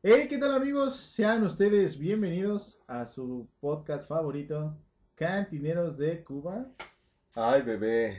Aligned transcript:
Hey, 0.00 0.28
¿qué 0.28 0.38
tal 0.38 0.54
amigos? 0.54 0.94
Sean 0.94 1.42
ustedes 1.42 1.98
bienvenidos 1.98 2.80
a 2.86 3.04
su 3.04 3.48
podcast 3.58 4.08
favorito, 4.08 4.78
Cantineros 5.16 5.98
de 5.98 6.22
Cuba. 6.22 6.70
Ay, 7.34 7.62
bebé. 7.62 8.16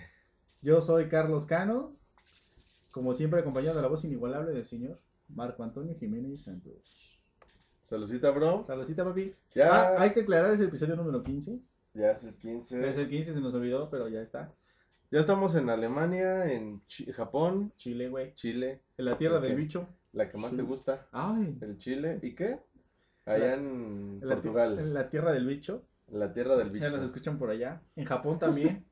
Yo 0.61 0.81
soy 0.81 1.07
Carlos 1.07 1.45
Cano, 1.45 1.91
como 2.91 3.13
siempre 3.13 3.39
acompañado 3.39 3.77
de 3.77 3.81
la 3.81 3.87
voz 3.87 4.03
inigualable 4.03 4.51
del 4.51 4.65
señor 4.65 4.99
Marco 5.29 5.63
Antonio 5.63 5.95
Jiménez 5.97 6.43
Santos. 6.43 7.17
Saludcita, 7.81 8.29
bro. 8.31 8.61
Saludcita, 8.65 9.05
papi. 9.05 9.31
Ya. 9.55 9.69
Ah, 9.71 9.95
hay 9.99 10.09
que 10.09 10.19
aclarar, 10.19 10.51
es 10.51 10.59
el 10.59 10.67
episodio 10.67 10.97
número 10.97 11.23
15. 11.23 11.61
Ya 11.93 12.11
es 12.11 12.25
el 12.25 12.35
15. 12.35 12.89
Es 12.89 12.97
el 12.97 13.07
15, 13.07 13.33
se 13.33 13.39
nos 13.39 13.53
olvidó, 13.53 13.89
pero 13.89 14.09
ya 14.09 14.19
está. 14.19 14.53
Ya 15.11 15.19
estamos 15.21 15.55
en 15.55 15.69
Alemania, 15.69 16.51
en 16.51 16.83
Japón, 17.13 17.71
Chile, 17.77 18.09
güey. 18.09 18.33
Chile, 18.33 18.81
En 18.97 19.05
la 19.05 19.17
tierra 19.17 19.39
del 19.39 19.55
bicho. 19.55 19.87
La 20.13 20.29
que 20.29 20.37
más 20.37 20.55
te 20.55 20.61
gusta, 20.61 21.07
Ay. 21.11 21.57
el 21.61 21.77
Chile. 21.77 22.19
¿Y 22.21 22.33
qué? 22.35 22.59
Allá 23.25 23.53
en 23.53 24.19
la, 24.21 24.35
Portugal, 24.35 24.79
en 24.79 24.93
la 24.93 25.09
tierra 25.09 25.31
del 25.31 25.45
bicho. 25.45 25.85
en 26.07 26.19
la 26.19 26.33
tierra 26.33 26.55
del 26.55 26.67
Ya 26.67 26.73
bicho. 26.73 26.97
nos 26.97 27.05
escuchan 27.05 27.37
por 27.37 27.49
allá. 27.51 27.81
En 27.95 28.05
Japón 28.05 28.39
también. 28.39 28.85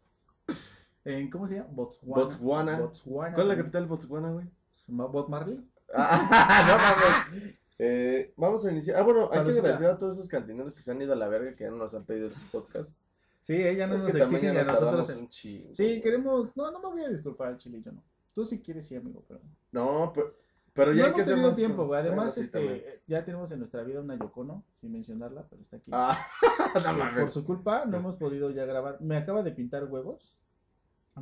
en, 1.05 1.29
¿Cómo 1.29 1.47
se 1.47 1.55
llama? 1.55 1.69
Botswana. 1.71 2.15
Botswana. 2.23 2.79
Botswana. 2.79 3.33
¿Cuál 3.35 3.47
es 3.51 3.57
la 3.57 3.63
capital 3.63 3.83
de 3.83 3.89
Botswana, 3.89 4.31
güey? 4.31 4.45
¿Bot 4.89 5.29
Marley? 5.29 5.67
Ah, 5.93 7.27
no 7.31 7.33
mames. 7.35 7.59
Eh, 7.79 8.33
vamos 8.37 8.65
a 8.65 8.71
iniciar. 8.71 8.97
Ah, 8.97 9.03
bueno, 9.03 9.29
hay 9.31 9.43
que 9.43 9.51
agradecer 9.51 9.87
a 9.87 9.97
todos 9.97 10.15
esos 10.15 10.27
cantineros 10.27 10.73
que 10.73 10.81
se 10.81 10.91
han 10.91 11.01
ido 11.01 11.13
a 11.13 11.15
la 11.15 11.27
verga 11.27 11.51
que 11.51 11.63
ya 11.63 11.69
no 11.69 11.77
nos 11.77 11.93
han 11.93 12.05
pedido 12.05 12.27
este 12.27 12.41
podcast. 12.51 12.97
Sí, 13.39 13.55
ella 13.55 13.87
no 13.87 13.95
Es 13.95 14.03
nos 14.03 14.15
exigen 14.15 14.53
ya 14.53 14.61
y 14.61 14.63
a 14.63 14.63
nosotros. 14.65 15.29
chingo. 15.29 15.73
Sí, 15.73 16.01
queremos. 16.01 16.57
No, 16.57 16.71
no 16.71 16.79
me 16.79 16.89
voy 16.89 17.03
a 17.03 17.09
disculpar 17.09 17.49
al 17.49 17.57
chile, 17.57 17.81
yo 17.83 17.91
no. 17.91 18.03
Tú 18.33 18.45
sí 18.45 18.61
quieres, 18.61 18.87
sí, 18.87 18.95
amigo, 18.95 19.23
pero. 19.27 19.41
No, 19.71 20.11
pero, 20.13 20.35
pero 20.77 20.91
no 20.91 20.97
ya 20.97 21.05
hay 21.07 21.11
que 21.11 21.19
hemos 21.21 21.27
tenido 21.29 21.47
más 21.49 21.57
tiempo, 21.57 21.85
güey. 21.85 21.99
Además, 21.99 22.37
este, 22.37 22.59
también. 22.59 22.83
ya 23.07 23.25
tenemos 23.25 23.51
en 23.51 23.59
nuestra 23.59 23.83
vida 23.83 23.99
una 23.99 24.15
Yocono, 24.15 24.63
sin 24.71 24.93
mencionarla, 24.93 25.45
pero 25.49 25.61
está 25.61 25.75
aquí. 25.77 25.91
Ah, 25.93 26.17
no 27.13 27.19
Por 27.19 27.29
su 27.31 27.43
culpa, 27.45 27.83
no 27.85 27.97
hemos 27.97 28.15
podido 28.15 28.49
ya 28.51 28.63
grabar. 28.65 29.01
Me 29.01 29.17
acaba 29.17 29.43
de 29.43 29.51
pintar 29.51 29.83
huevos. 29.85 30.37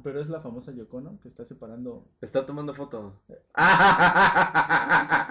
Pero 0.03 0.19
es 0.19 0.27
la 0.27 0.41
famosa 0.41 0.73
Yocono 0.73 1.17
que 1.21 1.29
está 1.29 1.45
separando. 1.45 2.05
Está 2.19 2.45
tomando 2.45 2.73
foto. 2.73 3.21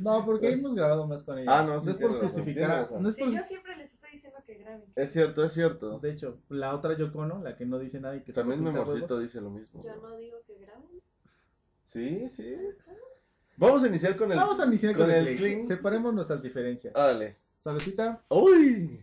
No, 0.00 0.24
porque 0.24 0.50
hemos 0.50 0.74
grabado 0.74 1.06
más 1.06 1.22
con 1.22 1.38
ella. 1.38 1.58
Ah, 1.58 1.62
no, 1.62 1.80
sí, 1.80 1.90
es 1.90 1.96
por 1.96 2.10
razón, 2.10 2.22
justificar. 2.24 2.88
No 3.00 3.08
es 3.08 3.14
Sí, 3.14 3.22
por- 3.22 3.32
yo 3.32 3.42
siempre 3.42 3.76
les 3.76 3.92
estoy 3.92 4.10
diciendo 4.12 4.38
que 4.46 4.54
graben. 4.54 4.84
Es 4.94 5.12
cierto, 5.12 5.44
es 5.44 5.52
cierto. 5.52 5.98
De 5.98 6.10
hecho, 6.10 6.38
la 6.48 6.74
otra 6.74 6.96
Yocono, 6.96 7.42
la 7.42 7.56
que 7.56 7.66
no 7.66 7.78
dice 7.78 8.00
nada 8.00 8.16
y 8.16 8.22
que 8.22 8.32
También 8.32 8.62
mi 8.62 8.70
amorcito 8.70 9.06
huevos. 9.14 9.22
dice 9.22 9.40
lo 9.40 9.50
mismo. 9.50 9.82
Yo 9.84 9.96
no 9.96 10.16
digo 10.16 10.38
que 10.46 10.58
graben. 10.58 10.86
Sí, 11.84 12.28
sí. 12.28 12.54
Vamos 13.56 13.82
a 13.84 13.86
iniciar 13.88 14.16
con 14.16 14.30
el. 14.32 14.36
Vamos 14.38 14.60
a 14.60 14.66
iniciar 14.66 14.94
con, 14.94 15.02
con 15.06 15.10
el, 15.14 15.36
clink. 15.36 15.62
Separemos 15.64 16.12
nuestras 16.14 16.42
diferencias. 16.42 16.94
Órale. 16.94 17.36
Saludcita. 17.58 18.22
¡Uy! 18.28 19.00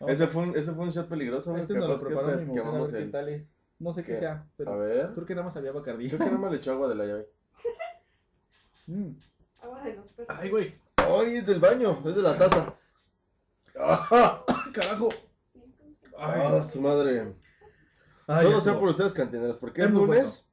Vamos 0.00 0.14
Ese 0.14 0.26
fue, 0.26 0.42
un, 0.44 0.56
ese 0.56 0.72
fue 0.72 0.84
un 0.84 0.90
shot 0.90 1.08
peligroso. 1.08 1.56
Este 1.56 1.74
nos 1.74 1.88
lo 1.88 1.98
que 1.98 2.06
preparó 2.06 2.36
mi 2.38 2.44
mujer, 2.44 2.62
a 2.62 2.64
ver 2.64 2.70
quemamos 2.70 2.90
qué 2.92 2.98
el- 2.98 3.10
tal 3.10 3.28
es. 3.28 3.54
No 3.78 3.92
sé 3.92 4.02
qué, 4.02 4.12
¿Qué? 4.12 4.16
sea, 4.18 4.46
pero 4.56 4.72
A 4.72 4.76
ver. 4.76 5.10
creo 5.14 5.26
que 5.26 5.34
nada 5.34 5.44
más 5.44 5.56
había 5.56 5.72
Bacardí. 5.72 6.08
Creo 6.08 6.18
que 6.18 6.30
no 6.30 6.38
me 6.38 6.50
le 6.50 6.56
echó 6.56 6.72
agua 6.72 6.88
de 6.88 6.94
la 6.94 7.04
llave. 7.04 7.28
Mm. 8.88 9.10
Agua 9.62 9.82
de 9.82 9.94
los 9.96 10.12
perros. 10.14 10.36
Ay, 10.40 10.50
güey. 10.50 10.70
¡Ay, 10.96 11.36
es 11.36 11.46
del 11.46 11.60
baño! 11.60 12.02
Es 12.06 12.14
de 12.16 12.22
la 12.22 12.36
taza. 12.38 12.74
¡Ah! 13.78 14.44
Carajo. 14.72 15.08
¡Ah, 16.18 16.62
su 16.62 16.80
madre! 16.80 17.34
Ay, 18.26 18.46
Todo 18.46 18.60
sea 18.60 18.78
por 18.78 18.88
ustedes, 18.88 19.12
cantineros. 19.12 19.56
¿Por 19.58 19.72
qué 19.72 19.82
Es 19.82 19.90
lunes? 19.90 20.46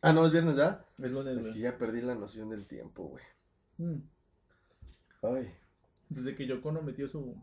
Ah, 0.00 0.12
no, 0.12 0.24
es 0.26 0.32
viernes 0.32 0.56
ya. 0.56 0.84
es 0.98 1.10
lunes, 1.10 1.36
Es 1.36 1.42
güey. 1.44 1.52
que 1.54 1.58
ya 1.60 1.76
perdí 1.78 2.00
la 2.02 2.14
noción 2.14 2.50
del 2.50 2.66
tiempo, 2.66 3.04
güey. 3.08 3.24
Mm. 3.78 4.02
Ay. 5.22 5.52
Desde 6.08 6.34
que 6.34 6.46
Yocono 6.46 6.82
metió 6.82 7.08
su 7.08 7.34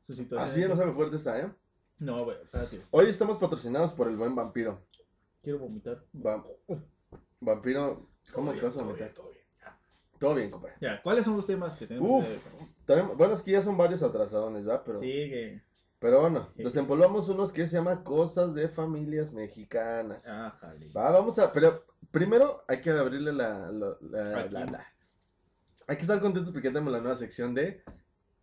su 0.00 0.14
situación. 0.14 0.48
Así 0.48 0.60
ya 0.60 0.68
no 0.68 0.76
sabe 0.76 0.92
fuerte 0.92 1.16
está, 1.16 1.38
¿eh? 1.38 1.52
No, 2.00 2.24
güey, 2.24 2.40
espérate. 2.42 2.78
Hoy 2.92 3.06
estamos 3.06 3.36
patrocinados 3.38 3.92
por 3.92 4.08
el 4.08 4.16
buen 4.16 4.34
vampiro. 4.34 4.82
Quiero 5.42 5.58
vomitar. 5.58 6.04
Va- 6.14 6.44
Vampiro, 7.40 8.08
¿cómo 8.32 8.52
te 8.52 8.60
vas 8.62 8.76
a 8.78 8.84
meter? 8.84 9.12
todo 9.14 9.30
bien. 9.30 9.44
Todo 10.18 10.34
bien, 10.34 10.50
compadre. 10.50 10.74
Ya, 10.80 11.00
¿cuáles 11.02 11.24
son 11.24 11.36
los 11.36 11.46
temas 11.46 11.78
que 11.78 11.86
tenemos? 11.86 12.10
Uf, 12.10 12.62
tenemos- 12.84 13.16
bueno, 13.16 13.34
es 13.34 13.42
que 13.42 13.52
ya 13.52 13.62
son 13.62 13.76
varios 13.76 14.02
atrasadones, 14.02 14.64
¿verdad? 14.64 14.82
Pero, 14.84 14.98
Sigue. 14.98 15.62
Pero 15.98 16.20
bueno, 16.20 16.48
Sí. 16.56 16.62
desempolvamos 16.64 17.28
unos 17.28 17.52
que 17.52 17.66
se 17.66 17.76
llama 17.76 18.02
Cosas 18.04 18.54
de 18.54 18.68
Familias 18.68 19.32
Mexicanas. 19.32 20.26
Ah. 20.28 20.54
Va, 20.96 21.10
vamos 21.10 21.38
a, 21.38 21.52
pero 21.52 21.72
primero 22.10 22.64
hay 22.68 22.80
que 22.80 22.90
abrirle 22.90 23.32
la, 23.32 23.70
la- 23.72 23.96
la- 24.00 24.40
Aquí. 24.40 24.54
la- 24.54 24.64
la- 24.66 24.86
Hay 25.86 25.96
que 25.96 26.02
estar 26.02 26.20
contentos 26.20 26.52
porque 26.52 26.68
ya 26.68 26.72
tenemos 26.72 26.92
la 26.92 26.98
nueva 27.00 27.16
sección 27.16 27.54
de 27.54 27.82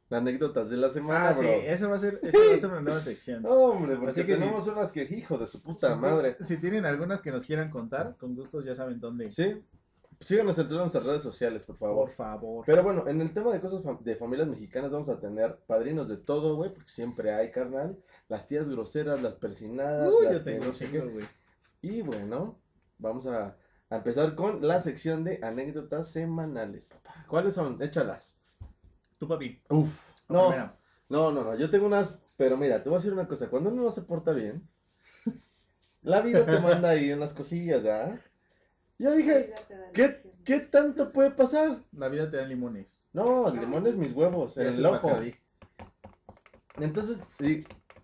anécdotas 0.10 0.70
de 0.70 0.78
la 0.78 0.90
semana, 0.90 1.30
Ah, 1.30 1.34
sí, 1.34 1.46
eso 1.46 1.90
va 1.90 1.96
a 1.96 2.00
ser, 2.00 2.20
eso 2.22 2.38
va 2.50 2.56
a 2.56 2.58
ser 2.58 2.70
una 2.70 2.82
nueva 2.82 3.00
sección. 3.02 3.44
Hombre, 3.48 3.96
porque 3.98 4.12
Así 4.12 4.26
que 4.26 4.36
tenemos 4.36 4.68
unas 4.68 4.92
que, 4.92 5.04
hijo 5.04 5.38
de 5.38 5.46
su 5.48 5.62
puta 5.62 5.94
Si- 5.94 6.00
madre. 6.00 6.38
Si 6.40 6.58
tienen 6.62 6.86
algunas 6.86 7.22
que 7.22 7.32
nos 7.32 7.44
quieran 7.44 7.70
contar, 7.70 8.16
con 8.18 8.36
gustos 8.36 8.64
ya 8.66 8.74
saben 8.76 9.00
dónde. 9.00 9.30
Sí, 9.32 9.62
síganos 10.20 10.58
en 10.59 10.68
todas 10.68 10.81
nuestras 10.84 11.03
redes 11.06 11.24
sociales, 11.24 11.64
por 11.66 11.78
favor. 11.78 12.06
Por 12.06 12.12
favor. 12.12 12.64
Pero 12.66 12.84
bueno, 12.84 13.08
en 13.08 13.22
el 13.22 13.34
tema 13.34 13.52
de 13.52 13.59
cosas 13.59 13.84
fam- 13.84 14.00
de 14.02 14.16
familias 14.16 14.48
mexicanas 14.48 14.92
vamos 14.92 15.09
a 15.09 15.20
tener 15.20 15.58
padrinos 15.68 16.08
de 16.08 16.18
todo, 16.18 16.56
güey, 16.56 16.74
porque 16.74 16.90
siempre 16.90 17.34
hay, 17.34 17.52
carnal. 17.52 17.98
Las 18.28 18.48
tías 18.48 18.70
groseras, 18.70 19.22
las 19.22 19.36
persinadas, 19.36 20.12
Uy, 20.14 20.26
las 20.26 20.38
yo 20.38 20.44
tengo 20.44 21.12
güey. 21.12 21.26
Y 21.81 22.02
bueno, 22.02 22.59
vamos 22.98 23.28
a, 23.28 23.56
a 23.90 23.96
empezar 23.96 24.36
con 24.36 24.68
la 24.68 24.80
sección 24.80 25.24
de 25.24 25.40
anécdotas 25.44 26.12
semanales, 26.12 26.94
papá. 26.94 27.26
¿Cuáles 27.28 27.53
son? 27.53 27.82
Échalas. 27.82 28.38
Tu 29.20 29.28
papi. 29.28 29.62
Uf. 29.70 30.12
No, 30.28 30.50
no, 31.08 31.32
no, 31.32 31.44
no, 31.44 31.56
yo 31.56 31.70
tengo 31.70 31.86
unas, 31.86 32.20
pero 32.36 32.58
mira, 32.58 32.82
te 32.82 32.90
voy 32.90 32.96
a 32.97 33.00
decir 33.00 33.14
una 33.14 33.28
cosa. 33.28 33.50
Cuando 33.50 33.70
uno 33.70 33.84
no 33.84 33.92
se 33.92 34.02
porta 34.02 34.32
bien, 34.32 34.68
la 36.02 36.22
vida 36.22 36.46
te 36.46 36.59
manda 36.59 36.90
ahí 36.90 37.12
unas 37.12 37.34
cosillas, 37.34 37.84
¿ya? 37.84 38.20
Yo 38.98 39.12
dije, 39.14 39.54
¿qué. 39.94 40.16
¿qué 40.46 40.60
tanto 40.62 41.12
puede 41.12 41.32
pasar? 41.32 41.84
La 41.92 42.08
vida 42.08 42.30
te 42.30 42.38
da 42.38 42.46
limones. 42.46 43.02
No, 43.14 43.50
limones 43.54 43.98
mis 43.98 44.14
huevos, 44.14 44.58
en 44.58 44.68
el 44.68 44.76
se 44.76 44.86
ojo. 44.86 45.08
Bacardí. 45.10 45.36
Entonces, 46.80 47.24
y 47.40 47.60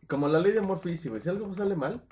como 0.08 0.28
la 0.28 0.40
ley 0.40 0.52
de 0.52 0.62
Murphy, 0.62 0.96
güey, 1.08 1.22
si 1.22 1.30
algo 1.30 1.54
sale 1.54 1.76
mal, 1.76 2.04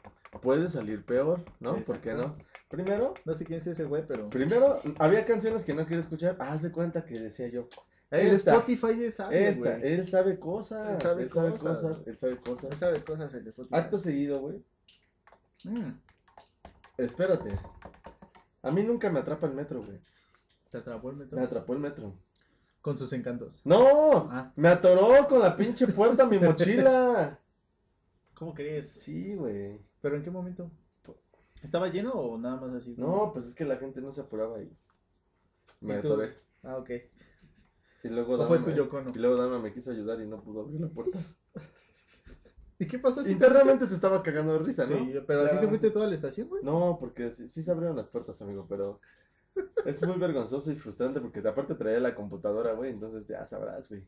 puede 0.42 0.70
salir 0.70 1.04
peor, 1.06 1.44
¿no? 1.60 1.76
¿Por 1.78 2.00
qué 2.00 2.14
no? 2.14 2.38
Primero, 2.70 3.14
No 3.26 3.34
sé 3.34 3.46
quién 3.46 3.60
es 3.60 3.68
ese 3.68 3.84
güey, 3.86 4.06
pero. 4.08 4.30
primero, 4.30 4.82
había 5.00 5.26
canciones 5.26 5.66
que 5.66 5.74
no 5.74 5.86
quiero 5.86 6.02
escuchar. 6.02 6.38
Ah, 6.40 6.52
haz 6.54 6.62
de 6.62 6.72
cuenta 6.72 7.04
que 7.04 7.20
decía 7.20 7.48
yo, 7.48 7.68
El 8.12 8.28
esta, 8.28 8.56
Spotify 8.56 8.98
ya 9.00 9.12
sabe, 9.12 9.48
esta, 9.50 9.78
güey. 9.78 9.94
él 9.94 10.08
sabe 10.08 10.38
cosas, 10.40 10.88
Él 10.88 10.94
él 10.96 11.02
sabe 11.02 11.30
sabe, 11.30 11.52
cosas, 11.52 11.60
cosas, 11.62 12.08
él 12.08 12.18
sabe 12.18 12.38
cosas. 12.38 12.76
sabe 12.76 13.04
cosas 13.04 13.34
el. 13.34 13.54
Acto 13.72 13.98
seguido, 13.98 14.40
güey, 14.40 14.64
Mm, 15.66 15.92
espérate. 16.98 17.50
A 18.70 18.72
mí 18.72 18.84
nunca 18.84 19.10
me 19.10 19.20
atrapa 19.20 19.48
el 19.48 19.54
metro, 19.54 19.82
güey. 19.84 20.00
te 20.70 20.78
atrapó 20.78 21.10
el 21.10 21.18
metro. 21.18 21.40
Me 21.40 21.44
atrapó 21.44 21.74
el 21.74 21.80
metro. 21.80 22.14
Con 22.82 23.00
sus 23.00 23.12
encantos. 23.14 23.62
¡No! 23.64 24.30
Ah, 24.32 24.54
Me 24.56 24.70
atoró 24.70 25.28
con 25.28 25.40
la 25.40 25.56
pinche 25.56 25.88
puerta 25.88 26.26
mi 26.28 26.38
mochila. 26.38 27.40
¿cómo 28.36 28.54
crees? 28.54 28.88
Sí, 28.90 29.34
güey. 29.34 29.82
¿Pero 30.02 30.16
en 30.16 30.22
qué 30.22 30.30
momento? 30.30 30.72
¿Estaba 31.64 31.88
lleno 31.88 32.12
o 32.12 32.38
nada 32.38 32.58
más 32.58 32.74
así? 32.76 32.94
No, 32.96 33.32
pues 33.34 33.48
es 33.48 33.56
que 33.56 33.66
la 33.66 33.78
gente 33.78 34.02
no 34.02 34.14
se 34.14 34.22
apuraba 34.22 34.62
y 34.62 34.72
me 35.82 35.96
atoré. 35.96 36.36
Ah, 36.62 36.78
ok. 36.78 36.92
Y 38.04 38.10
luego 38.10 38.36
¿O 38.36 38.46
fue 38.46 38.60
Dama 38.60 38.70
tu 38.70 38.72
Yocono? 38.72 39.12
Y 39.14 39.18
luego 39.18 39.36
Dama 39.36 39.58
me 39.58 39.74
quiso 39.74 39.92
ayudar 39.92 40.22
y 40.22 40.28
no 40.28 40.42
pudo 40.42 40.62
abrir 40.62 40.80
la 40.80 40.90
puerta. 40.90 41.18
¿Y 42.80 42.88
qué 42.88 42.98
pasó? 42.98 43.22
¿Sí 43.22 43.28
te 43.30 43.34
Internamente 43.34 43.86
se 43.86 43.96
estaba 43.96 44.24
cagando 44.24 44.54
de 44.54 44.60
risa? 44.60 44.84
¿no? 44.84 44.98
Sí, 44.98 45.14
pero 45.28 45.42
así 45.42 45.58
te 45.60 45.68
fuiste 45.68 45.92
toda 45.92 46.08
la 46.08 46.16
estación, 46.16 46.48
güey. 46.48 46.64
No, 46.64 46.98
porque 46.98 47.30
sí, 47.30 47.48
sí 47.50 47.62
se 47.62 47.72
abrieron 47.72 47.98
las 47.98 48.08
puertas, 48.08 48.42
amigo, 48.42 48.66
pero 48.70 49.00
es 49.86 50.02
muy 50.08 50.18
vergonzoso 50.18 50.72
y 50.72 50.76
frustrante 50.76 51.20
porque 51.20 51.46
aparte 51.46 51.76
traía 51.76 52.00
la 52.00 52.16
computadora, 52.16 52.74
güey, 52.74 52.92
entonces 52.92 53.28
ya 53.28 53.46
sabrás, 53.46 53.90
güey. 53.90 54.08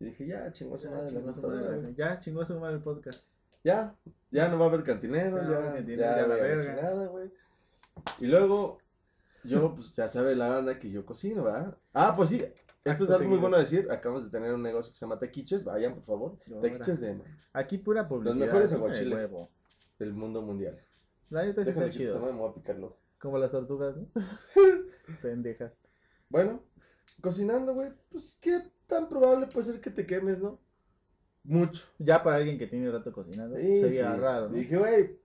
Y 0.00 0.06
dije, 0.06 0.26
ya, 0.26 0.50
chingó 0.52 0.76
a 0.76 0.78
su 0.78 0.90
madre 0.90 1.10
la 1.12 1.20
computadora, 1.20 1.76
güey. 1.76 1.94
Ya 1.94 2.18
chingó 2.18 2.40
a 2.40 2.44
su 2.46 2.58
madre 2.58 2.76
el 2.76 2.82
podcast. 2.82 3.20
Ya, 3.62 3.94
ya 4.30 4.48
no 4.48 4.58
va 4.58 4.66
a 4.66 4.68
haber 4.68 4.84
cantineros, 4.84 5.34
Ya 5.34 5.42
no 5.42 5.50
va 5.50 5.56
a 5.58 5.60
ya, 5.62 5.68
haber 5.68 5.74
cantineros, 5.74 6.16
ya, 6.16 6.22
ya 6.22 6.26
la 6.26 6.34
verga. 6.34 7.06
güey. 7.08 7.32
Y 8.20 8.26
luego, 8.28 8.78
yo, 9.44 9.74
pues 9.74 9.94
ya 9.94 10.08
sabe 10.08 10.34
la 10.34 10.48
banda 10.48 10.78
que 10.78 10.90
yo 10.90 11.04
cocino, 11.04 11.44
¿verdad? 11.44 11.76
Ah, 11.92 12.14
pues 12.16 12.30
sí, 12.30 12.42
esto 12.84 13.04
es 13.04 13.10
algo 13.10 13.28
muy 13.28 13.38
bueno 13.38 13.58
decir. 13.58 13.88
Acabamos 13.90 14.24
de 14.24 14.30
tener 14.30 14.52
un 14.54 14.62
negocio 14.62 14.92
que 14.92 14.98
se 14.98 15.04
llama 15.04 15.18
Tequiches, 15.18 15.64
vayan, 15.64 15.94
por 15.94 16.04
favor. 16.04 16.38
Ahora. 16.50 16.60
Tequiches 16.62 17.00
de, 17.00 17.20
Aquí 17.52 17.78
pura 17.78 18.08
publicidad. 18.08 18.46
mejores 18.46 18.72
¿no? 18.72 18.78
aguachiles. 18.78 19.30
Del 19.98 20.12
mundo 20.14 20.42
mundial. 20.42 20.80
La 21.30 21.44
neta 21.44 21.62
sí 21.62 21.70
Déjame 21.70 21.86
está 21.86 21.98
que 21.98 22.04
esta 22.04 22.14
chido. 22.14 22.20
madre 22.20 22.32
me 22.34 22.38
voy 22.40 22.50
a 22.50 22.54
picarlo. 22.54 22.96
Como 23.18 23.38
las 23.38 23.50
tortugas, 23.50 23.96
¿no? 23.96 24.06
Pendejas. 25.22 25.72
Bueno, 26.28 26.62
cocinando, 27.20 27.74
güey, 27.74 27.90
pues 28.10 28.38
qué 28.40 28.62
tan 28.86 29.08
probable 29.08 29.46
puede 29.52 29.66
ser 29.66 29.80
que 29.80 29.90
te 29.90 30.06
quemes, 30.06 30.38
¿no? 30.38 30.60
Mucho. 31.44 31.86
Ya 31.98 32.22
para 32.22 32.36
alguien 32.36 32.58
que 32.58 32.66
tiene 32.66 32.90
rato 32.90 33.12
cocinando, 33.12 33.56
Sí, 33.56 33.76
sería 33.80 34.12
sí. 34.14 34.20
raro, 34.20 34.48
¿no? 34.48 34.54
Dije, 34.54 34.76
güey, 34.76 35.18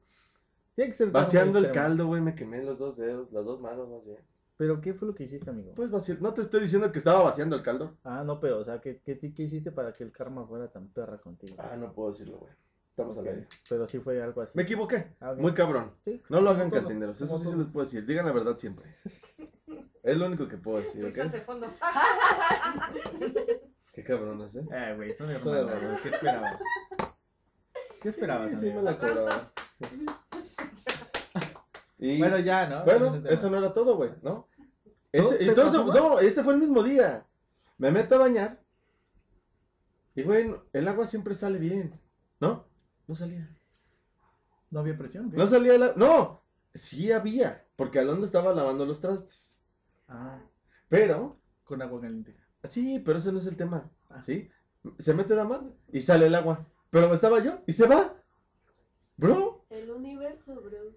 Tiene 0.73 0.89
que 0.91 0.95
ser 0.95 1.11
vaciando 1.11 1.59
el 1.59 1.65
extremo. 1.65 1.87
caldo, 1.87 2.07
güey, 2.07 2.21
me 2.21 2.33
quemé 2.35 2.63
los 2.63 2.79
dos 2.79 2.97
dedos, 2.97 3.31
las 3.31 3.45
dos 3.45 3.61
manos 3.61 3.87
más 3.89 4.03
bien. 4.05 4.19
¿Pero 4.63 4.79
qué 4.79 4.93
fue 4.93 5.09
lo 5.09 5.13
que 5.13 5.25
hiciste, 5.25 5.49
amigo? 5.49 5.73
Pues 5.75 5.91
vaciar. 5.91 6.21
No 6.21 6.33
te 6.33 6.39
estoy 6.39 6.61
diciendo 6.61 6.89
que 6.89 6.97
estaba 6.97 7.21
vaciando 7.21 7.57
el 7.57 7.61
caldo. 7.61 7.97
Ah, 8.05 8.23
no, 8.25 8.39
pero, 8.39 8.59
o 8.59 8.63
sea, 8.63 8.79
¿qué, 8.79 9.01
qué, 9.03 9.19
qué 9.19 9.43
hiciste 9.43 9.73
para 9.73 9.91
que 9.91 10.05
el 10.05 10.13
karma 10.13 10.47
fuera 10.47 10.71
tan 10.71 10.87
perra 10.87 11.17
contigo? 11.17 11.57
Ah, 11.59 11.75
no 11.75 11.91
puedo 11.91 12.11
decirlo, 12.11 12.37
güey. 12.37 12.53
Estamos 12.89 13.17
al 13.17 13.25
Ok, 13.25 13.29
aire. 13.31 13.47
Pero 13.67 13.85
sí 13.85 13.99
fue 13.99 14.23
algo 14.23 14.41
así. 14.41 14.55
Me 14.55 14.63
equivoqué. 14.63 15.17
Ah. 15.19 15.35
Muy 15.37 15.53
cabrón. 15.53 15.91
Sí. 15.99 16.23
No 16.29 16.39
lo 16.39 16.51
hagan 16.51 16.71
cantineros. 16.71 17.19
Eso 17.19 17.37
sí 17.37 17.49
se 17.49 17.57
les 17.57 17.67
puedo 17.67 17.83
decir. 17.83 18.05
Digan 18.05 18.25
la 18.25 18.31
verdad 18.31 18.57
siempre. 18.57 18.85
Es 20.01 20.17
lo 20.17 20.27
único 20.27 20.47
que 20.47 20.55
puedo 20.57 20.77
decir, 20.77 21.05
¿ok? 21.05 21.13
Qué 23.93 24.03
cabrones, 24.03 24.55
¿eh? 24.55 24.65
Ah, 24.71 24.93
güey, 24.95 25.13
son 25.13 25.27
Son 25.41 25.57
hermanos, 25.57 25.99
¿Qué 26.01 26.07
esperabas? 26.07 26.61
¿Qué 28.01 28.09
esperabas, 28.09 28.59
Sí, 28.59 28.71
me 28.71 28.81
la 28.81 28.97
cobraba. 28.97 29.51
Y 32.03 32.19
Bueno, 32.19 32.37
ya, 32.39 32.67
¿no? 32.67 32.83
Bueno, 32.83 33.23
eso 33.29 33.49
no 33.49 33.57
era 33.57 33.71
todo, 33.71 33.95
güey, 33.95 34.11
¿no? 34.21 34.49
¿No? 35.13 35.19
Ese, 35.19 35.35
¿Te 35.37 35.45
entonces, 35.45 35.85
no, 35.85 36.19
ese 36.19 36.43
fue 36.43 36.53
el 36.53 36.59
mismo 36.59 36.83
día. 36.83 37.25
Me 37.77 37.91
meto 37.91 38.15
a 38.15 38.19
bañar. 38.19 38.59
Y, 40.15 40.23
güey, 40.23 40.53
el 40.73 40.87
agua 40.87 41.05
siempre 41.05 41.35
sale 41.35 41.59
bien. 41.59 41.99
¿No? 42.39 42.65
No 43.07 43.15
salía. 43.15 43.49
¿No 44.69 44.79
había 44.79 44.97
presión? 44.97 45.29
¿qué? 45.29 45.37
No 45.37 45.45
salía 45.47 45.77
la... 45.77 45.93
No, 45.95 46.41
sí 46.73 47.11
había. 47.11 47.65
Porque 47.75 47.99
Alonso 47.99 48.25
estaba 48.25 48.53
lavando 48.53 48.85
los 48.85 49.01
trastes. 49.01 49.57
Ah, 50.07 50.39
Pero, 50.89 51.39
con 51.63 51.81
agua 51.81 52.01
caliente. 52.01 52.35
sí, 52.63 52.99
pero 52.99 53.19
ese 53.19 53.31
no 53.31 53.39
es 53.39 53.47
el 53.47 53.57
tema. 53.57 53.89
Ah. 54.09 54.21
¿Sí? 54.21 54.49
Se 54.97 55.13
mete 55.13 55.35
la 55.35 55.45
mano 55.45 55.75
y 55.91 56.01
sale 56.01 56.27
el 56.27 56.35
agua. 56.35 56.67
Pero 56.89 57.13
estaba 57.13 57.39
yo 57.39 57.61
y 57.65 57.73
se 57.73 57.87
va. 57.87 58.15
Bro, 59.17 59.65
El 59.69 59.91
universo, 59.91 60.55
bro. 60.55 60.95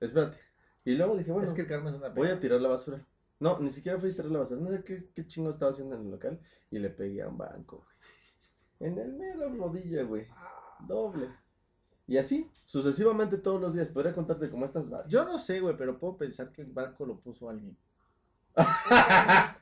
espérate. 0.00 0.38
Y 0.84 0.94
luego 0.94 1.16
dije, 1.16 1.30
bueno, 1.30 1.46
es 1.46 1.52
que 1.54 1.62
el 1.62 1.66
karma 1.68 1.90
es 1.90 1.96
una 1.96 2.08
voy 2.08 2.28
a 2.28 2.40
tirar 2.40 2.60
la 2.60 2.68
basura. 2.70 3.04
No, 3.40 3.58
ni 3.60 3.70
siquiera 3.70 3.98
fui 3.98 4.10
a 4.10 4.14
tirar 4.14 4.30
la 4.30 4.40
basura. 4.40 4.60
No 4.60 4.68
sé 4.68 4.82
qué, 4.84 5.10
qué 5.14 5.26
chingo 5.26 5.50
estaba 5.50 5.70
haciendo 5.70 5.94
en 5.96 6.02
el 6.02 6.10
local. 6.10 6.40
Y 6.70 6.78
le 6.78 6.90
pegué 6.90 7.22
a 7.22 7.28
un 7.28 7.38
banco, 7.38 7.84
güey. 7.84 8.90
En 8.92 8.98
el 8.98 9.12
mero 9.12 9.48
rodilla, 9.54 10.02
güey. 10.04 10.26
Doble. 10.86 11.28
Y 12.06 12.16
así, 12.16 12.48
sucesivamente 12.52 13.38
todos 13.38 13.60
los 13.60 13.74
días. 13.74 13.88
Podría 13.88 14.14
contarte 14.14 14.50
cómo 14.50 14.64
estas 14.64 14.88
varias. 14.88 15.10
Yo 15.10 15.24
no 15.24 15.38
sé, 15.38 15.60
güey, 15.60 15.76
pero 15.76 15.98
puedo 15.98 16.16
pensar 16.16 16.52
que 16.52 16.62
el 16.62 16.72
barco 16.72 17.04
lo 17.06 17.20
puso 17.20 17.48
alguien. 17.50 17.76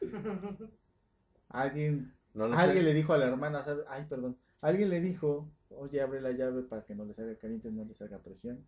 Alguien, 1.49 2.14
No 2.34 2.44
alguien 2.44 2.79
sé. 2.79 2.82
le 2.82 2.94
dijo 2.94 3.12
a 3.12 3.19
la 3.19 3.26
hermana, 3.26 3.61
¿sabe? 3.61 3.82
Ay, 3.88 4.05
perdón. 4.08 4.37
Alguien 4.62 4.90
le 4.90 5.00
dijo, 5.00 5.50
oye, 5.70 6.00
abre 6.00 6.20
la 6.20 6.32
llave 6.32 6.62
para 6.62 6.84
que 6.84 6.94
no 6.94 7.05
le 7.05 7.14
salga 7.14 7.37
caliente, 7.38 7.70
no 7.70 7.84
le 7.84 7.94
salga 7.94 8.19
presión. 8.19 8.67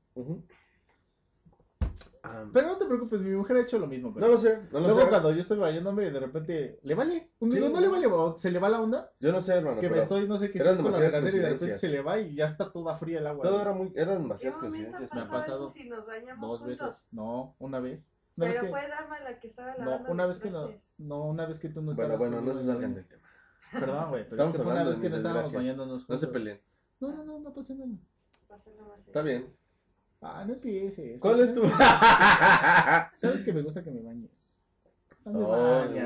Ah, 2.30 2.48
Pero 2.52 2.68
no 2.68 2.76
te 2.78 2.86
preocupes, 2.86 3.20
mi 3.20 3.30
mujer 3.36 3.56
ha 3.56 3.60
hecho 3.60 3.78
lo 3.78 3.86
mismo. 3.86 4.12
güey. 4.12 4.20
no 4.24 4.28
lo 4.32 4.38
sé, 4.38 4.58
no 4.72 4.80
lo 4.80 4.86
Luego 4.88 5.00
sé. 5.02 5.08
cuando 5.08 5.30
yo 5.32 5.40
estoy 5.40 5.58
bañándome, 5.58 6.10
de 6.10 6.20
repente, 6.20 6.80
¿le 6.82 6.94
vale? 6.94 7.32
Un 7.40 7.50
Sí, 7.50 7.58
digo, 7.58 7.68
no 7.70 7.74
no. 7.76 7.80
le 7.98 8.06
vale, 8.08 8.36
se 8.38 8.50
le 8.50 8.58
va 8.58 8.68
la 8.68 8.80
onda, 8.80 9.12
Yo 9.20 9.32
no 9.32 9.40
sé, 9.40 9.54
hermano. 9.54 9.78
que 9.78 9.86
me 9.86 9.90
pero 9.90 10.02
estoy, 10.02 10.28
no 10.28 10.36
sé, 10.36 10.50
que 10.50 10.58
eran 10.58 10.76
estoy 10.76 10.84
con 10.84 10.92
la 10.92 10.98
regadera 11.06 11.36
y 11.36 11.38
de 11.40 11.48
repente 11.50 11.76
se 11.76 11.88
le 11.88 12.00
va 12.02 12.18
y 12.18 12.34
ya 12.34 12.46
está 12.46 12.70
toda 12.72 12.94
fría 12.94 13.18
el 13.18 13.26
agua. 13.26 13.42
Todo 13.42 13.60
era 13.62 13.72
muy, 13.72 13.92
eran 13.96 14.16
¿Qué 14.16 14.22
demasiadas 14.22 14.58
coincidencias. 14.58 15.14
Me 15.14 15.20
ha 15.20 15.28
pasado 15.30 15.64
eso 15.66 15.72
si 15.74 15.88
nos 15.88 16.06
bañamos 16.06 16.50
Dos 16.50 16.60
juntos? 16.60 16.78
veces. 16.86 17.06
No, 17.10 17.54
una 17.58 17.80
vez. 17.80 18.10
Una 18.36 18.46
Pero 18.46 18.52
vez 18.52 18.60
que, 18.62 18.68
fue 18.70 18.88
Dama 18.88 19.20
la 19.20 19.40
que 19.40 19.46
estaba 19.48 19.72
no, 19.78 19.84
lavando 19.84 20.12
una 20.12 20.26
los 20.26 20.40
vez 20.40 20.42
que 20.42 20.50
no, 20.58 20.70
no, 20.98 21.24
una 21.26 21.46
vez 21.46 21.58
que 21.58 21.68
tú 21.70 21.80
no 21.82 21.92
Bueno, 21.92 22.02
estabas. 22.14 22.18
bueno, 22.20 22.36
no 22.36 22.42
conmigo 22.42 22.60
se 22.60 22.66
salgan 22.66 22.94
del 22.94 23.08
tema. 23.08 23.22
Perdón, 23.72 24.10
güey, 24.10 24.22
pero 24.28 24.30
Estamos 24.42 24.50
es 24.50 24.56
que 24.56 24.62
fue 24.62 24.72
una 24.72 24.84
vez 24.90 24.98
que 24.98 25.08
no 25.10 25.16
estábamos 25.16 25.52
bañándonos 25.52 26.08
No 26.08 26.16
se 26.16 26.26
peleen. 26.28 26.60
No, 27.00 27.08
no, 27.12 27.24
no, 27.24 27.38
no 27.40 27.52
pasa 27.52 27.74
nada. 27.74 27.90
Pasó 28.48 28.70
nada 28.76 28.88
más. 28.88 29.00
Está 29.00 29.22
bien. 29.22 29.54
Ah, 30.20 30.44
no 30.46 30.54
empieces. 30.54 31.20
¿Cuál 31.20 31.40
es 31.40 31.54
tu? 31.54 31.62
sabes 33.14 33.42
que- 33.44 33.52
me 33.52 33.62
gusta 33.62 33.84
que 33.84 33.90
me 33.90 34.00
bañes. 34.02 34.56
No 35.24 35.32
me 35.32 36.04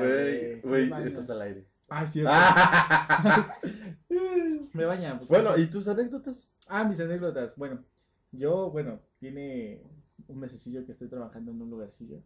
güey, 0.61 0.61
güey, 0.89 1.07
estás 1.07 1.29
al 1.29 1.41
aire. 1.41 1.67
Ay, 1.89 2.07
cierto. 2.07 2.31
Me 4.73 4.85
baña. 4.85 5.17
porque 5.19 5.33
bueno, 5.33 5.57
¿y 5.57 5.67
tus 5.67 5.87
anécdotas? 5.87 6.51
Ah, 6.67 6.83
mis 6.83 6.99
anécdotas. 6.99 7.55
Bueno, 7.55 7.83
yo, 8.31 8.69
bueno, 8.71 8.99
tiene 9.19 9.81
un 10.27 10.39
mesecillo 10.39 10.85
que 10.85 10.91
estoy 10.91 11.07
trabajando 11.09 11.51
en 11.51 11.61
un 11.61 11.69
lugarcillo. 11.69 12.21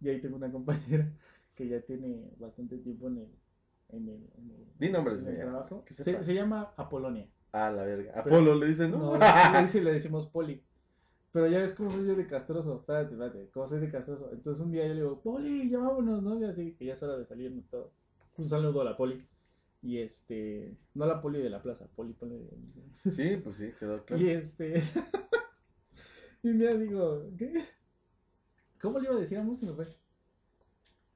Y 0.00 0.08
ahí 0.08 0.20
tengo 0.20 0.36
una 0.36 0.50
compañera 0.52 1.10
que 1.54 1.68
ya 1.68 1.80
tiene 1.80 2.30
bastante 2.38 2.76
tiempo 2.78 3.08
en 3.08 3.18
el, 3.18 3.28
en 3.90 4.08
el, 4.08 4.30
en 4.36 4.50
el, 4.50 4.66
Di 4.78 4.90
nombres, 4.90 5.22
en 5.22 5.28
el 5.28 5.36
trabajo. 5.38 5.84
Se, 5.88 6.22
se 6.22 6.34
llama 6.34 6.72
Apolonia. 6.76 7.28
Ah, 7.52 7.70
la 7.70 7.82
verga. 7.84 8.12
Pero- 8.24 8.36
Apolo 8.36 8.54
le 8.56 8.66
dicen, 8.66 8.90
¿no? 8.90 9.16
No, 9.16 9.18
le, 9.18 9.60
dice- 9.62 9.82
le 9.82 9.92
decimos 9.92 10.26
Poli. 10.26 10.62
Pero 11.32 11.46
ya 11.46 11.58
ves 11.58 11.72
cómo 11.72 11.90
soy 11.90 12.06
yo 12.06 12.14
de 12.16 12.26
castroso. 12.26 12.76
Espérate, 12.80 13.12
espérate. 13.14 13.50
Cómo 13.52 13.66
soy 13.66 13.80
de 13.80 13.90
castroso. 13.90 14.30
Entonces 14.32 14.64
un 14.64 14.72
día 14.72 14.86
yo 14.86 14.94
le 14.94 15.00
digo, 15.02 15.20
Poli, 15.20 15.68
ya 15.70 15.78
vámonos, 15.78 16.22
¿no? 16.22 16.38
Y 16.40 16.44
así, 16.44 16.72
que 16.74 16.86
ya 16.86 16.94
es 16.94 17.02
hora 17.02 17.18
de 17.18 17.26
salirnos 17.26 17.68
todo. 17.68 17.92
Un 18.38 18.48
saludo 18.48 18.80
a 18.80 18.84
la 18.84 18.96
Poli. 18.96 19.26
Y 19.82 19.98
este, 19.98 20.76
no 20.94 21.06
la 21.06 21.20
Poli 21.20 21.40
de 21.40 21.50
la 21.50 21.62
plaza, 21.62 21.86
Poli, 21.94 22.12
Poli. 22.14 22.36
de- 23.04 23.10
Sí, 23.12 23.36
pues 23.44 23.56
sí, 23.56 23.70
quedó 23.78 24.02
claro. 24.06 24.22
Y 24.22 24.30
este. 24.30 24.74
y 26.42 26.48
un 26.50 26.58
día 26.58 26.74
digo, 26.74 27.30
¿qué? 27.36 27.52
¿Cómo 28.80 28.98
le 28.98 29.06
iba 29.08 29.16
a 29.16 29.20
decir 29.20 29.38
a 29.38 29.42
Mus? 29.42 29.60
Se 29.60 29.66
me 29.66 29.72
fue. 29.72 29.84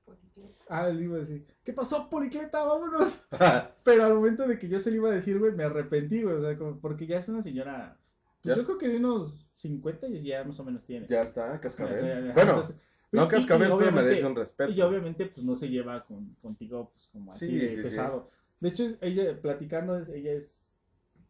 Policleta. 0.04 0.48
Ah, 0.68 0.88
le 0.88 1.04
iba 1.04 1.16
a 1.16 1.20
decir, 1.20 1.46
¿qué 1.64 1.72
pasó, 1.72 2.08
Policleta? 2.10 2.64
Vámonos. 2.64 3.26
Pero 3.84 4.04
al 4.04 4.14
momento 4.14 4.46
de 4.46 4.58
que 4.58 4.68
yo 4.68 4.78
se 4.78 4.90
lo 4.90 4.96
iba 4.96 5.08
a 5.08 5.12
decir, 5.12 5.38
güey, 5.38 5.52
me 5.52 5.64
arrepentí, 5.64 6.22
güey. 6.22 6.36
O 6.36 6.40
sea, 6.40 6.56
como- 6.58 6.78
porque 6.80 7.06
ya 7.06 7.18
es 7.18 7.28
una 7.28 7.40
señora. 7.42 7.98
Pues 8.42 8.56
yo 8.56 8.64
creo 8.64 8.78
que 8.78 8.88
de 8.88 8.96
unos 8.96 9.48
50 9.54 10.08
y 10.08 10.22
ya 10.22 10.44
más 10.44 10.58
o 10.60 10.64
menos 10.64 10.84
tiene. 10.84 11.06
ya 11.06 11.20
está, 11.22 11.58
cascabel. 11.60 12.04
ya- 12.04 12.34
Bueno, 12.34 12.50
entonces- 12.52 12.76
no 13.12 13.28
cascabel 13.28 13.70
te 13.78 13.90
merece 13.90 14.26
un 14.26 14.34
respeto. 14.36 14.70
Y 14.72 14.80
obviamente, 14.80 15.26
pues 15.26 15.44
no 15.44 15.54
se 15.54 15.68
lleva 15.68 15.98
con, 16.00 16.34
contigo, 16.40 16.90
pues 16.92 17.08
como 17.08 17.30
así 17.32 17.46
Sí, 17.46 17.58
de 17.58 17.68
sí, 17.68 17.76
sí. 17.76 17.82
pesado. 17.82 18.28
De 18.60 18.68
hecho, 18.70 18.84
ella 19.00 19.40
platicando, 19.40 19.98
ella 19.98 20.32
es 20.32 20.70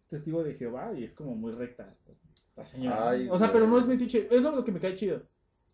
testigo 0.09 0.45
de 0.45 0.55
Jehová 0.55 0.93
y 0.97 1.05
es 1.05 1.15
como 1.15 1.35
muy 1.35 1.53
recta. 1.53 1.95
La 2.55 2.65
señora. 2.67 3.11
Ay, 3.11 3.29
o 3.31 3.37
sea, 3.37 3.51
pero 3.51 3.67
no 3.67 3.79
es 3.79 3.87
metiche. 3.87 4.29
Eso 4.31 4.51
es 4.51 4.55
lo 4.55 4.63
que 4.65 4.73
me 4.73 4.79
cae 4.79 4.95
chido. 4.95 5.23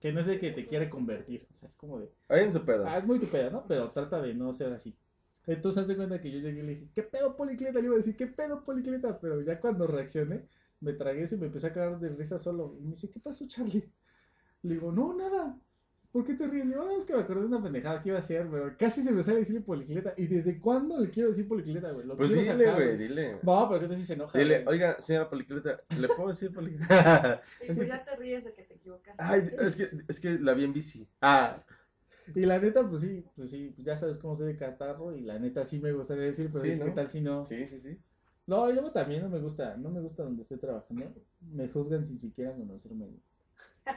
Que 0.00 0.12
no 0.12 0.20
es 0.20 0.26
de 0.26 0.38
que 0.38 0.52
te 0.52 0.64
quiere 0.66 0.88
convertir. 0.88 1.44
O 1.50 1.52
sea, 1.52 1.66
es 1.68 1.74
como 1.74 1.98
de. 1.98 2.08
Ahí 2.28 2.44
en 2.44 2.52
su 2.52 2.64
pedo. 2.64 2.86
Ah, 2.86 2.98
es 2.98 3.04
muy 3.04 3.18
tu 3.18 3.26
peda, 3.26 3.50
¿no? 3.50 3.66
Pero 3.66 3.90
trata 3.90 4.22
de 4.22 4.32
no 4.32 4.52
ser 4.52 4.72
así. 4.72 4.96
Entonces, 5.44 5.82
haz 5.82 5.88
de 5.88 5.96
cuenta 5.96 6.20
que 6.20 6.30
yo 6.30 6.38
llegué 6.38 6.60
y 6.60 6.62
le 6.62 6.74
dije, 6.76 6.88
¿qué 6.94 7.02
pedo, 7.02 7.34
Policleta? 7.34 7.80
Le 7.80 7.86
iba 7.86 7.94
a 7.94 7.98
decir, 7.98 8.14
¿qué 8.16 8.28
pedo, 8.28 8.62
Policleta? 8.62 9.18
Pero 9.18 9.40
ya 9.42 9.58
cuando 9.58 9.86
reaccioné, 9.88 10.46
me 10.80 10.92
tragué 10.94 11.22
eso 11.22 11.34
y 11.36 11.38
me 11.38 11.46
empecé 11.46 11.68
a 11.68 11.72
cagar 11.72 11.98
de 12.00 12.08
risa 12.10 12.38
solo. 12.38 12.76
Y 12.78 12.84
me 12.84 12.90
dice, 12.90 13.10
¿qué 13.10 13.20
pasó, 13.20 13.46
Charlie? 13.46 13.92
Le 14.62 14.74
digo, 14.74 14.92
no, 14.92 15.14
nada. 15.14 15.58
¿Por 16.10 16.24
qué 16.24 16.34
te 16.34 16.46
ríes? 16.46 16.64
Le 16.66 16.72
digo, 16.72 16.84
no, 16.84 16.90
es 16.96 17.04
que 17.04 17.12
me 17.14 17.20
acordé 17.20 17.42
de 17.42 17.46
una 17.48 17.62
pendejada 17.62 18.02
que 18.02 18.08
iba 18.08 18.16
a 18.16 18.20
hacer, 18.20 18.48
pero 18.50 18.74
casi 18.76 19.02
se 19.02 19.12
me 19.12 19.22
sale 19.22 19.38
decirle 19.40 19.60
Policleta. 19.60 20.14
¿Y 20.16 20.26
desde 20.26 20.58
cuándo 20.58 20.98
le 20.98 21.10
quiero 21.10 21.28
decir 21.28 21.46
Policleta, 21.46 21.92
güey? 21.92 22.06
Lo 22.06 22.16
Pues 22.16 22.30
quiero 22.32 22.42
dile, 22.42 22.64
sacar, 22.64 22.82
güey, 22.82 22.96
dile. 22.96 23.40
No, 23.42 23.68
pero 23.68 23.80
que 23.82 23.88
te 23.88 23.94
si 23.96 24.04
se 24.06 24.14
enoja. 24.14 24.38
Dile, 24.38 24.64
güey. 24.64 24.66
oiga, 24.66 25.00
señora 25.00 25.28
Policleta, 25.28 25.78
¿le 26.00 26.08
puedo 26.08 26.28
decir 26.30 26.52
Policleta? 26.52 27.40
Y 27.60 27.66
pues 27.72 27.86
ya 27.86 28.04
te 28.04 28.16
ríes 28.16 28.44
de 28.44 28.52
que 28.54 28.62
te 28.62 28.74
equivocaste. 28.74 29.22
Ay, 29.22 29.50
es 29.60 29.76
que, 29.76 29.90
es 30.08 30.20
que 30.20 30.38
la 30.38 30.54
vi 30.54 30.64
en 30.64 30.72
bici. 30.72 31.08
Ah, 31.20 31.56
Y 32.34 32.44
la 32.46 32.58
neta, 32.58 32.88
pues 32.88 33.02
sí, 33.02 33.24
pues 33.36 33.50
sí, 33.50 33.74
ya 33.78 33.96
sabes 33.96 34.18
cómo 34.18 34.36
soy 34.36 34.48
de 34.48 34.56
catarro 34.56 35.12
y 35.14 35.20
la 35.22 35.38
neta 35.38 35.64
sí 35.64 35.78
me 35.78 35.92
gustaría 35.92 36.24
decir, 36.24 36.50
pero 36.52 36.64
Sí, 36.64 36.76
¿no? 36.76 36.84
¿qué 36.86 36.90
tal 36.92 37.06
si 37.08 37.20
no? 37.20 37.44
sí, 37.44 37.66
sí, 37.66 37.80
sí. 37.80 37.98
No, 38.48 38.66
y 38.70 38.72
luego 38.72 38.90
también 38.90 39.22
no 39.22 39.28
me 39.28 39.38
gusta, 39.40 39.76
no 39.76 39.90
me 39.90 40.00
gusta 40.00 40.22
donde 40.22 40.40
estoy 40.40 40.56
trabajando. 40.56 41.12
Me 41.52 41.68
juzgan 41.68 42.06
sin 42.06 42.18
siquiera 42.18 42.54
conocerme. 42.54 43.08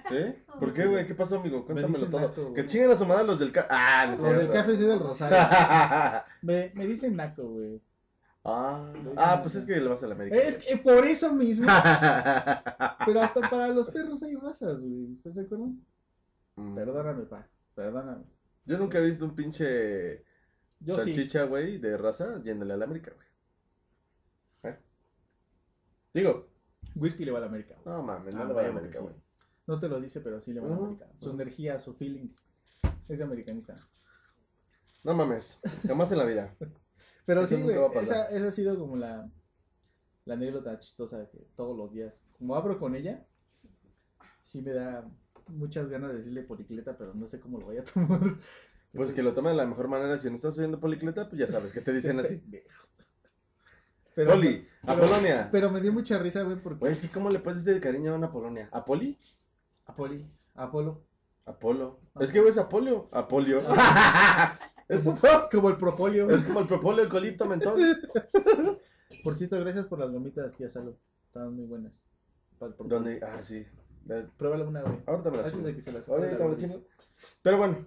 ¿Sí? 0.09 0.35
¿Por 0.59 0.73
qué, 0.73 0.85
güey? 0.87 1.07
¿Qué 1.07 1.15
pasó, 1.15 1.39
amigo? 1.39 1.65
Cuéntamelo 1.65 2.05
todo. 2.07 2.19
naco, 2.19 2.41
güey. 2.43 2.55
que 2.55 2.65
chinguen 2.65 2.91
a 2.91 2.97
su 2.97 3.05
madre 3.05 3.23
los 3.23 3.39
del 3.39 3.53
ca... 3.53 3.65
Ah, 3.69 4.05
no 4.07 4.21
Los 4.21 4.37
del 4.39 4.49
café 4.49 4.75
sí 4.75 4.83
del 4.83 4.99
Rosario. 4.99 5.37
Me, 6.41 6.69
me 6.75 6.85
dicen 6.85 7.15
naco, 7.15 7.43
güey. 7.43 7.81
ah, 8.43 8.91
ah, 9.15 9.39
pues 9.41 9.55
es 9.55 9.65
que 9.65 9.79
le 9.79 9.87
vas 9.87 10.03
a 10.03 10.07
la 10.07 10.15
América. 10.15 10.35
Es 10.35 10.57
que 10.57 10.75
por 10.75 11.05
eso 11.05 11.33
mismo, 11.33 11.67
pero 13.05 13.21
hasta 13.21 13.49
para 13.49 13.69
los 13.69 13.89
perros 13.89 14.21
hay 14.21 14.35
razas, 14.35 14.81
güey. 14.81 15.13
¿Estás 15.13 15.35
de 15.35 15.43
acuerdo? 15.43 15.69
Mm. 16.57 16.75
Perdóname, 16.75 17.23
pa. 17.23 17.47
Perdóname. 17.73 18.25
Yo 18.65 18.77
nunca 18.77 18.97
he 18.97 19.05
visto 19.05 19.23
un 19.23 19.33
pinche 19.33 20.25
Yo 20.81 20.97
salchicha, 20.97 21.43
güey, 21.43 21.77
de 21.77 21.95
raza 21.95 22.41
yéndole 22.43 22.73
a 22.73 22.77
la 22.77 22.83
América, 22.83 23.13
güey. 23.15 23.30
Digo, 26.13 26.47
Whisky 26.95 27.25
le 27.25 27.31
va 27.31 27.37
a 27.37 27.41
la 27.41 27.47
América. 27.47 27.75
güey. 27.83 27.95
no 27.95 28.03
mames, 28.03 28.33
no 28.33 28.41
Ah, 28.43 28.45
le 28.45 28.53
va 28.53 28.59
a 28.61 28.63
la 28.63 28.69
América, 28.69 28.97
sí. 28.97 29.03
güey. 29.03 29.15
No 29.67 29.79
te 29.79 29.87
lo 29.87 29.99
dice, 30.01 30.19
pero 30.21 30.41
sí 30.41 30.53
le 30.53 30.59
va 30.59 30.67
a 30.67 30.69
la 30.69 30.75
Ujú. 30.75 30.85
América. 30.85 31.07
Su 31.17 31.29
energía, 31.31 31.79
su 31.79 31.93
feeling. 31.93 32.29
Es 33.09 33.17
de 33.17 33.23
americanista. 33.23 33.75
No 35.05 35.13
mames, 35.15 35.59
jamás 35.87 36.11
en 36.11 36.17
la 36.19 36.25
vida. 36.25 36.53
Pero 37.25 37.41
Eso 37.41 37.55
sí, 37.55 37.61
nunca 37.61 37.73
güey. 37.77 37.77
va 37.79 37.87
a 37.87 37.91
pasar. 37.91 38.27
Esa, 38.27 38.37
esa 38.37 38.47
ha 38.49 38.51
sido 38.51 38.77
como 38.77 38.95
la, 38.95 39.27
la 40.25 40.33
anécdota 40.35 40.77
chistosa 40.77 41.17
de 41.17 41.29
que 41.29 41.39
todos 41.55 41.75
los 41.75 41.91
días, 41.91 42.21
como 42.37 42.55
abro 42.55 42.77
con 42.77 42.93
ella, 42.95 43.25
sí 44.43 44.61
me 44.61 44.71
da 44.73 45.09
muchas 45.47 45.89
ganas 45.89 46.11
de 46.11 46.17
decirle 46.17 46.43
policleta, 46.43 46.95
pero 46.97 47.15
no 47.15 47.25
sé 47.25 47.39
cómo 47.39 47.57
lo 47.59 47.65
voy 47.65 47.77
a 47.79 47.83
tomar. 47.85 48.19
Pues 48.93 49.13
que 49.13 49.23
lo 49.23 49.33
tomen 49.33 49.53
de 49.53 49.57
la 49.57 49.65
mejor 49.65 49.87
manera. 49.87 50.17
Si 50.19 50.29
no 50.29 50.35
estás 50.35 50.57
oyendo 50.59 50.79
Policleta, 50.79 51.27
pues 51.29 51.39
ya 51.39 51.47
sabes 51.47 51.71
que 51.71 51.79
te 51.81 51.93
dicen 51.93 52.19
así. 52.19 52.37
Pendejo. 52.37 52.87
Pero, 54.15 54.31
Poli, 54.31 54.67
a 54.83 54.93
pero- 54.95 55.07
Polonia. 55.07 55.49
pero 55.51 55.71
me 55.71 55.79
dio 55.81 55.93
mucha 55.93 56.17
risa, 56.19 56.43
güey, 56.43 56.57
porque 56.57 56.79
Güey, 56.79 56.91
es 56.93 57.01
que 57.01 57.09
¿cómo 57.09 57.29
le 57.29 57.39
puedes 57.39 57.63
decir 57.63 57.81
cariño 57.81 58.13
a 58.13 58.17
una 58.17 58.31
Polonia? 58.31 58.69
¿A 58.71 58.83
Poli? 58.83 59.17
a 59.85 59.95
Poli, 59.95 60.25
a 60.55 60.63
Apolo, 60.63 61.03
Apolo. 61.45 61.99
Ajá. 62.13 62.23
Es 62.23 62.31
que, 62.31 62.39
güey, 62.39 62.49
es 62.51 62.57
Apolio. 62.57 63.09
Apolio. 63.11 63.61
es, 64.87 65.07
Como 65.51 65.69
el 65.69 65.75
propolio. 65.75 66.29
es 66.29 66.43
como 66.43 66.59
el 66.61 66.67
propóleo, 66.67 67.03
el 67.03 67.09
colito, 67.09 67.45
mentón. 67.45 67.79
Por 69.23 69.35
cierto, 69.35 69.59
gracias 69.59 69.85
por 69.87 69.99
las 69.99 70.11
gomitas, 70.11 70.53
tía 70.55 70.67
Salo. 70.69 70.97
Estaban 71.27 71.53
muy 71.55 71.65
buenas. 71.65 72.01
¿Dónde? 72.79 73.19
Ah, 73.23 73.39
sí. 73.41 73.65
Pruébala 74.37 74.65
una, 74.65 74.81
güey. 74.81 74.99
Ahorita 75.05 75.29
me 75.31 75.37
la 75.37 75.43
Antes 75.43 75.63
de 75.63 75.75
que 75.75 75.81
se 75.81 75.91
las 75.91 76.07
Ahorita 76.09 76.43
me 76.43 76.49
la 76.49 76.55
chingo. 76.55 76.73
chingo. 76.75 76.87
Pero 77.41 77.57
bueno. 77.57 77.85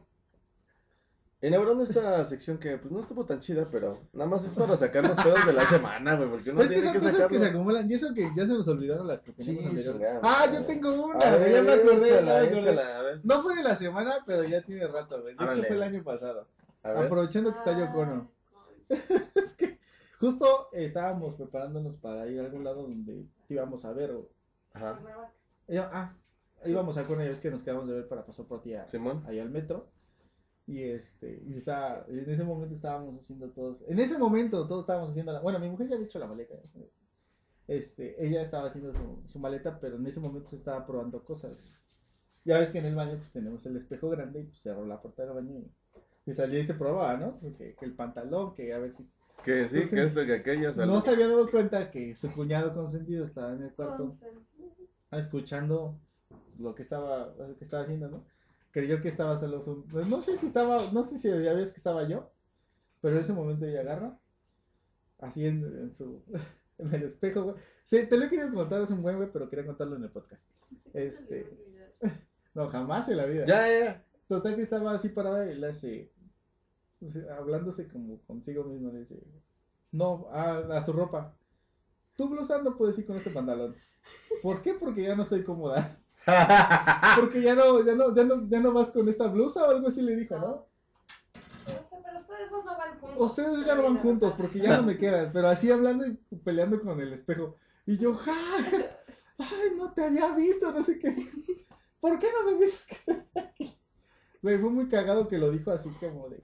Inaugurando 1.46 1.82
esta 1.82 2.24
sección 2.24 2.56
que 2.58 2.78
pues 2.78 2.90
no 2.90 3.00
estuvo 3.00 3.24
tan 3.26 3.38
chida, 3.38 3.64
pero 3.70 3.90
nada 4.14 4.30
más 4.30 4.44
es 4.44 4.52
para 4.58 4.76
sacar 4.76 5.06
los 5.06 5.22
pedos 5.22 5.44
de 5.46 5.52
la 5.52 5.66
semana, 5.66 6.14
güey, 6.16 6.28
porque 6.30 6.50
uno 6.50 6.62
es 6.62 6.68
que 6.68 6.74
tiene 6.76 6.90
son 6.90 6.92
que 6.94 6.98
cosas 7.10 7.26
que 7.26 7.38
se 7.38 7.46
acumulan. 7.46 7.90
Y 7.90 7.94
eso 7.94 8.14
que 8.14 8.30
ya 8.34 8.46
se 8.46 8.54
nos 8.54 8.66
olvidaron 8.68 9.06
las 9.06 9.20
que 9.20 9.32
teníamos 9.32 9.64
Sí, 9.64 9.88
anterior. 9.88 10.20
Ah, 10.22 10.46
yo 10.52 10.64
tengo 10.64 11.04
una, 11.04 11.18
ver, 11.36 11.52
Ya 11.52 11.62
me 11.62 11.72
acordé, 11.74 12.00
ya 12.08 12.16
échala, 12.16 12.32
me 12.32 12.46
acordé. 12.46 12.58
échala, 12.58 12.98
a 12.98 13.02
ver. 13.02 13.20
No 13.24 13.42
fue 13.42 13.56
de 13.56 13.62
la 13.62 13.76
semana, 13.76 14.14
pero 14.24 14.44
ya 14.44 14.62
tiene 14.62 14.86
rato, 14.86 15.20
güey. 15.20 15.34
De 15.36 15.44
hecho, 15.44 15.62
fue 15.64 15.76
el 15.76 15.82
año 15.82 16.02
pasado. 16.02 16.46
A 16.82 16.90
ver. 16.92 17.04
Aprovechando 17.06 17.50
que 17.50 17.56
está 17.58 17.78
Yocono. 17.78 18.30
es 18.88 19.52
que 19.54 19.78
justo 20.20 20.68
estábamos 20.72 21.34
preparándonos 21.34 21.96
para 21.96 22.26
ir 22.26 22.40
a 22.40 22.44
algún 22.44 22.64
lado 22.64 22.82
donde 22.82 23.26
te 23.46 23.54
íbamos 23.54 23.84
a 23.84 23.92
ver. 23.92 24.12
o- 24.12 24.28
Ajá. 24.72 24.98
Iba- 25.68 25.90
ah, 25.92 26.14
íbamos 26.64 26.96
a 26.96 27.04
Cono, 27.04 27.22
ya 27.22 27.28
ves 27.28 27.38
que 27.38 27.50
nos 27.50 27.62
quedamos 27.62 27.86
de 27.86 27.94
ver 27.94 28.08
para 28.08 28.24
pasar 28.24 28.46
por 28.46 28.62
ti 28.62 28.74
a- 28.74 28.88
Simón. 28.88 29.22
ahí 29.26 29.38
al 29.40 29.50
metro. 29.50 29.88
Y 30.66 30.82
este, 30.82 31.42
y 31.46 31.54
estaba, 31.56 32.06
en 32.08 32.30
ese 32.30 32.42
momento 32.42 32.74
estábamos 32.74 33.16
haciendo 33.18 33.50
todos, 33.50 33.84
en 33.86 33.98
ese 33.98 34.16
momento 34.16 34.66
todos 34.66 34.82
estábamos 34.82 35.10
haciendo 35.10 35.32
la, 35.32 35.40
bueno, 35.40 35.58
mi 35.58 35.68
mujer 35.68 35.88
ya 35.88 35.94
había 35.94 36.06
hecho 36.06 36.18
la 36.18 36.26
maleta. 36.26 36.54
Este, 37.66 38.24
ella 38.24 38.40
estaba 38.42 38.66
haciendo 38.66 38.92
su, 38.92 39.22
su 39.26 39.38
maleta, 39.38 39.78
pero 39.78 39.96
en 39.96 40.06
ese 40.06 40.20
momento 40.20 40.48
se 40.48 40.56
estaba 40.56 40.86
probando 40.86 41.22
cosas. 41.22 41.58
Ya 42.44 42.58
ves 42.58 42.70
que 42.70 42.78
en 42.78 42.86
el 42.86 42.94
baño 42.94 43.16
pues 43.16 43.30
tenemos 43.30 43.64
el 43.66 43.76
espejo 43.76 44.08
grande 44.10 44.40
y 44.40 44.44
pues 44.44 44.58
cerró 44.58 44.86
la 44.86 45.00
puerta 45.00 45.24
del 45.24 45.34
baño 45.34 45.58
y, 45.58 46.30
y 46.30 46.32
salía 46.32 46.60
y 46.60 46.64
se 46.64 46.74
probaba, 46.74 47.16
¿no? 47.16 47.40
Que, 47.56 47.74
que 47.74 47.84
el 47.84 47.94
pantalón, 47.94 48.52
que 48.54 48.72
a 48.72 48.78
ver 48.78 48.92
si... 48.92 49.08
Que 49.42 49.68
sí, 49.68 49.76
Entonces, 49.76 49.90
que 49.90 50.04
esto, 50.04 50.26
que 50.26 50.34
aquello. 50.34 50.72
sea, 50.72 50.86
No 50.86 51.00
se 51.00 51.10
había 51.10 51.28
dado 51.28 51.50
cuenta 51.50 51.90
que 51.90 52.14
su 52.14 52.32
cuñado 52.32 52.72
consentido 52.74 53.24
estaba 53.24 53.52
en 53.52 53.62
el 53.64 53.72
cuarto 53.74 54.08
escuchando 55.10 55.98
lo 56.58 56.74
que 56.74 56.82
estaba, 56.82 57.34
lo 57.36 57.56
que 57.56 57.64
estaba 57.64 57.82
haciendo, 57.82 58.08
¿no? 58.08 58.24
Creyó 58.74 59.00
que 59.00 59.06
estaba 59.08 59.38
solo 59.38 59.62
su- 59.62 59.86
pues, 59.86 60.08
no 60.08 60.20
sé 60.20 60.36
si 60.36 60.46
estaba, 60.46 60.76
no 60.92 61.04
sé 61.04 61.16
si 61.16 61.28
ya 61.30 61.52
ves 61.54 61.70
que 61.70 61.76
estaba 61.78 62.08
yo, 62.08 62.28
pero 63.00 63.14
en 63.14 63.20
ese 63.20 63.32
momento 63.32 63.64
ella 63.66 63.82
agarra, 63.82 64.18
así 65.20 65.46
en, 65.46 65.62
en 65.64 65.92
su, 65.92 66.24
en 66.78 66.92
el 66.92 67.04
espejo, 67.04 67.44
güey. 67.44 67.54
Sí, 67.84 68.04
te 68.08 68.18
lo 68.18 68.24
he 68.24 68.28
querido 68.28 68.52
contar 68.52 68.80
hace 68.82 68.92
un 68.92 69.02
buen, 69.02 69.16
güey, 69.16 69.30
pero 69.32 69.48
quería 69.48 69.64
contarlo 69.64 69.94
en 69.94 70.02
el 70.02 70.10
podcast. 70.10 70.50
Sí, 70.76 70.90
Este. 70.92 71.48
No, 72.52 72.68
jamás 72.68 73.08
en 73.08 73.16
la 73.16 73.26
vida. 73.26 73.44
Ya, 73.46 73.66
ya, 73.68 73.84
ya. 73.84 74.04
Total 74.28 74.54
que 74.56 74.62
estaba 74.62 74.92
así 74.92 75.08
parada 75.08 75.50
y 75.50 75.56
le 75.56 75.66
hace, 75.68 76.12
hablándose 77.36 77.88
como 77.88 78.20
consigo 78.26 78.62
mismo, 78.64 78.90
le 78.92 79.00
dice, 79.00 79.20
no, 79.92 80.28
a, 80.30 80.58
a 80.76 80.82
su 80.82 80.92
ropa, 80.92 81.34
tu 82.16 82.28
blusa 82.28 82.60
no 82.62 82.76
puedes 82.76 82.96
ir 82.98 83.06
con 83.06 83.16
este 83.16 83.30
pantalón. 83.30 83.74
¿Por 84.42 84.62
qué? 84.62 84.74
Porque 84.74 85.02
ya 85.02 85.16
no 85.16 85.22
estoy 85.22 85.42
cómoda. 85.42 85.96
Porque 87.16 87.42
ya 87.42 87.54
no, 87.54 87.84
ya 87.84 87.94
no, 87.94 88.14
ya 88.14 88.24
no, 88.24 88.48
ya 88.48 88.60
no 88.60 88.72
vas 88.72 88.90
con 88.90 89.08
esta 89.08 89.28
blusa 89.28 89.66
o 89.66 89.70
algo 89.70 89.88
así 89.88 90.02
le 90.02 90.16
dijo, 90.16 90.36
¿no? 90.38 90.66
Pero, 91.66 92.18
ustedes 92.18 92.50
dos 92.50 92.64
no 92.64 92.76
van 92.76 92.98
juntos. 92.98 93.30
Ustedes 93.30 93.66
ya 93.66 93.74
no 93.74 93.82
van 93.82 93.98
juntos 93.98 94.34
porque 94.34 94.60
ya 94.60 94.76
no 94.76 94.82
me 94.84 94.96
quedan, 94.96 95.30
pero 95.32 95.48
así 95.48 95.70
hablando 95.70 96.06
y 96.06 96.14
peleando 96.36 96.80
con 96.80 97.00
el 97.00 97.12
espejo. 97.12 97.56
Y 97.86 97.98
yo, 97.98 98.14
¡ja! 98.14 98.32
ja, 98.32 98.78
¡Ay, 99.38 99.76
no 99.76 99.92
te 99.92 100.04
había 100.04 100.34
visto! 100.34 100.72
No 100.72 100.82
sé 100.82 100.98
qué. 100.98 101.28
¿Por 102.00 102.18
qué 102.18 102.26
no 102.32 102.50
me 102.50 102.64
dices 102.64 102.86
que 102.86 102.94
estás 102.94 103.26
aquí? 103.34 103.78
Güey, 104.42 104.58
fue 104.58 104.70
muy 104.70 104.88
cagado 104.88 105.26
que 105.26 105.38
lo 105.38 105.50
dijo 105.50 105.70
así 105.70 105.90
como 105.90 106.28
de. 106.28 106.42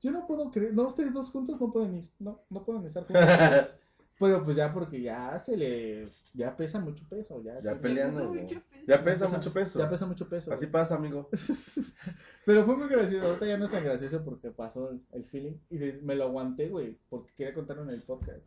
Yo 0.00 0.10
no 0.12 0.26
puedo 0.26 0.50
creer. 0.50 0.72
No, 0.72 0.86
ustedes 0.86 1.12
dos 1.12 1.30
juntos 1.30 1.60
no 1.60 1.72
pueden 1.72 1.96
ir. 1.96 2.10
No, 2.18 2.40
no 2.48 2.64
pueden 2.64 2.86
estar 2.86 3.04
juntos. 3.04 3.76
Pero 4.20 4.42
pues 4.42 4.56
ya 4.56 4.72
porque 4.72 5.00
ya 5.00 5.38
se 5.38 5.56
le. 5.56 6.04
Ya 6.34 6.54
pesa 6.54 6.78
mucho 6.78 7.04
peso. 7.08 7.42
Ya, 7.42 7.58
Ya 7.60 7.80
peleando, 7.80 8.30
peso. 8.32 8.62
Ya 8.86 9.02
pesa 9.02 9.26
mucho 9.28 9.52
peso. 9.52 9.78
Ya 9.78 9.88
pesa 9.88 10.06
mucho 10.06 10.28
peso. 10.28 10.52
Así 10.52 10.66
güey. 10.66 10.72
pasa, 10.72 10.94
amigo. 10.96 11.28
Pero 12.44 12.64
fue 12.64 12.76
muy 12.76 12.88
gracioso. 12.88 13.26
Ahorita 13.26 13.46
ya 13.46 13.56
no 13.58 13.64
es 13.64 13.70
tan 13.70 13.82
gracioso 13.82 14.22
porque 14.24 14.50
pasó 14.50 14.90
el, 14.90 15.00
el 15.12 15.24
feeling. 15.24 15.54
Y 15.70 15.78
me 16.02 16.14
lo 16.14 16.24
aguanté, 16.24 16.68
güey. 16.68 16.98
Porque 17.08 17.32
quería 17.34 17.54
contarlo 17.54 17.82
en 17.84 17.90
el 17.90 18.02
podcast. 18.02 18.40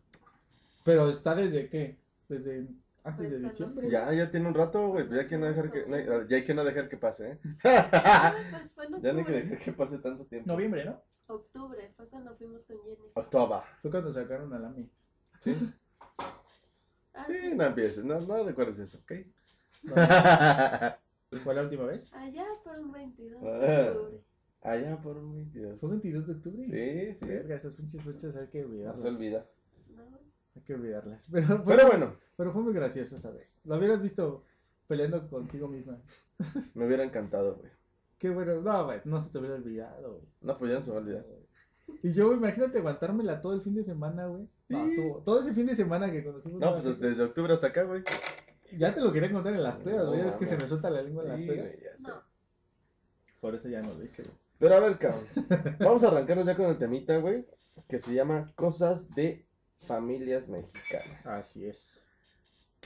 Pero 0.86 1.10
está 1.10 1.34
desde 1.36 1.68
qué? 1.70 1.98
Desde 2.30 2.68
antes 3.04 3.30
de 3.32 3.40
Pues, 3.40 3.52
diciembre. 3.52 3.90
Ya, 3.90 4.14
ya 4.14 4.30
tiene 4.30 4.48
un 4.48 4.54
rato, 4.54 4.88
güey. 4.90 5.10
Ya 5.10 5.22
hay 5.22 5.28
que 5.28 5.38
no 5.38 5.46
dejar 5.48 5.72
que, 5.72 5.86
no 5.88 5.96
hay- 5.96 6.06
ya 6.30 6.36
hay 6.38 6.44
que 6.44 6.54
no 6.54 6.64
dejar 6.64 6.88
que 6.88 6.98
pase, 6.98 7.32
¿eh? 7.32 7.40
Pues 8.52 8.72
fue 8.74 8.86
en 8.86 8.92
Ya 9.02 9.12
no 9.14 9.20
hay 9.20 9.26
que 9.26 9.32
octubre. 9.32 9.42
dejar 9.44 9.60
que 9.66 9.74
pase 9.74 9.98
tanto 10.00 10.26
tiempo. 10.26 10.52
Noviembre, 10.52 10.86
¿no? 10.86 11.02
Octubre, 11.28 11.92
fue 11.96 12.08
cuando 12.10 12.36
fuimos 12.36 12.64
con 12.66 12.78
Jenny. 12.84 12.98
October. 13.16 13.60
Fue 13.82 13.90
cuando 13.92 14.12
sacaron 14.12 14.54
a 14.54 14.60
Lami. 14.60 14.90
¿Sí? 15.44 15.56
Ah, 17.14 17.26
Sí, 17.30 17.38
sí. 17.38 17.56
no 17.56 17.64
empieces, 17.66 18.04
no, 18.04 18.18
no 18.20 18.44
recuerdes 18.44 18.80
eso, 18.80 19.00
¿ok? 19.00 19.12
¿Fue 21.44 21.54
la 21.56 21.62
última 21.64 21.86
vez? 21.86 22.14
Allá 22.14 22.46
por 22.64 22.80
un 22.80 22.92
22 22.92 23.44
Ah. 23.44 23.48
de 23.60 23.90
octubre. 23.90 24.22
Allá 24.62 25.02
por 25.02 25.18
un 25.18 25.36
22. 25.36 25.80
¿Fue 25.80 25.90
22 25.90 26.28
de 26.28 26.34
octubre? 26.34 26.66
Sí, 26.66 27.14
sí. 27.14 27.26
Verga, 27.26 27.56
esas 27.56 27.74
pinches 27.74 28.02
fechas 28.02 28.36
hay 28.38 28.48
que 28.48 28.62
No 28.62 28.68
olvidarlas. 28.70 29.02
se 29.02 29.08
olvida. 29.10 29.46
No, 29.96 30.04
Hay 30.56 30.62
que 30.62 30.74
olvidarlas. 30.76 31.30
Pero, 31.34 31.64
fue- 31.64 31.76
Pero 31.76 31.88
bueno, 31.88 32.16
pero 32.38 32.52
fue 32.54 32.62
muy 32.64 32.74
gracioso 32.74 33.16
esa 33.16 33.32
vez. 33.32 33.56
Lo 33.66 33.76
hubieras 33.78 34.02
visto 34.02 34.44
peleando 34.88 35.28
consigo 35.30 35.68
misma. 35.68 36.00
me 36.76 36.86
hubiera 36.86 37.04
encantado, 37.04 37.56
güey. 37.58 37.72
Qué 38.18 38.30
bueno. 38.30 38.62
No, 38.62 38.86
güey, 38.86 39.02
no 39.06 39.20
se 39.20 39.32
te 39.32 39.40
hubiera 39.40 39.56
olvidado, 39.56 40.14
güey. 40.14 40.26
No, 40.42 40.58
pues 40.58 40.72
ya 40.72 40.78
no 40.80 40.84
se 40.86 40.92
me 40.92 40.98
olvida. 40.98 41.26
Y 42.02 42.14
yo, 42.14 42.34
imagínate 42.34 42.80
aguantármela 42.80 43.42
todo 43.42 43.54
el 43.54 43.62
fin 43.62 43.76
de 43.76 43.84
semana, 43.84 44.26
güey. 44.28 44.48
No, 44.70 44.86
Sí. 44.88 44.94
estuvo. 44.96 45.18
Todo 45.20 45.40
ese 45.40 45.54
fin 45.54 45.66
de 45.66 45.76
semana 45.76 46.12
que 46.12 46.24
conocimos. 46.24 46.60
No, 46.60 46.74
pues 46.74 47.00
desde 47.00 47.24
octubre 47.24 47.54
hasta 47.54 47.68
acá, 47.68 47.84
güey. 47.84 48.04
Ya 48.76 48.94
te 48.94 49.02
lo 49.02 49.12
quería 49.12 49.32
contar 49.32 49.54
en 49.54 49.64
las 49.64 49.76
pedas, 49.78 50.08
güey. 50.08 50.18
No, 50.20 50.26
Ya 50.26 50.26
ves 50.26 50.36
que 50.36 50.46
se 50.46 50.58
me 50.58 50.66
suelta 50.68 50.90
la 50.90 51.02
lengua 51.02 51.24
en 51.24 51.30
las 51.30 51.42
Sí, 51.42 51.48
ya 51.48 51.98
sé. 51.98 52.08
no. 52.08 52.22
Por 53.40 53.56
eso 53.56 53.70
ya 53.70 53.82
no 53.82 53.94
lo 53.94 54.04
hice, 54.04 54.24
güey. 54.24 54.36
Pero 54.60 54.76
a 54.76 54.80
ver, 54.80 54.98
cabrón. 54.98 55.24
Vamos 55.80 56.04
a 56.04 56.08
arrancarnos 56.08 56.46
ya 56.46 56.56
con 56.56 56.66
el 56.68 56.78
temita, 56.78 57.18
güey. 57.18 57.46
Que 57.90 58.00
se 58.00 58.14
llama 58.14 58.52
Cosas 58.56 59.14
de 59.16 59.46
Familias 59.80 60.48
Mexicanas. 60.48 61.26
Así 61.26 61.66
es. 61.66 62.03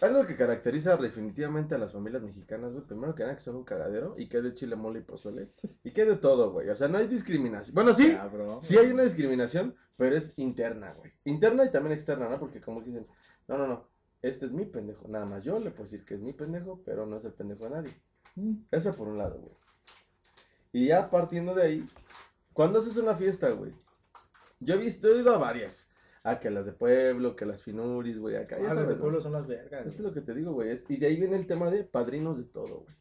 Algo 0.02 0.26
que 0.26 0.36
caracteriza 0.36 0.96
definitivamente 0.98 1.74
a 1.74 1.78
las 1.78 1.92
familias 1.92 2.22
mexicanas, 2.22 2.72
güey. 2.72 2.86
Primero 2.86 3.16
que 3.16 3.24
nada, 3.24 3.36
que 3.36 3.42
son 3.42 3.56
un 3.56 3.64
cagadero. 3.64 4.16
Y 4.18 4.28
que 4.28 4.38
hay 4.38 4.44
de 4.44 4.54
chile, 4.54 4.76
mole 4.76 5.00
y 5.00 5.04
pozole. 5.04 5.44
Y 5.84 5.92
que 5.92 6.02
hay 6.02 6.08
de 6.08 6.18
todo, 6.18 6.52
güey. 6.52 6.70
O 6.70 6.76
sea, 6.76 6.88
no 6.88 6.98
hay 6.98 7.08
discriminación. 7.08 7.74
Bueno, 7.74 7.94
sí. 7.94 8.14
Cabrón. 8.14 8.62
Sí 8.62 8.78
hay 8.78 8.92
una 8.92 9.04
discriminación, 9.04 9.76
pero 9.98 10.16
es 10.16 10.38
interna, 10.38 10.88
güey. 11.00 11.12
Interna 11.26 11.66
y 11.66 11.72
también 11.72 11.94
externa, 11.94 12.30
¿no? 12.30 12.40
Porque 12.40 12.62
como 12.62 12.82
que 12.82 12.88
dicen, 12.88 13.08
no, 13.48 13.58
no, 13.58 13.68
no. 13.68 13.90
Este 14.22 14.46
es 14.46 14.52
mi 14.52 14.66
pendejo. 14.66 15.08
Nada 15.08 15.26
más 15.26 15.44
yo 15.44 15.60
le 15.60 15.72
puedo 15.72 15.84
decir 15.84 16.06
que 16.06 16.16
es 16.16 16.20
mi 16.20 16.34
pendejo, 16.34 16.82
pero 16.86 17.06
no 17.06 17.18
es 17.18 17.26
el 17.26 17.34
pendejo 17.34 17.64
de 17.66 17.70
nadie. 17.70 18.02
Mm. 18.36 18.54
Eso 18.72 18.94
por 18.94 19.08
un 19.08 19.18
lado, 19.18 19.40
güey. 19.40 19.56
Y 20.74 20.88
ya 20.88 21.10
partiendo 21.10 21.56
de 21.56 21.64
ahí, 21.64 21.86
cuando 22.54 22.80
haces 22.80 22.98
una 22.98 23.16
fiesta, 23.16 23.50
güey? 23.52 23.72
Yo 24.60 24.76
he 24.76 24.78
visto, 24.78 25.08
he 25.08 25.20
ido 25.20 25.34
a 25.34 25.38
varias. 25.38 25.90
A 26.24 26.40
que 26.40 26.50
las 26.50 26.66
de 26.66 26.74
pueblo, 26.74 27.36
que 27.36 27.46
las 27.46 27.64
finuris, 27.64 28.18
güey, 28.18 28.36
acá. 28.36 28.58
Ah, 28.60 28.74
las 28.74 28.90
de 28.90 28.96
pueblo 28.96 29.22
son 29.22 29.34
las 29.34 29.48
vergas. 29.48 29.86
Eso 29.86 29.98
es 29.98 30.00
lo 30.02 30.14
que 30.14 30.22
te 30.22 30.34
digo, 30.34 30.54
güey. 30.54 30.76
Y 30.90 30.98
de 30.98 31.08
ahí 31.08 31.16
viene 31.18 31.36
el 31.36 31.48
tema 31.48 31.70
de 31.70 31.84
padrinos 31.84 32.38
de 32.38 32.46
todo, 32.46 32.82
güey. 32.82 32.96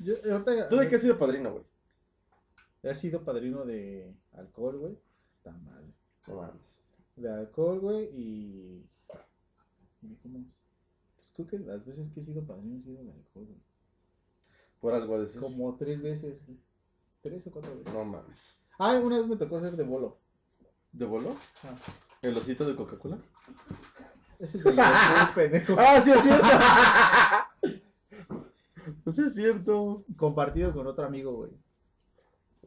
Yo, 0.00 0.14
ahorita, 0.32 0.68
¿Tú 0.68 0.76
de 0.76 0.88
qué 0.88 0.96
has 0.96 1.02
sido 1.02 1.16
padrino, 1.16 1.52
güey? 1.52 1.64
He 2.82 2.94
sido 2.94 3.22
padrino 3.22 3.64
de 3.64 4.14
alcohol, 4.32 4.78
güey. 4.78 4.98
Está 5.36 5.52
mal. 5.52 5.94
No 6.26 6.36
mames. 6.36 6.78
De 7.16 7.30
alcohol, 7.30 7.80
güey, 7.80 8.04
y. 8.12 8.88
¿Y 10.02 10.16
cómo 10.16 10.38
es? 10.38 10.46
Pues 11.16 11.30
creo 11.34 11.46
que 11.46 11.58
las 11.58 11.84
veces 11.84 12.08
que 12.08 12.20
he 12.20 12.22
sido 12.22 12.44
padrino 12.44 12.76
he 12.76 12.82
sido 12.82 13.04
de 13.04 13.12
alcohol, 13.12 13.46
güey. 13.46 13.60
Por 14.80 14.94
algo 14.94 15.18
de 15.18 15.24
eso. 15.24 15.40
Como 15.40 15.76
tres 15.76 16.02
veces, 16.02 16.44
güey. 16.46 16.58
Tres 17.20 17.46
o 17.46 17.52
cuatro 17.52 17.78
veces. 17.78 17.92
No 17.92 18.04
mames. 18.04 18.60
Ah, 18.78 19.00
una 19.02 19.18
vez 19.18 19.28
me 19.28 19.36
tocó 19.36 19.60
ser 19.60 19.72
de 19.72 19.84
bolo. 19.84 20.18
¿De 20.90 21.04
bolo? 21.04 21.34
Ah, 21.62 21.76
¿El 22.22 22.36
osito 22.36 22.64
de 22.64 22.76
Coca-Cola? 22.76 23.18
ese 24.38 24.58
es 24.58 24.64
de 24.64 24.72
pendejo. 25.34 25.74
¡Ah, 25.78 26.00
sí 26.00 26.10
es 26.12 26.20
cierto! 26.20 26.46
sí 29.12 29.22
es 29.24 29.34
cierto. 29.34 30.04
Compartido 30.16 30.72
con 30.72 30.86
otro 30.86 31.04
amigo, 31.04 31.32
güey. 31.34 31.50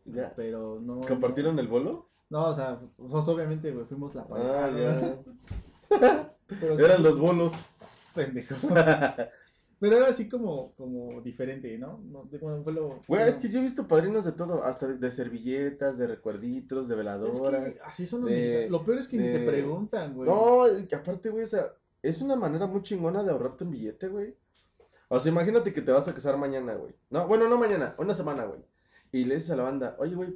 Ya. 0.05 0.33
Pero 0.35 0.79
no. 0.81 1.01
¿Compartieron 1.01 1.57
el 1.59 1.67
bolo? 1.67 2.09
No, 2.29 2.45
o 2.47 2.53
sea, 2.53 2.77
pues 2.97 3.27
obviamente, 3.27 3.71
güey, 3.71 3.85
fuimos 3.85 4.13
la 4.15 4.27
pareja. 4.27 4.65
Ah, 4.65 4.69
ya. 4.71 5.17
Pero 6.47 6.77
Eran 6.79 6.97
sí, 6.97 7.03
los 7.03 7.17
bolos. 7.17 7.53
pendejo. 8.13 8.55
Pero 9.89 9.97
era 10.01 10.07
así 10.07 10.27
como, 10.29 10.73
como 10.75 11.21
diferente, 11.21 11.77
¿no? 11.77 11.99
no 12.05 12.23
de- 12.25 12.37
bueno, 12.39 12.63
fue 12.63 12.73
lo. 12.73 12.99
Güey, 13.07 13.21
no. 13.21 13.27
es 13.27 13.37
que 13.37 13.49
yo 13.49 13.59
he 13.59 13.61
visto 13.61 13.87
padrinos 13.87 14.25
de 14.25 14.31
todo, 14.31 14.63
hasta 14.63 14.87
de, 14.87 14.97
de 14.97 15.11
servilletas, 15.11 15.97
de 15.97 16.07
recuerditos, 16.07 16.87
de 16.87 16.93
Es 16.93 16.97
veladoras. 16.97 17.73
que 17.73 17.79
así 17.83 18.05
son 18.05 18.21
los 18.21 18.29
de-. 18.31 18.67
Lo 18.69 18.83
peor 18.83 18.97
es 18.97 19.07
que 19.07 19.17
ni 19.17 19.23
te 19.23 19.39
preguntan, 19.45 20.13
güey. 20.13 20.29
No, 20.29 20.65
es 20.65 20.87
que 20.87 20.95
aparte, 20.95 21.29
güey, 21.29 21.43
o 21.43 21.47
sea, 21.47 21.71
es 22.01 22.21
una 22.21 22.35
manera 22.35 22.67
muy 22.67 22.81
chingona 22.81 23.23
de 23.23 23.31
ahorrarte 23.31 23.63
un 23.63 23.71
billete, 23.71 24.07
güey. 24.07 24.35
O 25.07 25.19
sea, 25.19 25.31
imagínate 25.31 25.71
que 25.71 25.81
te 25.81 25.91
vas 25.91 26.07
a 26.07 26.13
casar 26.13 26.37
mañana, 26.37 26.73
güey. 26.73 26.93
No, 27.11 27.27
bueno, 27.27 27.47
no 27.47 27.57
mañana, 27.57 27.95
una 27.99 28.13
semana, 28.13 28.45
güey. 28.45 28.59
Y 29.11 29.25
le 29.25 29.35
dices 29.35 29.51
a 29.51 29.55
la 29.55 29.63
banda, 29.63 29.95
oye, 29.99 30.15
güey, 30.15 30.35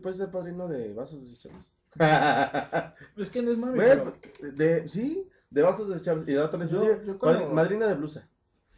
¿puedes 0.00 0.16
ser 0.18 0.30
padrino 0.30 0.68
de 0.68 0.94
vasos 0.94 1.28
de 1.30 1.36
chaves? 1.36 1.72
Es 3.16 3.30
que 3.30 3.42
no 3.42 3.50
es 3.50 3.58
mami, 3.58 3.74
Güey, 3.76 3.88
pero- 3.88 4.14
de, 4.54 4.88
sí, 4.88 5.26
de 5.50 5.62
vasos 5.62 5.88
de 5.88 6.00
chaves. 6.00 6.24
Y 6.28 6.32
la 6.32 6.46
otra 6.46 6.58
le 6.58 6.66
dice, 6.66 7.00
madrina 7.52 7.86
de 7.86 7.94
blusa. 7.94 8.28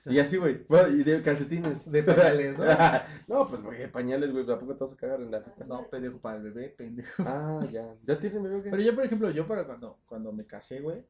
Y 0.07 0.19
así, 0.19 0.37
güey. 0.39 0.65
Bueno, 0.69 0.89
Y 0.89 1.03
de 1.03 1.23
calcetines. 1.23 1.91
De 1.91 2.03
pañales, 2.03 2.57
¿no? 2.59 2.65
no, 3.29 3.49
pues, 3.49 3.63
güey, 3.63 3.91
pañales, 3.93 4.33
güey. 4.33 4.51
¿A 4.51 4.59
poco 4.59 4.75
te 4.75 4.81
vas 4.85 4.93
a 4.93 4.97
cagar 4.97 5.21
en 5.21 5.31
la 5.31 5.41
fiesta? 5.43 5.65
No, 5.67 5.87
pendejo 5.89 6.19
para 6.19 6.39
el 6.39 6.45
bebé, 6.45 6.69
pendejo. 6.71 7.23
Ah, 7.27 7.61
ya. 7.71 7.95
¿Ya 8.05 8.19
tienen 8.19 8.43
bebé 8.43 8.63
qué? 8.63 8.71
Pero 8.71 8.83
yo, 8.83 8.95
por 8.95 9.05
ejemplo, 9.05 9.31
yo 9.31 9.47
para 9.47 9.67
cuando, 9.67 9.99
cuando 10.07 10.33
me 10.33 10.47
casé, 10.47 10.81
güey, 10.81 11.05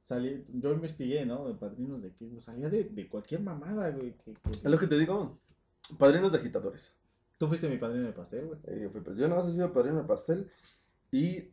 salí, 0.00 0.44
yo 0.54 0.72
investigué, 0.72 1.24
¿no? 1.24 1.46
De 1.46 1.54
padrinos 1.54 2.02
de 2.02 2.12
qué, 2.12 2.26
güey, 2.26 2.40
salía 2.40 2.68
de, 2.68 2.84
de 2.84 3.08
cualquier 3.08 3.40
mamada, 3.42 3.90
güey. 3.90 4.12
Que, 4.16 4.32
que- 4.32 4.50
Es 4.50 4.64
lo 4.64 4.78
que 4.78 4.86
te 4.88 4.98
digo. 4.98 5.38
Padrinos 5.98 6.32
de 6.32 6.38
agitadores. 6.38 6.94
Tú 7.38 7.48
fuiste 7.48 7.68
mi 7.68 7.76
padrino 7.76 8.04
de 8.06 8.12
pastel, 8.12 8.46
güey. 8.46 8.58
Eh, 8.66 8.80
yo, 8.82 8.90
fui, 8.90 9.00
pues, 9.00 9.16
yo 9.18 9.28
nada 9.28 9.40
más 9.40 9.50
he 9.50 9.54
sido 9.54 9.72
padrino 9.72 9.98
de 9.98 10.04
pastel. 10.08 10.50
Y 11.10 11.50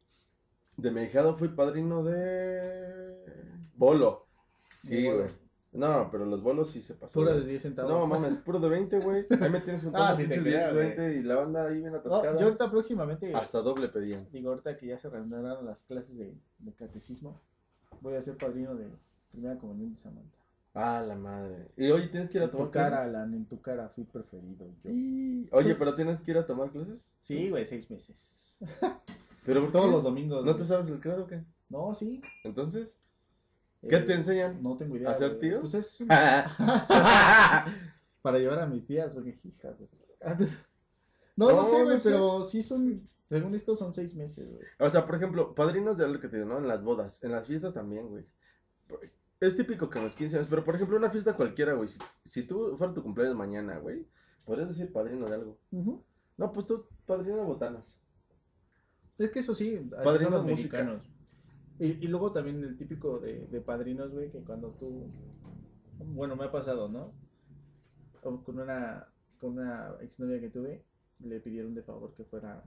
de 0.78 0.92
mi 0.92 1.02
hijado 1.04 1.36
fui 1.36 1.50
padrino 1.50 2.04
de. 2.04 3.26
Bolo. 3.76 4.28
Sí, 4.78 5.06
güey. 5.10 5.28
No, 5.72 6.10
pero 6.12 6.26
los 6.26 6.42
bolos 6.42 6.72
sí 6.72 6.82
se 6.82 6.96
pasó. 6.96 7.22
Güey. 7.22 7.40
de 7.42 7.46
10 7.46 7.62
centavos. 7.62 7.92
No, 7.92 8.08
mames, 8.08 8.34
puro 8.36 8.60
de 8.60 8.70
20, 8.70 9.00
güey. 9.02 9.26
Ahí 9.40 9.50
me 9.52 9.60
tienes 9.62 9.84
juntando 9.84 10.08
Ah, 10.14 10.16
sí 10.16 10.28
te 10.28 10.42
de 10.42 10.72
20 10.74 11.16
y 11.18 11.24
la 11.24 11.36
banda 11.36 11.68
ahí 11.68 11.78
bien 11.78 11.92
No, 11.92 11.98
atascada. 12.00 12.38
yo 12.40 12.46
ahorita 12.46 12.72
próximamente, 12.72 13.34
Hasta 13.36 13.62
doble 13.62 13.88
pedían. 13.90 14.28
digo, 14.32 14.50
ahorita 14.50 14.76
que 14.78 14.88
ya 14.88 14.98
se 14.98 15.10
reanudaron 15.10 15.66
las 15.66 15.84
clases 15.84 16.18
de, 16.18 16.36
de 16.58 16.74
catecismo, 16.74 17.40
voy 18.02 18.16
a 18.16 18.22
ser 18.22 18.36
padrino 18.38 18.74
de 18.76 18.88
primera 19.32 19.58
comunión 19.60 19.90
de 19.90 19.96
Samantha. 19.96 20.38
Ah, 20.74 21.04
la 21.06 21.16
madre. 21.16 21.68
Y 21.78 21.90
oye, 21.92 22.08
tienes 22.08 22.30
que 22.30 22.38
ir 22.38 22.42
a 22.44 22.46
En 22.46 22.52
tu 22.52 22.58
tomar 22.58 22.72
cara, 22.72 22.90
clases. 22.90 23.10
Alan, 23.10 23.34
en 23.34 23.46
tu 23.48 23.62
cara 23.62 23.90
fui 23.90 24.04
preferido 24.06 24.66
yo. 24.84 24.90
Y- 24.92 25.50
Oye, 25.52 25.76
pero 25.76 25.94
tienes 25.96 26.22
que 26.22 26.32
ir 26.32 26.38
a 26.38 26.46
tomar 26.48 26.72
clases. 26.72 27.14
Sí, 27.20 27.50
güey, 27.50 27.66
seis 27.66 27.90
meses. 27.92 28.42
Pero 29.46 29.62
¿por 29.62 29.72
Todos 29.72 29.90
los 29.92 30.04
domingos. 30.04 30.40
¿No 30.46 30.52
güey. 30.52 30.58
te 30.58 30.68
sabes 30.68 30.90
el 30.90 31.00
credo 31.00 31.24
o 31.24 31.28
qué? 31.28 31.44
No, 31.70 31.94
sí. 31.94 32.22
Entonces, 32.44 33.00
¿qué 33.88 33.96
Eh, 33.98 34.02
te 34.02 34.14
enseñan? 34.14 34.62
No 34.62 34.76
tengo 34.78 34.96
idea. 34.98 35.10
¿A 35.10 35.14
ser 35.14 35.40
tío? 35.40 35.62
Pues 35.62 35.74
es 35.76 36.02
un- 36.02 36.08
para 38.22 38.38
llevar 38.38 38.60
a 38.60 38.68
mis 38.68 38.86
tías, 38.88 39.14
porque 39.14 39.40
hijas 39.44 39.76
Antes- 40.22 40.74
No, 41.36 41.50
no, 41.52 41.58
No, 41.58 41.64
sé, 41.64 41.84
güey, 41.84 41.96
no 41.96 42.02
sé. 42.02 42.10
pero 42.10 42.44
sí 42.44 42.62
son, 42.62 42.94
según 43.28 43.56
esto 43.56 43.76
son 43.76 43.94
seis 43.94 44.14
meses, 44.14 44.54
güey. 44.54 44.66
O 44.80 44.90
sea, 44.90 45.06
por 45.06 45.16
ejemplo, 45.16 45.56
padrinos 45.56 45.98
de 45.98 46.08
lo 46.08 46.20
que 46.20 46.28
te 46.28 46.38
digo, 46.38 46.50
¿no? 46.50 46.58
En 46.58 46.68
las 46.68 46.84
bodas, 46.84 47.24
en 47.24 47.32
las 47.32 47.48
fiestas 47.48 47.74
también, 47.74 48.10
güey. 48.10 48.26
Es 49.40 49.56
típico 49.56 49.90
que 49.90 50.00
a 50.00 50.04
los 50.04 50.16
15 50.18 50.36
años, 50.36 50.48
pero 50.50 50.66
por 50.66 50.76
ejemplo, 50.76 50.98
una 50.98 51.10
fiesta 51.10 51.34
cualquiera, 51.34 51.74
güey. 51.74 51.88
Si, 51.88 52.00
si 52.26 52.44
tú 52.46 52.76
fuera 52.78 52.94
tu 52.94 53.02
cumpleaños 53.02 53.38
mañana, 53.38 53.78
güey, 53.80 54.06
podrías 54.46 54.68
decir 54.68 54.92
padrino 54.92 55.26
de 55.28 55.36
algo. 55.36 55.58
No, 56.36 56.52
pues 56.52 56.66
tú, 56.66 56.86
padrino 57.06 57.38
de 57.38 57.44
botanas. 57.44 58.02
Es 59.18 59.30
que 59.30 59.40
eso 59.40 59.56
sí, 59.56 59.78
así 59.78 59.90
Padrino 60.04 60.30
son 60.30 60.34
los 60.34 60.46
de 60.46 60.52
música. 60.52 60.78
mexicanos. 60.84 61.10
Y, 61.80 61.86
y 62.06 62.08
luego 62.08 62.32
también 62.32 62.62
el 62.64 62.76
típico 62.76 63.20
de, 63.20 63.48
de 63.48 63.62
padrinos, 63.62 64.12
güey, 64.12 64.30
que 64.30 64.40
cuando 64.44 64.70
tú, 64.72 65.08
bueno, 65.98 66.36
me 66.36 66.46
ha 66.46 66.52
pasado, 66.52 66.90
¿no? 66.90 67.14
O 68.24 68.44
con 68.44 68.60
una, 68.60 69.08
con 69.40 69.54
una 69.58 69.96
exnovia 70.02 70.40
que 70.42 70.50
tuve, 70.50 70.84
le 71.20 71.40
pidieron 71.40 71.74
de 71.74 71.82
favor 71.84 72.14
que 72.16 72.26
fuera, 72.26 72.64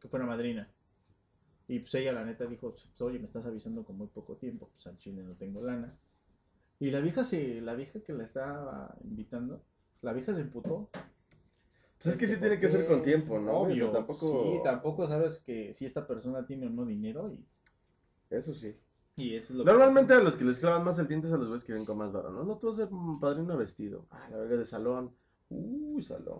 que 0.00 0.08
fuera 0.08 0.24
madrina. 0.26 0.68
Y 1.68 1.80
pues 1.80 1.94
ella 1.96 2.12
la 2.12 2.24
neta 2.24 2.46
dijo, 2.46 2.70
pues 2.70 3.00
oye, 3.02 3.18
me 3.18 3.24
estás 3.24 3.46
avisando 3.46 3.84
con 3.84 3.96
muy 3.96 4.06
poco 4.08 4.36
tiempo, 4.36 4.68
pues 4.72 4.86
al 4.86 4.98
chile 4.98 5.22
no 5.22 5.34
tengo 5.34 5.62
lana. 5.64 5.96
Y 6.78 6.90
la 6.90 7.00
vieja 7.00 7.24
se, 7.24 7.60
la 7.60 7.74
vieja 7.74 8.00
que 8.00 8.12
la 8.12 8.24
estaba 8.24 8.96
invitando, 9.04 9.62
la 10.02 10.12
vieja 10.12 10.34
se 10.34 10.42
emputó. 10.42 10.88
Pues 11.98 12.14
es 12.14 12.16
que 12.16 12.26
sí 12.26 12.34
¿por 12.34 12.40
tiene 12.42 12.58
que 12.58 12.68
ser 12.68 12.86
con 12.86 13.02
tiempo, 13.02 13.38
¿no? 13.38 13.52
Tampoco- 13.92 14.42
Sí, 14.44 14.60
tampoco 14.64 15.06
sabes 15.06 15.38
que 15.38 15.72
si 15.72 15.86
esta 15.86 16.06
persona 16.06 16.44
tiene 16.44 16.66
o 16.66 16.70
no 16.70 16.84
dinero 16.84 17.32
y, 17.32 17.44
Eso 18.32 18.54
sí. 18.54 18.74
y 19.16 19.34
eso 19.34 19.52
es 19.52 19.58
lo 19.58 19.64
que 19.64 19.70
Normalmente 19.70 20.14
a 20.14 20.20
los 20.20 20.36
que 20.36 20.44
les 20.44 20.58
clavan 20.58 20.84
más 20.84 20.98
el 20.98 21.06
diente 21.06 21.26
es 21.26 21.32
a 21.32 21.36
los 21.36 21.48
güeyes 21.48 21.64
que 21.64 21.74
ven 21.74 21.84
con 21.84 21.98
más 21.98 22.12
varo, 22.12 22.30
¿no? 22.30 22.44
No, 22.44 22.56
tú 22.58 22.68
vas 22.68 22.78
a 22.78 22.86
ser 22.86 22.88
padrino 23.20 23.56
vestido. 23.56 24.06
Ah, 24.10 24.28
la 24.30 24.38
verga 24.38 24.56
de 24.56 24.64
salón. 24.64 25.14
Uy, 25.50 26.02
salón. 26.02 26.38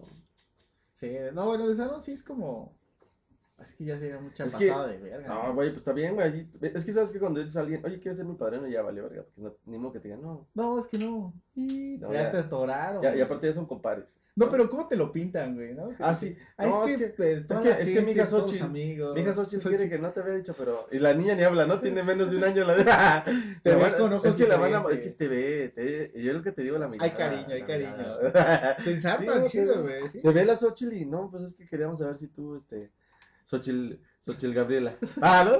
Sí, 0.92 1.10
no, 1.34 1.46
bueno, 1.46 1.68
de 1.68 1.74
salón 1.74 2.00
sí 2.00 2.12
es 2.12 2.22
como. 2.22 2.74
Es 3.62 3.74
que 3.74 3.84
ya 3.84 3.98
sería 3.98 4.18
mucha 4.18 4.44
Es 4.44 4.54
que- 4.54 4.66
pasada 4.68 4.88
de 4.88 4.98
verga. 4.98 5.28
No, 5.28 5.54
güey, 5.54 5.68
pues 5.70 5.78
está 5.78 5.92
bien, 5.92 6.14
güey. 6.14 6.48
Es 6.60 6.84
que 6.84 6.92
sabes 6.92 7.10
que 7.10 7.18
cuando 7.18 7.40
dices 7.40 7.56
a 7.56 7.60
alguien, 7.60 7.84
oye, 7.84 7.98
¿quieres 7.98 8.16
ser 8.18 8.26
mi 8.26 8.34
padrino? 8.34 8.66
Ya 8.68 8.82
vale, 8.82 9.00
verga. 9.00 9.22
Porque 9.24 9.40
no, 9.40 9.54
ni 9.66 9.78
modo 9.78 9.92
que 9.92 10.00
te 10.00 10.08
digan, 10.08 10.22
no. 10.22 10.48
No, 10.54 10.78
es 10.78 10.86
que 10.86 10.98
no. 10.98 11.32
Y, 11.54 11.98
no, 11.98 12.12
ya, 12.12 12.22
ya, 12.24 12.30
te 12.32 12.38
atoraron. 12.38 13.02
ya- 13.02 13.14
y 13.14 13.20
aparte 13.20 13.46
ya 13.46 13.52
son 13.52 13.66
compares. 13.66 14.20
No, 14.34 14.48
pero 14.48 14.70
¿cómo 14.70 14.88
te 14.88 14.96
lo 14.96 15.12
pintan, 15.12 15.54
güey? 15.54 15.74
¿no? 15.74 15.90
Que 15.90 15.96
Ah, 16.00 16.14
sí. 16.14 16.34
Ah, 16.56 16.66
No, 16.66 16.86
es, 16.86 16.96
que, 16.96 17.04
eh, 17.18 17.40
toda 17.46 17.62
que- 17.62 17.68
la 17.68 17.74
es 17.78 17.80
que 17.88 17.94
gente, 17.96 18.06
mi 18.06 18.12
hija 18.12 18.26
Xochitl- 18.26 18.62
amigos. 18.62 19.14
Mi 19.14 19.20
hija 19.20 19.34
Xochitl 19.34 19.60
Xochitl. 19.60 19.76
quiere 19.82 19.90
que 19.96 20.02
no 20.02 20.10
te 20.12 20.20
había 20.20 20.34
dicho, 20.34 20.54
pero. 20.58 20.74
Y 20.90 20.98
la 20.98 21.12
niña 21.12 21.34
ni 21.34 21.42
habla, 21.42 21.66
¿no? 21.66 21.78
Tiene 21.80 22.02
menos 22.02 22.30
de 22.30 22.38
un 22.38 22.44
año 22.44 22.64
la 22.64 22.74
de. 22.74 22.84
Te 23.62 23.70
ve 23.74 23.82
van- 23.82 23.92
con 23.98 24.12
ojos 24.14 24.24
Es 24.28 24.34
que 24.36 24.46
la 24.48 24.56
van 24.56 24.74
a. 24.74 24.84
Es 24.90 25.00
que 25.00 25.10
te 25.10 25.28
ve. 25.28 25.70
Te, 25.74 26.22
yo 26.22 26.32
lo 26.32 26.42
que 26.42 26.52
te 26.52 26.62
digo, 26.62 26.78
la 26.78 26.88
mirada. 26.88 27.10
Hay 27.10 27.16
cariño, 27.16 27.54
hay 27.54 27.62
cariño. 27.62 28.18
ensartan 28.86 29.42
Sí, 29.48 29.58
chido, 29.58 29.82
güey. 29.82 30.08
Te 30.22 30.30
ve 30.30 30.44
la 30.46 30.56
Xochitl 30.56 30.94
y 30.94 31.04
no, 31.06 31.30
pues 31.30 31.42
es 31.44 31.54
que 31.54 31.66
queríamos 31.68 31.98
saber 31.98 32.16
si 32.16 32.28
tú, 32.28 32.56
este. 32.56 32.90
Xochitl 33.44 34.52
Gabriela. 34.52 34.96
Ah, 35.22 35.44
¿no? 35.44 35.58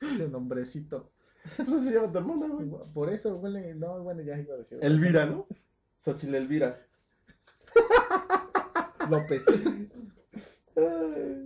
Ese 0.00 0.28
nombrecito. 0.28 1.10
Pues 1.56 1.68
así 1.68 1.88
se 1.88 1.94
llama 1.96 2.10
tu 2.10 2.18
hermana, 2.18 2.46
güey. 2.48 2.70
Por 2.94 3.10
eso, 3.10 3.36
huele. 3.36 3.74
No, 3.74 4.02
bueno, 4.02 4.22
ya 4.22 4.38
iba 4.38 4.54
a 4.54 4.58
decir. 4.58 4.78
Elvira, 4.80 5.26
¿no? 5.26 5.46
Xochitl 5.98 6.34
Elvira. 6.34 6.86
López. 9.10 9.44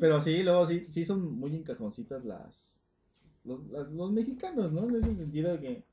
Pero 0.01 0.21
sí, 0.23 0.43
luego 0.45 0.65
sí, 0.67 0.87
sí 0.89 1.05
son 1.05 1.35
muy 1.39 1.57
encajoncitas 1.57 2.25
las 2.25 2.81
los, 3.45 3.67
las- 3.71 3.91
los 3.91 4.13
mexicanos, 4.13 4.73
¿no? 4.73 4.89
En 4.89 4.95
ese 4.97 5.15
sentido 5.17 5.53
de 5.53 5.61
que. 5.61 5.85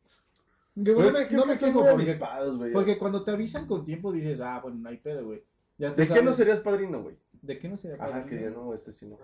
que 0.83 0.93
Güey, 0.93 1.07
no 1.07 1.13
me, 1.13 1.29
no 1.31 1.45
me 1.47 1.57
quejo 1.57 1.83
porque, 1.83 2.19
güey. 2.57 2.73
porque 2.73 2.97
cuando 2.99 3.23
te 3.23 3.31
avisan 3.31 3.65
con 3.65 3.83
tiempo 3.83 4.11
dices, 4.11 4.39
ah, 4.41 4.59
bueno, 4.61 4.77
no 4.77 4.89
hay 4.89 4.97
pedo, 4.97 5.25
güey. 5.25 5.43
Ya 5.79 5.89
¿De 5.91 6.07
qué 6.07 6.21
no 6.21 6.31
serías 6.31 6.59
padrino, 6.59 7.01
güey? 7.01 7.17
¿De 7.45 7.57
qué 7.59 7.69
no 7.69 7.77
sería 7.77 7.95
Ajá, 8.03 8.21
padrino? 8.21 8.29
que 8.29 8.35
diga, 8.37 8.49
no, 8.49 8.73
este 8.73 8.91
sí 8.91 9.07
no. 9.07 9.17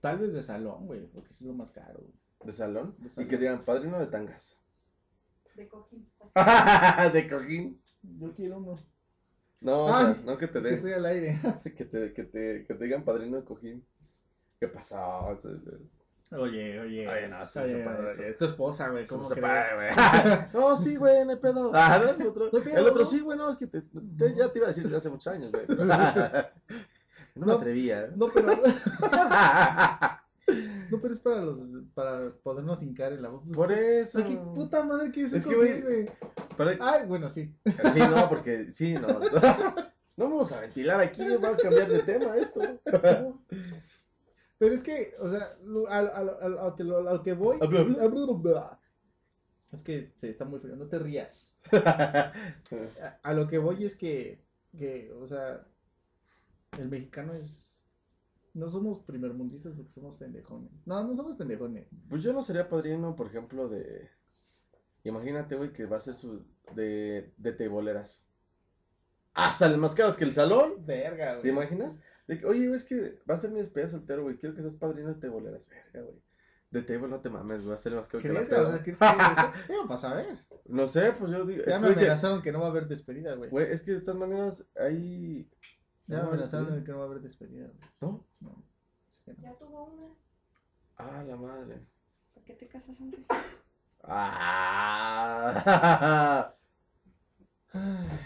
Tal 0.00 0.18
vez 0.18 0.34
de 0.34 0.42
salón, 0.42 0.86
güey, 0.86 1.06
porque 1.06 1.30
es 1.30 1.40
lo 1.42 1.54
más 1.54 1.72
caro, 1.72 2.00
güey. 2.00 2.12
De 2.44 2.52
salón. 2.52 2.94
De 2.98 3.22
Y 3.22 3.26
que 3.26 3.38
digan, 3.38 3.60
padrino 3.64 3.98
de 3.98 4.06
tangas. 4.06 4.60
De 5.54 5.66
cojín. 5.68 6.06
de 7.12 7.28
cojín. 7.28 7.82
Yo 8.02 8.34
quiero 8.34 8.58
uno. 8.58 8.74
No, 9.60 9.84
o 9.86 9.88
sea, 9.88 10.16
no 10.24 10.36
que 10.36 10.46
te 10.48 10.54
Que 10.54 10.60
den. 10.60 10.74
estoy 10.74 10.92
al 10.92 11.06
aire. 11.06 11.38
Que 11.76 11.84
te, 11.86 12.12
que 12.12 12.24
te, 12.24 12.64
que 12.66 12.74
te 12.74 12.84
digan 12.84 13.04
padrino 13.04 13.38
de 13.38 13.44
cojín. 13.44 13.86
¿Qué 14.60 14.68
pasó? 14.68 15.36
Oye, 16.32 16.80
oye. 16.80 17.08
Oye, 17.08 17.28
no, 17.28 17.46
sí, 17.46 17.58
oye, 17.60 17.72
se 17.72 17.78
puede, 17.84 17.98
oye, 17.98 18.10
esto- 18.10 18.22
es 18.22 18.36
tu 18.38 18.44
esposa, 18.46 18.88
güey. 18.88 19.04
eso 19.04 19.16
¿Cómo 19.16 19.28
no 19.28 19.34
se 19.34 19.40
güey. 19.40 19.54
No, 20.54 20.76
sí, 20.76 20.96
güey, 20.96 21.24
no 21.24 21.30
hay 21.30 21.36
pedo. 21.36 21.70
Ah, 21.74 22.00
¿no? 22.02 22.10
El 22.22 22.26
otro, 22.28 22.50
No 22.52 22.60
pedo, 22.62 22.76
el 22.78 22.86
otro 22.86 23.00
¿no? 23.04 23.06
sí, 23.08 23.20
güey, 23.20 23.38
no, 23.38 23.48
es 23.50 23.56
que 23.56 23.66
te, 23.68 23.82
te- 23.82 24.34
ya 24.34 24.48
te 24.52 24.58
iba 24.58 24.66
a 24.66 24.68
decir 24.68 24.82
desde 24.84 24.96
hace 24.96 25.08
muchos 25.10 25.32
años, 25.32 25.52
güey. 25.52 25.66
pero- 25.66 25.84
No 27.36 27.46
me 27.46 27.52
atrevía. 27.52 28.04
¿eh? 28.04 28.10
No, 28.16 28.28
pero. 28.32 28.46
no, 30.90 31.00
pero 31.00 31.12
es 31.12 31.20
para 31.20 31.40
los. 31.42 31.58
Para 31.94 32.30
podernos 32.42 32.82
hincar 32.82 33.12
en 33.12 33.22
la 33.22 33.28
voz. 33.28 33.42
Por 33.52 33.72
eso. 33.72 34.18
Ay, 34.18 34.24
qué 34.24 34.36
puta 34.36 34.82
madre 34.84 35.10
que 35.12 35.22
es 35.22 35.44
que, 35.46 35.54
güey, 35.54 35.82
güey. 35.82 36.10
Para- 36.56 36.76
Ay, 36.80 37.06
bueno, 37.06 37.28
sí. 37.28 37.54
Sí, 37.92 37.98
no, 38.00 38.28
porque 38.28 38.72
sí, 38.72 38.94
no. 38.94 39.06
No 40.18 40.24
vamos 40.30 40.50
a 40.52 40.62
ventilar 40.62 40.98
aquí, 40.98 41.22
va 41.36 41.50
a 41.50 41.56
cambiar 41.58 41.88
de 41.90 41.98
tema 41.98 42.34
esto. 42.36 42.60
Pero 44.58 44.74
es 44.74 44.82
que, 44.82 45.12
o 45.22 45.28
sea, 45.28 45.46
lo- 45.64 45.88
a, 45.88 45.98
a, 45.98 46.00
a, 46.00 46.20
a 46.20 46.48
lo 46.68 46.74
que, 46.74 46.84
lo- 46.84 47.08
a 47.08 47.12
lo 47.14 47.22
que 47.22 47.32
voy. 47.34 47.58
Es 49.72 49.82
que 49.82 50.12
se 50.14 50.30
está 50.30 50.44
muy 50.44 50.60
frío, 50.60 50.76
no 50.76 50.86
te 50.86 50.98
rías. 50.98 51.56
A, 51.72 52.32
a 53.22 53.32
lo 53.34 53.46
que 53.48 53.58
voy 53.58 53.84
es 53.84 53.94
que, 53.94 54.40
que, 54.76 55.12
o 55.12 55.26
sea, 55.26 55.66
el 56.78 56.88
mexicano 56.88 57.32
es. 57.32 57.72
No 58.54 58.70
somos 58.70 59.00
primermundistas 59.00 59.74
porque 59.74 59.90
somos 59.90 60.16
pendejones. 60.16 60.86
No, 60.86 61.04
no 61.04 61.14
somos 61.14 61.36
pendejones. 61.36 61.90
Pues 62.08 62.22
yo 62.22 62.32
no 62.32 62.42
sería 62.42 62.68
padrino, 62.68 63.14
por 63.14 63.26
ejemplo, 63.26 63.68
de. 63.68 64.08
Imagínate, 65.04 65.56
güey, 65.56 65.72
que 65.72 65.84
va 65.86 65.96
a 65.98 66.00
ser 66.00 66.14
su. 66.14 66.42
de. 66.74 67.32
de 67.36 67.52
teboleras. 67.52 68.24
Ah, 69.34 69.52
salen 69.52 69.80
más 69.80 69.94
caras 69.94 70.16
que 70.16 70.24
el 70.24 70.32
salón. 70.32 70.86
Verga, 70.86 71.34
¿Te 71.34 71.40
güey. 71.40 71.52
imaginas? 71.52 72.02
De 72.26 72.38
que, 72.38 72.46
oye, 72.46 72.66
güey, 72.66 72.76
es 72.76 72.84
que 72.84 73.20
va 73.28 73.34
a 73.34 73.38
ser 73.38 73.50
mi 73.50 73.58
despedida 73.58 73.88
soltero, 73.88 74.22
güey. 74.24 74.36
Quiero 74.36 74.54
que 74.54 74.62
seas 74.62 74.74
padrino 74.74 75.08
de 75.08 75.14
teboleras. 75.20 75.66
Verga, 75.68 76.02
güey. 76.02 76.22
De 76.70 76.82
table 76.82 77.08
no 77.08 77.20
te 77.20 77.30
mames, 77.30 77.62
güey. 77.62 77.68
Va 77.68 77.74
a 77.74 77.78
ser 77.78 77.94
más 77.94 78.08
que 78.08 78.16
la 78.16 78.22
¿Crees? 78.24 78.48
peda. 78.48 78.62
O 78.68 78.72
sea, 78.72 78.82
¿crees 78.82 78.98
que 78.98 79.04
eso? 79.06 79.84
Para 79.88 79.98
saber. 79.98 80.46
No 80.64 80.86
sé, 80.88 81.12
pues 81.12 81.30
yo 81.30 81.44
digo. 81.46 81.62
Ya 81.64 81.76
Es 81.76 81.80
me 81.80 81.86
que, 81.88 81.92
dice, 81.94 82.04
amenazaron 82.06 82.42
que 82.42 82.50
no 82.52 82.58
va 82.60 82.66
a 82.66 82.70
haber 82.70 82.88
despedida, 82.88 83.34
güey. 83.34 83.50
güey, 83.50 83.70
es 83.70 83.82
que 83.82 83.92
de 83.92 84.00
todas 84.00 84.18
maneras 84.18 84.68
hay. 84.76 85.48
Ya 86.08 86.16
me 86.18 86.22
no, 86.22 86.28
amenazaron 86.30 86.66
despedida. 86.66 86.80
de 86.80 86.84
que 86.84 86.92
no 86.92 86.98
va 86.98 87.04
a 87.04 87.06
haber 87.08 87.20
despedida, 87.22 87.66
güey. 87.68 87.80
¿No? 88.00 88.26
No. 88.40 88.64
es 89.08 89.20
que 89.20 89.32
no. 89.34 89.42
Ya 89.42 89.54
tuvo 89.56 89.84
una. 89.84 90.08
Ah, 90.96 91.22
la 91.26 91.36
madre. 91.36 91.86
¿Por 92.34 92.42
qué 92.44 92.54
te 92.54 92.66
casas 92.68 93.00
antes? 93.00 93.26
Ah. 94.02 95.52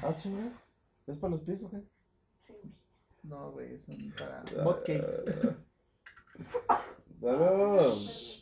Ah, 0.03 0.15
chinga. 0.17 0.45
¿Es 1.09 1.19
para 1.19 1.33
los 1.33 1.43
pies 1.43 1.63
o 1.65 1.71
qué? 1.71 1.83
Sí. 2.39 2.55
No, 3.23 3.53
güey, 3.53 3.79
son 3.79 3.97
para 4.17 4.43
hot 4.65 4.81
cakes. 4.85 5.25
Salud. 7.21 8.41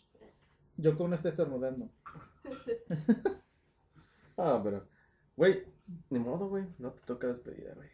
Yo 0.76 0.96
con 0.96 1.10
no 1.10 1.14
está 1.14 1.28
estornudando. 1.28 1.90
Ah, 4.40 4.60
pero, 4.62 4.86
güey, 5.36 5.64
ni 6.10 6.20
modo, 6.20 6.48
güey. 6.48 6.64
No 6.78 6.92
te 6.92 7.02
toca 7.02 7.26
despedida, 7.26 7.74
güey. 7.74 7.88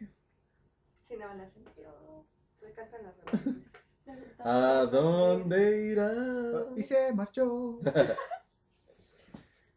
Sí, 1.01 1.17
no, 1.17 1.33
la 1.33 1.49
yo. 1.75 2.27
Me 2.61 2.71
cantan 2.71 3.03
las 3.03 3.15
canciones. 3.25 3.65
¿A 4.37 4.85
dónde 4.91 5.87
irá? 5.87 6.13
Y 6.75 6.83
se 6.83 7.11
marchó. 7.13 7.79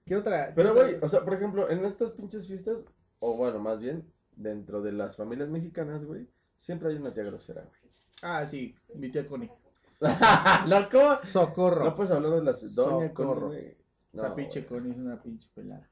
¿Qué 0.05 0.15
otra? 0.15 0.53
Pero, 0.55 0.75
güey, 0.75 0.97
o 1.01 1.09
sea, 1.09 1.25
por 1.25 1.33
ejemplo, 1.33 1.71
en 1.71 1.83
estas 1.87 2.13
pinches 2.13 2.47
fiestas, 2.47 2.85
o 3.19 3.35
bueno, 3.35 3.61
más 3.61 3.81
bien, 3.81 4.13
dentro 4.33 4.83
de 4.83 4.93
las 4.93 5.17
familias 5.17 5.49
mexicanas, 5.49 6.05
güey, 6.05 6.29
siempre 6.59 6.89
hay 6.91 6.97
una 6.97 7.13
tía 7.13 7.23
grosera, 7.23 7.63
güey. 7.63 7.81
Ah, 8.23 8.45
sí, 8.45 8.75
mi 8.97 9.11
tía 9.11 9.27
Connie. 9.27 9.51
no, 10.69 10.89
¿cómo? 10.91 11.19
Socorro. 11.25 11.85
No 11.85 11.95
puedes 11.95 12.13
hablar 12.13 12.33
de 12.33 12.43
la 12.43 12.53
doña 12.53 13.09
Socorro. 13.09 13.41
Connie, 13.43 13.61
güey. 13.63 13.77
Esa 14.13 14.29
No, 14.29 14.35
pinche 14.35 14.61
güey. 14.63 14.81
Connie 14.81 14.93
es 14.93 14.99
una 14.99 15.23
pinche 15.23 15.49
pelada. 15.55 15.89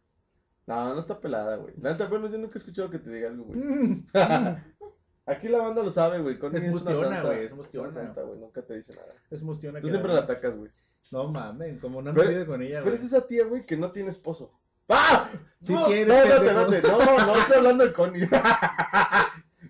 No, 0.67 0.95
no 0.95 0.99
está 1.01 1.21
pelada, 1.21 1.57
güey. 1.57 1.75
La 1.81 1.93
neta, 1.93 2.07
bueno, 2.09 2.27
yo 2.29 2.39
nunca 2.39 2.55
he 2.55 2.59
escuchado 2.59 2.91
que 2.91 2.99
te 2.99 3.11
diga 3.11 3.29
algo, 3.29 3.45
güey. 3.45 3.59
Mm. 3.61 4.07
Aquí 5.27 5.49
la 5.49 5.59
banda 5.59 5.83
lo 5.83 5.91
sabe, 5.91 6.21
güey. 6.21 6.39
Connie 6.39 6.59
Es 6.59 6.63
una 6.65 6.73
mustiona, 6.73 7.01
santa. 7.01 7.23
güey, 7.23 7.39
es 7.45 7.47
una 7.47 7.57
mustiona. 7.57 7.91
santa, 7.91 8.23
güey. 8.23 8.39
Nunca 8.41 8.63
te 8.63 8.75
dice 8.75 8.95
nada. 8.95 9.13
Es 9.31 9.43
mustiona 9.43 9.81
Tú 9.81 9.89
siempre 9.89 10.13
la 10.13 10.21
atacas, 10.21 10.57
güey. 10.57 10.71
No 11.13 11.31
mames, 11.31 11.81
como 11.81 12.03
no 12.03 12.13
Pero- 12.13 12.31
me 12.31 12.47
con 12.47 12.63
ella, 12.63 12.79
Pero 12.81 12.91
güey. 12.91 12.97
es 12.97 13.05
esa 13.05 13.27
tía, 13.27 13.45
güey, 13.45 13.65
que 13.65 13.77
no 13.77 13.91
tiene 13.91 14.11
esposo. 14.11 14.53
¡Ah! 14.89 15.31
Sí 15.61 15.73
no, 15.73 15.87
tiene, 15.87 16.07
no, 16.07 16.15
pendejo. 16.15 16.73
espérate. 16.73 16.89
No, 16.89 17.27
no 17.27 17.37
estoy 17.37 17.57
hablando 17.57 17.87
de 17.87 17.93
Connie. 17.93 18.29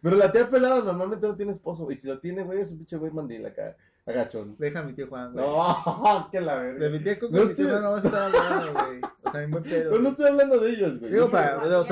Pero 0.07 0.17
la 0.19 0.31
tía 0.33 0.49
pelada 0.49 0.81
normalmente 0.83 1.27
no 1.27 1.35
tiene 1.37 1.51
esposo. 1.53 1.91
Y 1.91 1.97
si 1.97 2.07
lo 2.07 2.19
tiene, 2.21 2.45
güey, 2.45 2.61
es 2.61 2.71
un 2.71 2.77
pinche 2.79 2.97
güey 2.97 3.11
mandil 3.11 3.45
acá. 3.45 3.77
Agachón. 4.07 4.55
Deja 4.57 4.79
a 4.79 4.83
mi 4.85 4.93
tío 4.93 5.09
Juan, 5.09 5.33
güey. 5.33 5.45
No, 5.45 6.29
que 6.33 6.41
la 6.41 6.61
De 6.63 6.73
verga. 6.75 6.89
mi 6.91 6.99
tía 7.03 7.19
Coco 7.19 7.37
No 7.37 7.45
mi 7.45 7.55
tío 7.55 7.69
Juan 7.69 7.83
no 7.83 7.91
vas 7.91 8.05
a 8.05 8.09
estar 8.09 8.23
hablando, 8.23 8.73
güey. 8.87 9.01
O 9.25 9.31
sea, 9.33 9.43
en 9.43 9.51
buen 9.51 9.63
pedo. 9.65 9.91
Pero 9.91 10.03
no 10.03 10.09
estoy 10.11 10.27
hablando 10.29 10.59
de 10.61 10.71
ellos, 10.71 11.01
güey. 11.01 11.11
Digo, 11.13 11.29
para- 11.29 11.65
los- 11.67 11.89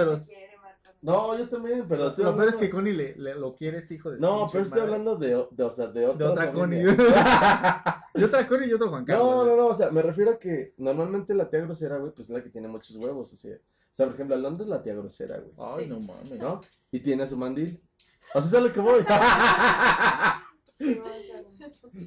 No, 1.03 1.37
yo 1.37 1.49
también, 1.49 1.87
pero 1.89 2.05
Lo 2.17 2.37
peor 2.37 2.49
es 2.49 2.57
que 2.57 2.71
Connie 2.71 2.93
le, 2.93 3.17
le- 3.17 3.35
lo 3.35 3.55
quiere 3.57 3.79
este 3.79 3.95
hijo 3.95 4.11
de 4.13 4.19
su 4.19 4.23
No, 4.25 4.47
pero 4.51 4.63
estoy 4.63 4.81
madre. 4.81 4.93
hablando 4.95 5.17
de, 5.17 5.47
de, 5.51 5.63
o 5.65 5.71
sea, 5.71 5.89
de, 5.89 6.01
de 6.15 6.25
otra 6.25 6.51
Connie. 6.53 6.83
de 8.15 8.25
otra 8.25 8.47
Connie 8.47 8.69
y 8.69 8.73
otro 8.73 8.89
Juan 8.91 9.05
Carlos. 9.05 9.27
No, 9.27 9.45
no, 9.45 9.57
no, 9.57 9.67
o 9.67 9.75
sea, 9.75 9.91
me 9.91 10.01
refiero 10.01 10.31
a 10.31 10.39
que 10.39 10.73
normalmente 10.79 11.35
la 11.35 11.51
tía 11.51 11.61
grosera, 11.61 11.99
güey, 11.99 12.13
pues 12.13 12.31
es 12.31 12.35
la 12.37 12.43
que 12.43 12.49
tiene 12.51 12.69
muchos 12.69 12.97
huevos, 12.97 13.33
o 13.33 13.37
sea, 13.37 13.55
o 13.57 13.97
sea, 13.97 14.07
por 14.07 14.15
ejemplo, 14.15 14.35
Alondra 14.35 14.65
es 14.65 14.71
la 14.71 14.83
tía 14.83 14.95
grosera, 14.95 15.39
güey, 15.39 15.53
Ay, 15.59 15.87
no 15.89 16.01
mames. 16.01 16.41
¿no? 16.41 16.59
Y 16.91 17.01
tiene 17.01 17.25
a 17.25 17.27
su 17.27 17.37
mandil. 17.37 17.81
O 18.35 18.43
sea, 18.43 18.49
es 18.49 18.55
a 18.55 18.61
lo 18.69 18.73
que 18.73 18.81
voy. 18.81 19.05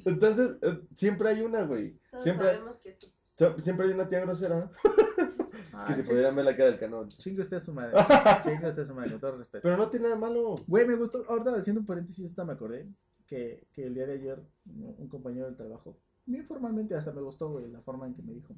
Entonces, 0.04 0.56
eh, 0.62 0.80
siempre 0.94 1.30
hay 1.30 1.40
una, 1.42 1.62
güey. 1.62 1.98
Todos 2.10 2.22
Siempre, 2.24 2.52
sabemos 2.52 2.80
que 2.80 2.92
sí. 2.92 3.12
so- 3.36 3.58
siempre 3.58 3.86
hay 3.86 3.92
una 3.92 4.08
tía 4.08 4.20
grosera. 4.20 4.70
Es 5.18 5.74
Ah, 5.74 5.84
que 5.88 5.94
si 5.94 6.02
ching- 6.02 6.08
pudieran 6.08 6.36
ver 6.36 6.44
la 6.44 6.56
cara 6.56 6.70
del 6.70 6.78
canón. 6.78 7.08
Chingo 7.08 7.42
usted 7.42 7.56
a 7.56 7.60
su 7.60 7.74
madre. 7.74 7.92
Chingo 8.44 8.68
usted 8.68 8.82
a 8.82 8.84
su 8.84 8.94
madre, 8.94 9.10
con 9.10 9.20
todo 9.20 9.36
respeto. 9.38 9.62
Pero 9.62 9.76
no 9.76 9.90
tiene 9.90 10.04
nada 10.04 10.14
de 10.14 10.20
malo. 10.20 10.54
Güey, 10.68 10.86
me 10.86 10.94
gustó, 10.94 11.24
ahorita 11.28 11.52
haciendo 11.56 11.80
un 11.80 11.86
paréntesis, 11.86 12.24
esta 12.26 12.44
me 12.44 12.52
acordé 12.52 12.88
que, 13.26 13.66
que 13.72 13.84
el 13.86 13.94
día 13.94 14.06
de 14.06 14.12
ayer 14.14 14.40
un 14.66 14.94
un 14.98 15.08
compañero 15.08 15.46
del 15.46 15.56
trabajo, 15.56 15.98
bien 16.26 16.46
formalmente, 16.46 16.94
hasta 16.94 17.12
me 17.12 17.20
gustó, 17.22 17.50
güey, 17.50 17.66
la 17.68 17.80
forma 17.82 18.06
en 18.06 18.14
que 18.14 18.22
me 18.22 18.32
dijo. 18.34 18.54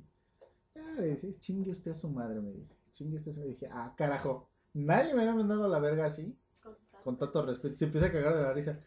Ah, 0.76 0.94
güey, 0.98 1.16
sí, 1.16 1.34
chingue 1.36 1.70
usted 1.70 1.92
a 1.92 1.94
su 1.94 2.10
madre, 2.10 2.40
me 2.42 2.52
dice. 2.52 2.76
Chingue 2.92 3.16
usted 3.16 3.30
a 3.30 3.34
su 3.34 3.40
madre. 3.40 3.52
Dije, 3.54 3.68
ah, 3.72 3.94
carajo. 3.96 4.50
Nadie 4.74 5.14
me 5.14 5.22
había 5.22 5.34
mandado 5.34 5.64
a 5.64 5.68
la 5.68 5.78
verga 5.80 6.04
así, 6.04 6.36
con 7.02 7.16
tanto 7.18 7.44
respeto. 7.44 7.74
Se 7.74 7.84
empieza 7.86 8.06
a 8.06 8.12
cagar 8.12 8.34
de 8.36 8.42
la 8.42 8.52
risa. 8.52 8.78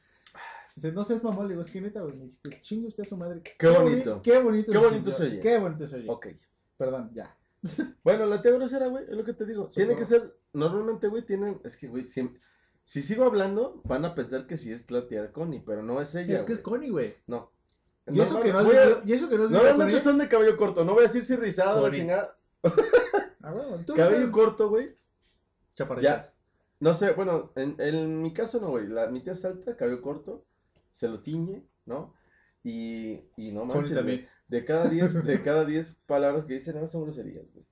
Dice, 0.76 0.92
no 0.92 1.04
seas 1.04 1.24
mamón, 1.24 1.48
le 1.48 1.52
digo, 1.54 1.62
es 1.62 1.70
que 1.70 1.82
neta, 1.82 2.02
güey, 2.02 2.16
me 2.16 2.24
dijiste, 2.26 2.60
chingue 2.62 2.88
usted 2.88 3.04
a 3.04 3.06
su 3.06 3.16
madre. 3.18 3.42
Qué 3.44 3.68
boni- 3.68 3.84
bonito. 3.92 4.22
Qué 4.24 4.40
bonito 4.40 4.72
Qué 4.72 4.78
bonito 4.80 5.12
oye. 5.24 5.40
Qué 5.40 5.58
bonito 5.60 5.86
se 5.88 5.96
oye. 5.98 6.10
Ok. 6.10 6.28
Perdón, 6.78 7.12
ya. 7.14 7.38
Bueno, 8.04 8.26
la 8.26 8.42
tía 8.42 8.52
grosera, 8.52 8.88
güey, 8.88 9.04
es 9.06 9.16
lo 9.16 9.24
que 9.24 9.34
te 9.34 9.46
digo. 9.46 9.68
Tiene 9.68 9.96
que 9.96 10.06
ser, 10.06 10.36
normalmente, 10.54 11.08
güey, 11.08 11.22
tienen, 11.24 11.62
es 11.64 11.78
que, 11.78 11.88
güey, 11.88 12.06
siempre, 12.06 12.40
si 12.84 13.02
sigo 13.02 13.24
hablando, 13.26 13.82
van 13.86 14.04
a 14.06 14.16
pensar 14.16 14.48
que 14.48 14.58
sí 14.58 14.72
es 14.72 14.90
la 14.92 15.08
tía 15.08 15.32
Connie, 15.32 15.62
pero 15.66 15.84
no 15.84 16.02
es 16.02 16.16
ella. 16.16 16.36
es 16.36 16.44
que 16.44 16.54
es. 16.54 16.60
Connie, 16.60 16.90
güey. 16.90 17.16
No. 17.28 17.52
Y 18.08 18.20
eso 18.20 18.40
que 18.42 18.52
no 18.52 18.60
has 18.60 18.66
Voy 18.66 18.76
a- 18.76 18.86
vivido- 18.86 19.02
y 19.06 19.14
eso 19.14 19.30
que 19.30 19.38
no 19.38 19.44
has 19.44 19.50
vivido 19.50 19.64
Normalmente 19.70 20.02
son 20.02 20.18
de 20.18 20.28
cabello 20.28 20.58
corto, 20.58 20.84
no 20.84 20.94
voy 20.94 21.06
a 21.06 21.08
decir 21.08 21.24
si 21.24 21.36
rizado 21.36 21.84
o 21.84 21.90
chingada. 21.92 22.38
Ah, 23.42 23.52
bueno, 23.54 23.84
tú, 23.86 23.94
Cabello 23.96 24.32
corto, 24.32 24.70
güey. 24.70 24.98
Chaparrita. 25.76 26.33
No 26.84 26.94
sé, 26.94 27.12
bueno, 27.14 27.52
en, 27.56 27.76
en 27.80 28.22
mi 28.22 28.34
caso 28.34 28.60
no, 28.60 28.70
güey. 28.72 28.88
La, 28.88 29.08
mi 29.08 29.22
tía 29.22 29.34
es 29.34 29.46
alta, 29.46 29.76
cabello 29.78 30.02
corto, 30.02 30.46
se 30.92 31.08
lo 31.08 31.22
tiñe, 31.22 31.66
¿no? 31.86 32.14
Y, 32.64 33.22
y 33.38 33.52
no 33.54 33.66
manches, 33.66 34.02
güey, 34.04 34.28
De 34.48 34.66
cada 34.66 34.90
10, 34.90 35.24
de 35.26 35.42
cada 35.44 35.66
10 35.66 35.96
palabras 36.06 36.46
que 36.46 36.54
dicen, 36.54 36.80
no 36.80 36.88
son 36.88 37.04
groserías, 37.04 37.46
güey. 37.54 37.66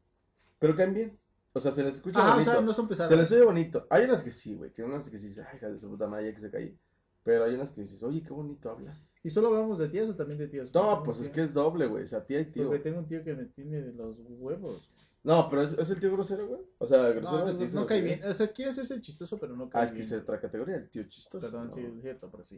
Pero 0.59 0.75
caen 0.75 0.93
bien. 0.93 1.19
O 1.53 1.59
sea, 1.59 1.71
se 1.71 1.83
les 1.83 1.95
escucha 1.97 2.19
Ah, 2.21 2.29
o 2.29 2.33
bonito. 2.35 2.51
sea, 2.51 2.61
no 2.61 2.73
son 2.73 2.87
pesadas. 2.87 3.09
Se 3.09 3.17
les 3.17 3.31
oye 3.33 3.43
bonito. 3.43 3.85
Hay 3.89 4.05
unas 4.05 4.23
que 4.23 4.31
sí, 4.31 4.55
güey. 4.55 4.71
Que 4.71 4.83
unas 4.83 5.09
que 5.09 5.17
sí 5.17 5.35
ay, 5.41 5.57
hija 5.57 5.69
de 5.69 5.77
su 5.77 5.89
puta 5.89 6.07
madre, 6.07 6.27
ya 6.27 6.33
que 6.35 6.39
se 6.41 6.49
cae. 6.49 6.77
Pero 7.23 7.43
hay 7.43 7.53
unas 7.55 7.73
que 7.73 7.81
dices, 7.81 8.01
oye, 8.03 8.23
qué 8.23 8.31
bonito 8.31 8.69
habla. 8.71 8.97
¿Y 9.23 9.29
solo 9.29 9.49
hablamos 9.49 9.77
de 9.77 9.87
tías 9.87 10.09
o 10.09 10.15
también 10.15 10.39
de 10.39 10.47
tíos? 10.47 10.71
No, 10.73 11.03
pues 11.03 11.19
es 11.19 11.29
que 11.29 11.43
es 11.43 11.53
doble, 11.53 11.85
güey. 11.85 12.03
O 12.03 12.07
sea, 12.07 12.25
tía 12.25 12.39
y 12.39 12.45
tío. 12.45 12.65
Porque 12.65 12.79
tengo 12.79 12.99
un 12.99 13.05
tío 13.05 13.23
que 13.23 13.35
me 13.35 13.45
tiene 13.45 13.81
de 13.81 13.93
los 13.93 14.17
huevos. 14.25 14.89
No, 15.23 15.47
pero 15.47 15.61
es, 15.61 15.73
es 15.77 15.91
el 15.91 15.99
tío 15.99 16.11
grosero, 16.11 16.47
güey. 16.47 16.61
O 16.79 16.87
sea, 16.87 17.09
grosero 17.09 17.39
No, 17.39 17.53
de 17.53 17.67
no, 17.67 17.81
no 17.81 17.85
cae 17.85 18.01
bien. 18.01 18.19
O 18.27 18.33
sea, 18.33 18.51
quiere 18.51 18.71
hacerse 18.71 18.95
el 18.95 19.01
chistoso, 19.01 19.37
pero 19.39 19.55
no 19.55 19.69
cae 19.69 19.81
Ah, 19.81 19.85
es 19.85 19.91
que 19.91 19.99
bien. 19.99 20.13
es 20.13 20.21
otra 20.21 20.39
categoría, 20.41 20.77
el 20.77 20.89
tío 20.89 21.03
chistoso. 21.03 21.45
Perdón, 21.45 21.67
¿no? 21.67 21.71
sí, 21.71 21.81
es 21.81 22.01
cierto, 22.01 22.31
pero 22.31 22.43
sí. 22.43 22.57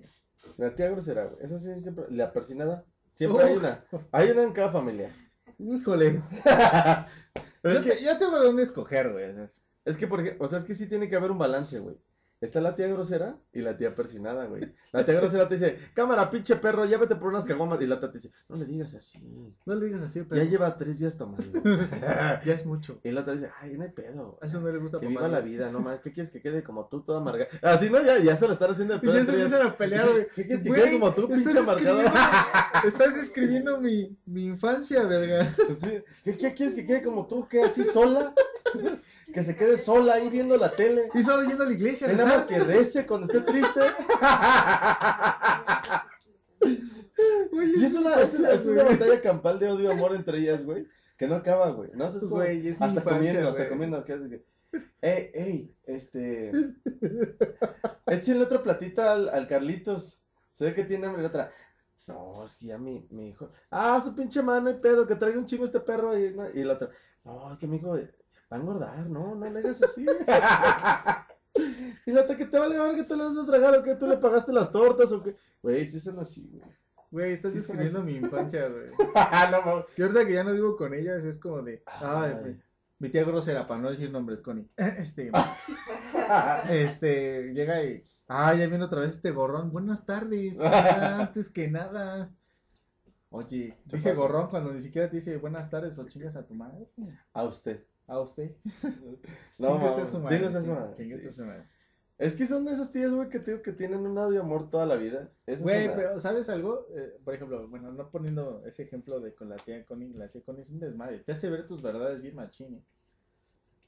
La 0.57 0.73
tía 0.73 0.89
grosera, 0.89 1.25
güey. 1.25 1.37
Esa 1.41 1.59
sí 1.59 1.81
siempre. 1.81 2.05
La 2.11 2.31
persinada. 2.31 2.85
Siempre 3.13 3.43
hay 3.43 3.57
una. 3.57 3.85
Hay 4.11 4.29
una 4.31 4.43
en 4.43 4.53
cada 4.53 4.69
familia. 4.69 5.11
Híjole. 5.59 6.21
Es 7.63 7.79
que, 7.79 8.03
yo 8.03 8.17
tengo 8.17 8.37
de 8.37 8.45
dónde 8.45 8.63
escoger, 8.63 9.13
güey. 9.13 9.33
es 9.85 9.95
que, 9.97 10.05
por 10.05 10.19
ejemplo, 10.19 10.43
o 10.43 10.47
sea, 10.49 10.59
es 10.59 10.65
que 10.65 10.75
sí 10.75 10.89
tiene 10.89 11.07
que 11.07 11.15
haber 11.15 11.31
un 11.31 11.37
balance, 11.37 11.79
güey. 11.79 11.95
Está 12.43 12.59
la 12.59 12.75
tía 12.75 12.87
grosera 12.87 13.37
y 13.53 13.61
la 13.61 13.77
tía 13.77 13.95
persinada, 13.95 14.47
güey. 14.47 14.73
La 14.91 15.05
tía 15.05 15.15
grosera 15.15 15.47
te 15.47 15.55
dice, 15.55 15.79
cámara, 15.93 16.29
pinche 16.29 16.57
perro, 16.57 16.81
vete 16.85 17.15
por 17.15 17.29
unas 17.29 17.45
caguamas. 17.45 17.81
Y 17.81 17.87
la 17.87 18.01
tía 18.01 18.11
te 18.11 18.17
dice, 18.17 18.31
no 18.49 18.57
le 18.57 18.65
digas 18.65 18.93
así. 18.95 19.17
No 19.65 19.75
le 19.75 19.85
digas 19.85 20.01
así, 20.01 20.23
pero 20.23 20.43
Ya 20.43 20.49
lleva 20.49 20.75
tres 20.75 20.99
días 20.99 21.17
tomando. 21.17 21.41
ya 22.43 22.53
es 22.53 22.65
mucho. 22.65 22.99
y 23.01 23.11
la 23.11 23.21
otra 23.21 23.35
dice, 23.35 23.49
ay, 23.61 23.77
no 23.77 23.83
hay 23.83 23.91
pedo. 23.91 24.37
Eso 24.41 24.59
no 24.59 24.69
le 24.69 24.77
gusta 24.77 24.99
Que 24.99 25.05
papá 25.05 25.09
viva 25.09 25.27
la 25.29 25.39
vida, 25.39 25.71
no 25.71 25.79
mames. 25.79 26.01
¿Qué 26.01 26.11
quieres 26.11 26.33
que 26.33 26.41
quede 26.41 26.63
como 26.63 26.85
tú, 26.89 27.01
toda 27.01 27.19
amargada? 27.19 27.49
Así, 27.61 27.89
¿no? 27.89 28.01
Ya, 28.03 28.19
ya 28.19 28.35
se 28.35 28.45
la 28.45 28.53
están 28.55 28.71
haciendo 28.71 28.95
de 28.95 28.97
Y 28.97 29.01
pedo. 29.07 29.13
ya 29.19 29.23
se 29.25 29.31
empiezan 29.31 29.65
a 29.65 29.77
pelear, 29.77 30.09
güey. 30.09 30.27
¿Qué 30.35 30.45
quieres 30.45 30.63
que 30.63 30.69
Güey, 30.69 30.81
quede 30.81 30.99
como 30.99 31.13
tú, 31.13 31.29
pinche 31.29 31.57
amargada? 31.57 32.11
Estás 32.85 33.15
describiendo 33.15 33.79
mi, 33.79 34.17
mi 34.25 34.47
infancia, 34.47 35.05
verga. 35.05 35.47
¿Qué, 36.25 36.35
qué 36.37 36.53
quieres 36.53 36.75
que 36.75 36.85
quede 36.85 37.03
como 37.03 37.25
tú? 37.25 37.47
¿Qué 37.47 37.61
así 37.63 37.85
sola? 37.85 38.33
Que 39.33 39.43
se 39.43 39.55
quede 39.55 39.77
sola 39.77 40.13
ahí 40.15 40.29
viendo 40.29 40.55
la 40.57 40.75
tele. 40.75 41.09
Y 41.13 41.23
solo 41.23 41.43
yendo 41.47 41.63
a 41.63 41.67
la 41.67 41.73
iglesia, 41.73 42.07
nada 42.09 42.37
más 42.37 42.45
que 42.45 42.59
rece 42.59 43.05
cuando 43.07 43.25
esté 43.25 43.39
triste. 43.41 43.79
Güey, 47.51 47.79
Y 47.79 47.85
es 47.85 47.93
una, 47.95 48.19
es, 48.21 48.39
una- 48.39 48.51
es 48.51 48.65
una 48.65 48.83
güey. 48.83 48.97
batalla 48.97 49.21
campal 49.21 49.59
de 49.59 49.69
odio 49.69 49.89
y 49.89 49.91
amor 49.93 50.15
entre 50.15 50.39
ellas, 50.39 50.63
güey. 50.65 50.87
Que 51.17 51.27
no 51.27 51.35
acaba, 51.35 51.69
güey. 51.71 51.91
No 51.93 52.09
cómo. 52.09 52.35
Güey, 52.37 52.57
Hasta 52.57 52.69
infancia, 52.69 53.03
comiendo, 53.03 53.41
hasta 53.49 53.57
güey. 53.59 53.69
comiendo. 53.69 54.03
¿qué 54.03 54.13
hace 54.13 54.29
que? 54.29 54.45
Ey, 55.01 55.31
ey, 55.33 55.77
este. 55.85 56.51
Échenle 58.07 58.43
otra 58.43 58.63
platita 58.63 59.13
al, 59.13 59.29
al 59.29 59.47
Carlitos. 59.47 60.23
Se 60.51 60.65
ve 60.65 60.73
que 60.73 60.83
tiene 60.85 61.05
hambre 61.05 61.21
y 61.21 61.23
la 61.23 61.29
otra. 61.29 61.51
No, 62.07 62.43
es 62.45 62.55
que 62.55 62.65
ya 62.67 62.77
mi, 62.79 63.05
mi 63.11 63.29
hijo. 63.29 63.51
Ah, 63.69 64.01
su 64.01 64.15
pinche 64.15 64.41
mano 64.41 64.69
y 64.71 64.73
pedo, 64.75 65.05
que 65.05 65.15
traiga 65.15 65.37
un 65.37 65.45
chingo 65.45 65.65
este 65.65 65.79
perro. 65.79 66.17
Y, 66.17 66.33
no, 66.33 66.49
y 66.51 66.63
la 66.63 66.73
otra. 66.73 66.89
No, 67.23 67.51
es 67.53 67.59
que 67.59 67.67
mi 67.67 67.77
hijo 67.77 67.95
va 68.53 68.57
a 68.57 68.61
engordar, 68.61 69.09
no, 69.09 69.35
no 69.35 69.49
le 69.49 69.59
hagas 69.59 69.81
así. 69.83 70.05
y 72.05 72.11
la 72.11 72.21
otra 72.21 72.37
que 72.37 72.45
te 72.45 72.59
valga 72.59 72.83
ver 72.83 72.95
que 72.95 73.03
te 73.03 73.15
le 73.15 73.23
das 73.23 73.35
de 73.35 73.45
tragar 73.45 73.75
o 73.75 73.83
que 73.83 73.95
tú 73.95 74.07
le 74.07 74.17
pagaste 74.17 74.53
las 74.53 74.71
tortas 74.71 75.11
o 75.11 75.23
que. 75.23 75.33
Güey, 75.61 75.87
sí 75.87 75.99
son 75.99 76.19
así, 76.19 76.49
güey. 76.51 76.63
Güey, 77.11 77.33
estás 77.33 77.51
Sí, 77.51 77.59
describiendo 77.59 78.03
mi 78.03 78.15
infancia, 78.15 78.67
güey. 78.67 78.89
no 79.51 79.61
mames. 79.61 79.85
Y 79.97 80.01
ahorita 80.01 80.25
que 80.25 80.33
ya 80.33 80.43
no 80.43 80.53
vivo 80.53 80.75
con 80.75 80.93
ellas, 80.93 81.23
es 81.23 81.37
como 81.37 81.61
de. 81.61 81.83
Ay, 81.85 82.33
güey. 82.41 82.61
Mi 82.99 83.09
tía 83.09 83.23
grosera, 83.23 83.67
para 83.67 83.81
no 83.81 83.89
decir 83.89 84.11
nombres, 84.11 84.41
Connie. 84.41 84.69
Este. 84.77 85.31
este. 86.69 87.53
Llega 87.53 87.83
y. 87.83 88.03
Ah, 88.27 88.53
ya 88.55 88.67
viene 88.67 88.85
otra 88.85 89.01
vez 89.01 89.11
este 89.11 89.31
gorrón. 89.31 89.71
Buenas 89.71 90.05
tardes. 90.05 90.53
chingada, 90.53 91.19
antes 91.19 91.49
que 91.49 91.67
nada. 91.69 92.31
Oye, 93.29 93.77
¿Qué 93.89 93.95
dice 93.97 94.09
pasa? 94.09 94.21
gorrón 94.21 94.49
cuando 94.49 94.71
ni 94.71 94.79
siquiera 94.79 95.09
te 95.09 95.15
dice 95.17 95.37
buenas 95.37 95.69
tardes 95.69 95.97
o 95.99 96.07
chingas 96.07 96.35
a 96.35 96.45
tu 96.45 96.53
madre. 96.53 96.87
A 97.33 97.43
usted. 97.43 97.83
A 98.07 98.19
usted. 98.19 98.51
No, 99.59 99.77
mames. 99.77 100.09
su 100.09 100.19
madre. 100.19 100.37
Chingue 100.39 100.49
su 100.61 100.71
madre, 100.73 100.93
chingue 100.93 101.15
usted 101.15 101.29
sí. 101.31 101.41
a 101.41 101.43
su 101.43 101.49
madre. 101.49 101.63
Es 102.19 102.35
que 102.35 102.45
son 102.45 102.63
de 102.65 102.71
esas 102.73 102.91
tías, 102.91 103.11
güey, 103.11 103.27
que 103.29 103.39
te 103.39 103.51
digo 103.51 103.63
que 103.63 103.73
tienen 103.73 104.05
un 104.05 104.17
audio 104.17 104.41
amor 104.41 104.69
toda 104.69 104.85
la 104.85 104.95
vida. 104.95 105.29
Güey, 105.47 105.85
una- 105.87 105.95
pero 105.95 106.19
¿sabes 106.19 106.47
algo? 106.49 106.87
Eh, 106.95 107.17
por 107.23 107.33
ejemplo, 107.33 107.67
bueno, 107.67 107.91
no 107.91 108.09
poniendo 108.09 108.63
ese 108.65 108.83
ejemplo 108.83 109.19
de 109.19 109.33
con 109.33 109.49
la 109.49 109.55
tía 109.57 109.83
Connie, 109.85 110.13
la 110.13 110.27
tía 110.27 110.41
Connie 110.45 110.61
es 110.63 110.69
un 110.69 110.79
desmadre. 110.79 111.19
Te 111.19 111.31
hace 111.31 111.49
ver 111.49 111.65
tus 111.67 111.81
verdades 111.81 112.21
bien 112.21 112.35
machine. 112.35 112.81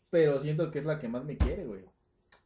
Pero 0.09 0.37
siento 0.39 0.71
que 0.71 0.79
es 0.79 0.85
la 0.85 0.97
que 0.99 1.07
más 1.07 1.23
me 1.23 1.37
quiere, 1.37 1.65
güey. 1.65 1.85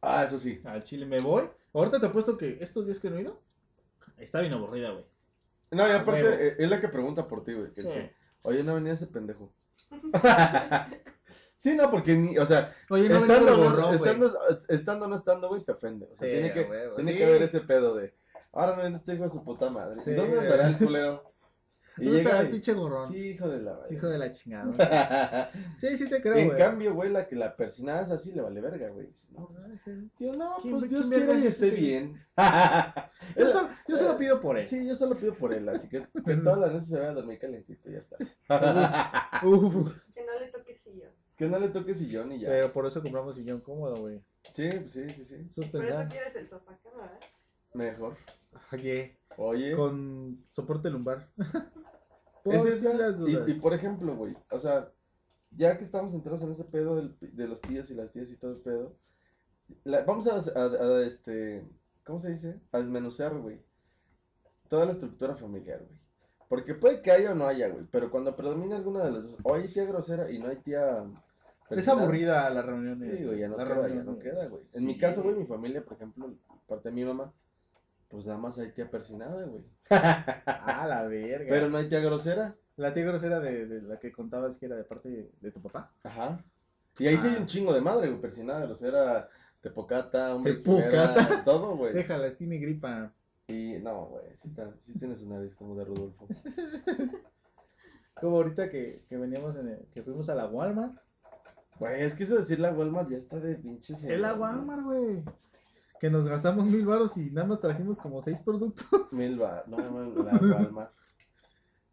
Ah, 0.02 0.24
eso 0.24 0.38
sí. 0.38 0.60
Al 0.64 0.82
chile 0.82 1.06
me 1.06 1.20
voy. 1.20 1.48
Ahorita 1.72 1.98
te 2.00 2.06
apuesto 2.06 2.36
que 2.36 2.58
estos 2.60 2.84
días 2.84 2.98
que 2.98 3.10
no 3.10 3.16
he 3.18 3.22
ido, 3.22 3.40
está 4.18 4.40
bien 4.40 4.52
aburrida, 4.52 4.90
güey. 4.90 5.04
No, 5.72 5.86
y 5.86 5.90
aparte, 5.92 6.22
Huevo. 6.24 6.34
eh, 6.36 6.56
es 6.58 6.68
la 6.70 6.80
que 6.80 6.88
pregunta 6.88 7.26
por 7.28 7.42
ti, 7.44 7.54
güey. 7.54 7.70
Que 7.70 7.80
Sí. 7.82 7.86
dice, 7.88 8.12
oye, 8.44 8.62
no 8.64 8.74
venía 8.74 8.92
ese 8.92 9.06
pendejo. 9.06 9.52
sí, 11.60 11.76
no, 11.76 11.90
porque 11.90 12.14
ni, 12.16 12.36
o 12.38 12.46
sea, 12.46 12.74
Oye, 12.88 13.08
no 13.08 13.16
estando, 13.16 13.52
venía 13.52 13.70
no, 13.70 13.82
güey. 13.86 13.94
estando, 13.94 14.32
estando 14.68 15.08
no 15.08 15.14
estando, 15.14 15.48
güey, 15.48 15.62
te 15.62 15.72
ofende. 15.72 16.06
O 16.10 16.16
sea, 16.16 16.26
Sí, 16.26 16.32
tiene, 16.32 16.52
que, 16.52 16.62
huevo, 16.64 16.96
tiene 16.96 17.12
sí. 17.12 17.18
que 17.18 17.24
haber 17.24 17.42
ese 17.42 17.60
pedo 17.60 17.94
de, 17.94 18.14
ahora 18.52 18.74
no 18.88 18.96
este 18.96 19.14
hijo 19.14 19.24
de 19.24 19.30
su 19.30 19.44
puta 19.44 19.68
madre. 19.70 20.00
Sí. 20.04 20.14
¿Dónde 20.14 20.38
andará 20.40 20.66
el 20.68 20.76
culero? 20.78 21.22
Y 21.98 22.04
¿Dónde 22.04 22.18
llega 22.20 22.30
está 22.30 22.42
el 22.42 22.50
pinche 22.50 22.72
gorrón? 22.72 23.06
Sí, 23.12 23.18
hijo 23.30 23.48
de 23.48 23.58
la. 23.60 23.78
Hijo 23.90 24.06
de 24.06 24.16
la 24.16 24.32
chingada. 24.32 25.50
Sí, 25.76 25.96
sí 25.98 26.08
te 26.08 26.22
creo, 26.22 26.36
en 26.36 26.46
güey. 26.48 26.58
cambio, 26.58 26.94
güey, 26.94 27.10
la 27.10 27.26
que 27.26 27.34
la 27.36 27.56
persinada 27.56 28.02
es 28.02 28.10
así, 28.10 28.32
le 28.32 28.40
vale 28.42 28.60
verga, 28.60 28.88
güey. 28.90 29.10
No, 29.32 29.50
Ay, 29.66 29.78
sí. 29.84 29.90
tío, 30.16 30.30
no, 30.38 30.56
¿Quién- 30.62 30.78
pues 30.78 30.88
Dios 30.90 31.08
quiera 31.08 31.34
y 31.34 31.38
es 31.38 31.44
esté 31.60 31.72
bien. 31.72 32.14
Yo 33.36 33.48
solo, 33.48 33.68
yo 33.88 33.96
solo 33.96 34.16
pido 34.16 34.40
por 34.40 34.56
él. 34.58 34.68
Sí, 34.68 34.86
yo 34.86 34.94
solo 34.94 35.14
pido 35.16 35.34
por 35.34 35.52
él, 35.52 35.68
así 35.68 35.88
que, 35.88 36.06
que 36.24 36.34
todas 36.44 36.58
las 36.60 36.72
noches 36.72 36.88
se 36.88 36.96
vaya 36.98 37.10
a 37.10 37.14
dormir 37.14 37.38
calentito 37.38 37.90
y 37.90 37.92
ya 37.94 37.98
está. 37.98 38.16
Uf. 39.42 39.92
Que 40.14 40.24
no 40.24 40.38
le 40.38 40.46
toque 40.52 40.74
sillón. 40.74 41.10
Que 41.40 41.48
no 41.48 41.58
le 41.58 41.70
toque 41.70 41.94
sillón 41.94 42.32
y 42.32 42.38
ya. 42.40 42.50
Pero 42.50 42.70
por 42.70 42.84
eso 42.84 43.00
compramos 43.02 43.34
sillón 43.34 43.62
cómodo, 43.62 43.96
güey. 43.96 44.22
Sí, 44.52 44.68
sí, 44.88 45.08
sí, 45.08 45.24
sí. 45.24 45.46
Eso 45.50 45.62
es 45.62 45.68
Por 45.68 45.82
eso 45.82 45.94
pensar. 45.94 46.08
quieres 46.10 46.36
el 46.36 46.46
sofá 46.46 46.78
cama, 46.82 47.00
¿verdad? 47.02 47.20
Mejor. 47.72 48.16
Oye, 48.72 49.18
Oye. 49.38 49.74
con 49.74 50.44
soporte 50.50 50.90
lumbar. 50.90 51.30
Por 52.44 52.54
Es 52.56 52.80
si 52.80 52.88
las 52.94 53.18
dudas. 53.18 53.48
y, 53.48 53.52
y 53.52 53.54
por 53.54 53.72
ejemplo, 53.72 54.14
güey, 54.16 54.34
o 54.50 54.58
sea, 54.58 54.92
ya 55.50 55.78
que 55.78 55.84
estamos 55.84 56.12
entrados 56.12 56.42
en 56.42 56.52
ese 56.52 56.64
pedo 56.64 56.96
del- 56.96 57.16
de 57.20 57.48
los 57.48 57.60
tíos 57.62 57.90
y 57.90 57.94
las 57.94 58.10
tías 58.10 58.30
y 58.30 58.36
todo 58.36 58.52
el 58.52 58.60
pedo, 58.62 58.96
la- 59.84 60.04
vamos 60.04 60.26
a, 60.26 60.34
a- 60.36 60.64
a, 60.66 61.02
este, 61.06 61.64
¿cómo 62.04 62.20
se 62.20 62.28
dice? 62.30 62.60
A 62.72 62.80
desmenuzar, 62.80 63.34
güey, 63.38 63.62
toda 64.68 64.84
la 64.84 64.92
estructura 64.92 65.34
familiar, 65.36 65.78
güey. 65.86 65.98
Porque 66.50 66.74
puede 66.74 67.00
que 67.00 67.10
haya 67.12 67.32
o 67.32 67.34
no 67.34 67.46
haya, 67.46 67.68
güey, 67.68 67.86
pero 67.90 68.10
cuando 68.10 68.34
predomina 68.36 68.76
alguna 68.76 69.04
de 69.04 69.12
las 69.12 69.22
dos, 69.22 69.36
o 69.44 69.54
hay 69.54 69.68
tía 69.68 69.84
grosera 69.86 70.30
y 70.30 70.38
no 70.38 70.48
hay 70.48 70.56
tía... 70.56 71.04
Es 71.70 71.88
aburrida 71.88 72.50
la 72.50 72.62
reunión. 72.62 73.00
Sí, 73.00 73.24
güey, 73.24 73.38
ya 73.38 73.48
no 73.48 73.56
la 73.56 73.64
queda, 73.64 73.88
ya 73.88 73.94
no 74.02 74.12
güey. 74.14 74.18
queda, 74.18 74.46
güey. 74.48 74.62
En 74.62 74.68
Sí. 74.80 74.86
mi 74.86 74.98
caso, 74.98 75.22
güey, 75.22 75.36
mi 75.36 75.46
familia, 75.46 75.84
por 75.84 75.94
ejemplo, 75.94 76.34
parte 76.66 76.88
de 76.90 76.94
mi 76.94 77.04
mamá, 77.04 77.32
pues 78.08 78.26
nada 78.26 78.38
más 78.38 78.58
hay 78.58 78.72
tía 78.72 78.90
persinada, 78.90 79.44
güey. 79.46 79.64
Ah, 79.90 80.86
la 80.88 81.02
verga. 81.04 81.46
Pero 81.48 81.68
no 81.70 81.78
hay 81.78 81.88
tía 81.88 82.00
grosera. 82.00 82.56
La 82.76 82.92
tía 82.94 83.04
grosera 83.04 83.40
de, 83.40 83.66
de 83.66 83.82
la 83.82 83.98
que 83.98 84.10
contabas 84.12 84.56
que 84.56 84.66
era 84.66 84.76
de 84.76 84.84
parte 84.84 85.08
de, 85.08 85.30
de 85.40 85.50
tu 85.52 85.60
papá. 85.60 85.88
Ajá. 86.04 86.42
Y 86.98 87.06
ahí 87.06 87.16
sí 87.16 87.28
hay 87.28 87.34
Ah. 87.36 87.40
un 87.40 87.46
chingo 87.46 87.72
de 87.72 87.80
madre, 87.80 88.08
güey, 88.08 88.20
persinada, 88.20 88.64
grosera, 88.66 89.28
tepocata, 89.60 90.34
hombre 90.34 90.54
Tepocata. 90.54 91.14
quimera, 91.14 91.44
todo, 91.44 91.76
güey. 91.76 91.92
Déjala, 91.92 92.34
tiene 92.34 92.58
gripa. 92.58 93.12
Y 93.48 93.74
no, 93.80 94.06
güey, 94.06 94.24
sí 94.34 94.48
está, 94.48 94.72
sí 94.80 94.96
tiene 94.98 95.14
su 95.16 95.28
nariz 95.28 95.54
como 95.54 95.74
de 95.76 95.84
Rudolfo. 95.84 96.26
Como 98.20 98.36
ahorita 98.36 98.68
que, 98.68 99.02
que 99.08 99.16
veníamos 99.16 99.56
en 99.56 99.68
el, 99.68 99.78
que 99.94 100.02
fuimos 100.02 100.28
a 100.28 100.34
la 100.34 100.46
Walmart. 100.46 100.94
Güey, 101.80 102.02
es 102.02 102.14
que 102.14 102.24
eso 102.24 102.34
de 102.34 102.40
decir 102.40 102.60
la 102.60 102.70
Walmart 102.72 103.08
ya 103.10 103.16
está 103.16 103.38
de 103.40 103.56
pinches. 103.56 104.04
Es 104.04 104.20
la 104.20 104.34
Walmart, 104.34 104.82
güey. 104.84 105.24
Que 105.98 106.10
nos 106.10 106.28
gastamos 106.28 106.64
mil 106.66 106.86
baros 106.86 107.16
y 107.16 107.30
nada 107.30 107.46
más 107.48 107.60
trajimos 107.60 107.98
como 107.98 108.22
seis 108.22 108.38
productos. 108.40 109.12
Mil 109.12 109.40
va, 109.42 109.64
no, 109.66 109.76
no, 109.78 110.22
la 110.24 110.32
Walmart. 110.40 110.92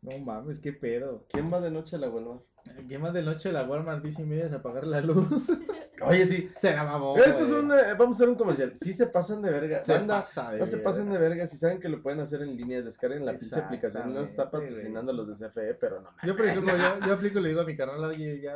No 0.01 0.17
mames, 0.19 0.59
qué 0.59 0.73
pedo. 0.73 1.25
¿Quién 1.29 1.51
va 1.51 1.59
de 1.59 1.71
noche 1.71 1.95
a 1.95 1.99
la 1.99 2.09
Walmart? 2.09 2.41
¿Qué 2.87 2.99
más 2.99 3.13
de 3.13 3.23
noche 3.23 3.51
la 3.51 3.63
Walmart 3.63 4.03
dice 4.03 4.21
y 4.21 4.25
media 4.25 4.45
es 4.45 4.51
apagar 4.53 4.85
la 4.85 4.99
luz? 5.01 5.51
Oye, 6.05 6.25
sí. 6.25 6.49
Se 6.55 6.75
la 6.75 6.83
mamó. 6.83 7.17
Esto 7.17 7.45
es 7.45 7.51
un, 7.51 7.71
eh, 7.71 7.95
vamos 7.97 8.17
a 8.17 8.19
hacer 8.19 8.29
un 8.29 8.35
comercial. 8.35 8.73
Sí 8.79 8.93
se 8.93 9.07
pasan 9.07 9.41
de 9.41 9.49
verga. 9.49 9.81
Se 9.81 9.93
Banda, 9.93 10.19
pasa 10.19 10.51
de 10.51 10.59
no 10.59 10.65
se 10.65 10.75
verga. 10.75 10.89
pasen 10.91 11.09
de 11.11 11.17
verga. 11.17 11.47
Si 11.47 11.57
saben 11.57 11.79
que 11.79 11.89
lo 11.89 12.03
pueden 12.03 12.19
hacer 12.19 12.41
en 12.41 12.55
línea, 12.55 12.81
descarguen 12.81 13.25
la 13.25 13.33
pinche 13.33 13.55
aplicación. 13.59 14.13
No 14.13 14.21
está 14.21 14.43
Exactamente, 14.43 14.73
patrocinando 14.73 15.13
los 15.13 15.27
de 15.39 15.47
CFE, 15.47 15.73
pero 15.75 16.01
no. 16.01 16.09
Yo, 16.23 16.35
por 16.35 16.45
ejemplo, 16.45 16.73
yo, 16.77 17.07
yo 17.07 17.13
aplico 17.13 17.39
y 17.39 17.43
le 17.43 17.49
digo 17.49 17.61
a 17.61 17.65
mi 17.65 17.75
carnal, 17.75 18.03
oye, 18.03 18.41
ya. 18.41 18.53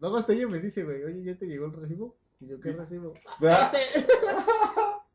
Luego 0.00 0.16
hasta 0.16 0.32
ella 0.32 0.46
me 0.48 0.58
dice, 0.60 0.84
güey, 0.84 1.02
oye, 1.04 1.22
¿ya 1.24 1.36
te 1.36 1.46
llegó 1.46 1.66
el 1.66 1.72
recibo? 1.72 2.16
Y 2.40 2.46
yo, 2.48 2.60
¿qué 2.60 2.72
recibo? 2.72 3.14
Este. 3.40 4.06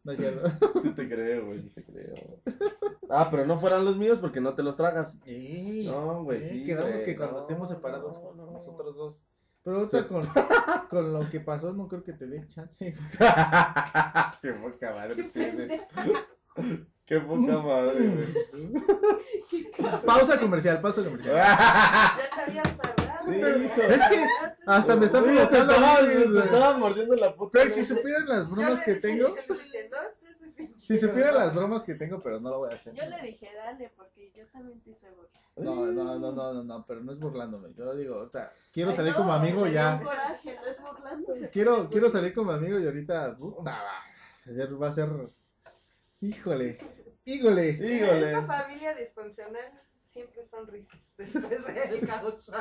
No 0.03 0.13
es 0.13 0.17
cierto. 0.17 0.49
Sí 0.81 0.89
te 0.95 1.07
creo, 1.07 1.45
güey, 1.45 1.61
sí 1.61 1.69
te 1.69 1.85
creo. 1.85 2.15
Ah, 3.13 3.27
pero 3.29 3.45
no 3.45 3.59
fueran 3.59 3.83
los 3.83 3.97
míos 3.97 4.19
porque 4.21 4.39
no 4.39 4.55
te 4.55 4.63
los 4.63 4.77
tragas. 4.77 5.19
Ey, 5.25 5.85
No, 5.85 6.23
güey, 6.23 6.39
eh, 6.39 6.43
sí, 6.43 6.63
Quedamos 6.63 7.01
que 7.01 7.15
cuando 7.17 7.33
no, 7.35 7.39
estemos 7.41 7.67
separados, 7.69 8.19
no, 8.23 8.33
no. 8.33 8.51
nosotros 8.51 8.95
dos. 8.95 9.25
Pero 9.63 9.77
ahorita 9.79 9.99
Sí. 9.99 10.05
con, 10.05 10.25
con 10.89 11.13
lo 11.13 11.29
que 11.29 11.39
pasó, 11.41 11.73
no 11.73 11.87
creo 11.89 12.03
que 12.03 12.13
te 12.13 12.25
dé 12.25 12.47
chance. 12.47 12.95
Qué 14.41 14.53
poca 14.53 14.93
madre 14.95 15.15
Qué 15.15 15.23
tienes. 15.23 15.81
Qué 17.05 17.19
poca 17.19 17.57
madre, 17.59 18.07
güey. 18.07 19.63
Pausa 20.05 20.39
comercial, 20.39 20.81
pausa 20.81 21.03
comercial. 21.03 21.35
Ya 21.35 22.17
te 22.33 22.41
habías. 22.49 23.00
Sí, 23.25 23.37
pero- 23.39 23.57
hijo. 23.57 23.81
Es 23.81 24.03
que 24.09 24.25
hasta 24.65 24.95
me 24.95 25.05
está 25.05 25.19
Güey, 25.21 25.37
te 25.37 25.47
provocando. 25.47 26.39
estaba, 26.43 26.77
mordiendo 26.77 27.15
la 27.15 27.35
puta. 27.35 27.59
Güey, 27.59 27.69
si 27.69 27.81
güey. 27.81 27.85
supieran 28.01 28.27
las 28.27 28.49
bromas 28.49 28.81
que 28.81 28.95
tengo, 28.95 29.35
este 29.37 29.71
si 30.77 30.97
supieran 30.97 31.33
gordo. 31.33 31.45
las 31.45 31.55
bromas 31.55 31.83
que 31.83 31.95
tengo, 31.95 32.21
pero 32.21 32.39
no 32.39 32.49
lo 32.49 32.57
voy 32.59 32.71
a 32.71 32.75
hacer. 32.75 32.93
Yo 32.93 33.05
le 33.05 33.21
dije, 33.21 33.49
dale, 33.55 33.91
porque 33.95 34.31
yo 34.35 34.45
también 34.47 34.79
te 34.81 34.89
hice 34.91 35.09
burla. 35.11 35.29
No, 35.57 35.85
no, 35.85 36.17
no, 36.17 36.31
no, 36.31 36.53
no, 36.53 36.63
no, 36.63 36.85
pero 36.87 37.01
no 37.01 37.11
es 37.11 37.19
burlándome. 37.19 37.73
Yo 37.75 37.93
digo, 37.95 38.17
o 38.17 38.27
sea, 38.27 38.51
quiero 38.73 38.91
salir 38.91 39.13
como 39.13 39.31
amigo 39.33 39.67
ya. 39.67 39.99
coraje, 40.01 40.55
no 40.63 40.71
es 40.71 40.81
burlándose. 40.81 41.49
Quiero, 41.49 41.89
quiero 41.89 42.09
salir 42.09 42.33
como 42.33 42.51
amigo 42.51 42.79
y 42.79 42.85
ahorita, 42.85 43.35
puta, 43.37 43.71
va, 43.71 44.77
va 44.77 44.87
a 44.87 44.91
ser, 44.91 45.09
híjole, 46.21 46.77
híjole. 47.25 47.69
Híjole. 47.71 48.33
Esta 48.33 48.41
familia 48.43 48.95
disfuncional 48.95 49.71
siempre 50.11 50.43
son 50.45 50.67
risas 50.67 51.13
después 51.17 51.49
del 51.65 51.99
caos. 52.07 52.51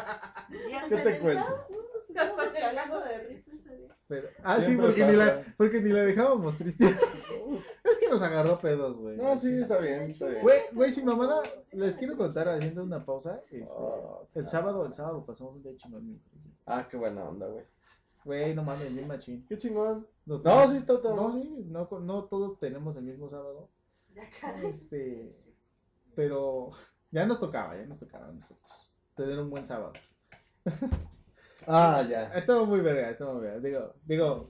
Y 0.68 0.72
hasta 0.74 0.88
¿Qué 0.88 0.94
en 0.96 1.02
te 1.04 1.16
el 1.16 1.20
cuento? 1.22 1.44
caos, 1.46 1.70
¿no? 1.70 1.76
Nos 1.76 1.86
Hasta 1.96 2.08
estábamos 2.08 2.44
en 2.46 2.56
el 2.56 2.62
cagando 2.62 2.94
caos, 3.00 3.08
de 3.08 3.20
sí. 3.20 3.26
risa 3.34 3.50
ese 3.56 3.76
día. 3.76 3.96
Pero, 4.08 4.28
ah, 4.42 4.56
sí, 4.56 4.62
Siempre 4.66 4.86
porque 4.86 5.04
ni, 5.06 5.12
la, 5.16 5.24
pasa. 5.36 5.54
porque 5.56 5.80
ni 5.80 5.90
la 5.90 6.02
dejábamos 6.02 6.56
triste. 6.56 6.84
es 7.84 7.98
que 7.98 8.08
nos 8.08 8.22
agarró 8.22 8.58
pedos, 8.58 8.96
güey. 8.96 9.16
No, 9.16 9.36
sí, 9.36 9.60
está 9.60 9.78
bien, 9.78 10.10
está 10.10 10.26
bien. 10.26 10.42
Güey, 10.42 10.60
güey, 10.72 10.90
sin 10.90 11.04
mamada, 11.04 11.42
les 11.72 11.96
quiero 11.96 12.16
contar 12.16 12.48
haciendo 12.48 12.82
una 12.82 13.04
pausa. 13.04 13.42
Este, 13.50 13.72
Oh, 13.76 14.22
el 14.34 14.42
claro. 14.42 14.48
sábado, 14.48 14.86
el 14.86 14.92
sábado 14.92 15.24
pasamos 15.24 15.54
un 15.54 15.62
día 15.62 15.76
chingón. 15.76 16.06
mi. 16.08 16.20
Ah, 16.66 16.86
qué 16.90 16.96
buena 16.96 17.24
onda, 17.28 17.46
güey. 17.46 17.64
Güey, 18.24 18.54
no 18.54 18.62
mames, 18.64 18.92
bien 18.92 19.06
machín. 19.08 19.46
Qué 19.48 19.56
chingón. 19.56 20.06
Nos- 20.26 20.42
No, 20.44 20.68
sí 20.68 20.76
está 20.76 21.00
todo. 21.00 21.14
No, 21.16 21.32
sí, 21.32 21.64
no, 21.68 21.88
no 22.00 22.24
todos 22.24 22.58
tenemos 22.58 22.96
el 22.96 23.04
mismo 23.04 23.28
sábado. 23.28 23.70
Ya 24.14 24.28
caray. 24.40 24.66
Este, 24.66 25.34
pero 26.14 26.70
ya 27.10 27.26
nos 27.26 27.38
tocaba, 27.38 27.76
ya 27.76 27.86
nos 27.86 27.98
tocaba 27.98 28.28
a 28.28 28.32
nosotros 28.32 28.90
tener 29.14 29.38
un 29.38 29.50
buen 29.50 29.64
sábado. 29.66 29.92
Ah, 31.66 32.02
ya. 32.08 32.32
Estaba 32.34 32.64
muy 32.64 32.80
verga, 32.80 33.10
estaba 33.10 33.34
muy 33.34 33.42
verga. 33.42 33.60
Digo, 33.60 33.94
digo, 34.06 34.46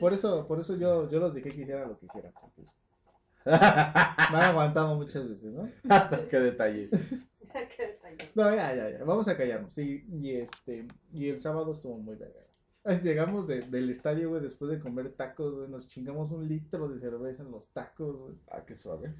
por 0.00 0.12
eso, 0.12 0.46
por 0.48 0.58
eso 0.58 0.74
yo, 0.76 1.08
yo 1.08 1.20
los 1.20 1.32
dejé 1.32 1.50
que 1.52 1.60
hicieran 1.60 1.88
lo 1.88 1.96
que 1.96 2.06
hicieran. 2.06 2.32
Me 3.44 3.52
han 3.52 4.50
aguantado 4.50 4.96
muchas 4.96 5.28
veces, 5.28 5.54
¿no? 5.54 5.68
Qué 6.30 6.40
detalle. 6.40 6.90
Qué 6.90 7.86
detalle. 7.86 8.32
No, 8.34 8.50
ya, 8.54 8.74
ya, 8.74 8.90
ya. 8.98 9.04
Vamos 9.04 9.28
a 9.28 9.36
callarnos. 9.36 9.78
Y, 9.78 10.04
y 10.10 10.32
este, 10.34 10.88
y 11.12 11.28
el 11.28 11.38
sábado 11.40 11.70
estuvo 11.70 11.96
muy 11.98 12.16
verga. 12.16 12.40
Llegamos 13.02 13.46
de- 13.46 13.62
del 13.62 13.88
estadio, 13.90 14.28
güey, 14.30 14.42
después 14.42 14.70
de 14.72 14.80
comer 14.80 15.12
tacos, 15.12 15.54
güey. 15.54 15.68
Nos 15.68 15.86
chingamos 15.86 16.32
un 16.32 16.46
litro 16.48 16.88
de 16.88 16.98
cerveza 16.98 17.42
en 17.44 17.52
los 17.52 17.68
tacos, 17.68 18.16
güey. 18.16 18.34
Ah, 18.50 18.64
qué 18.66 18.74
suave. 18.74 19.14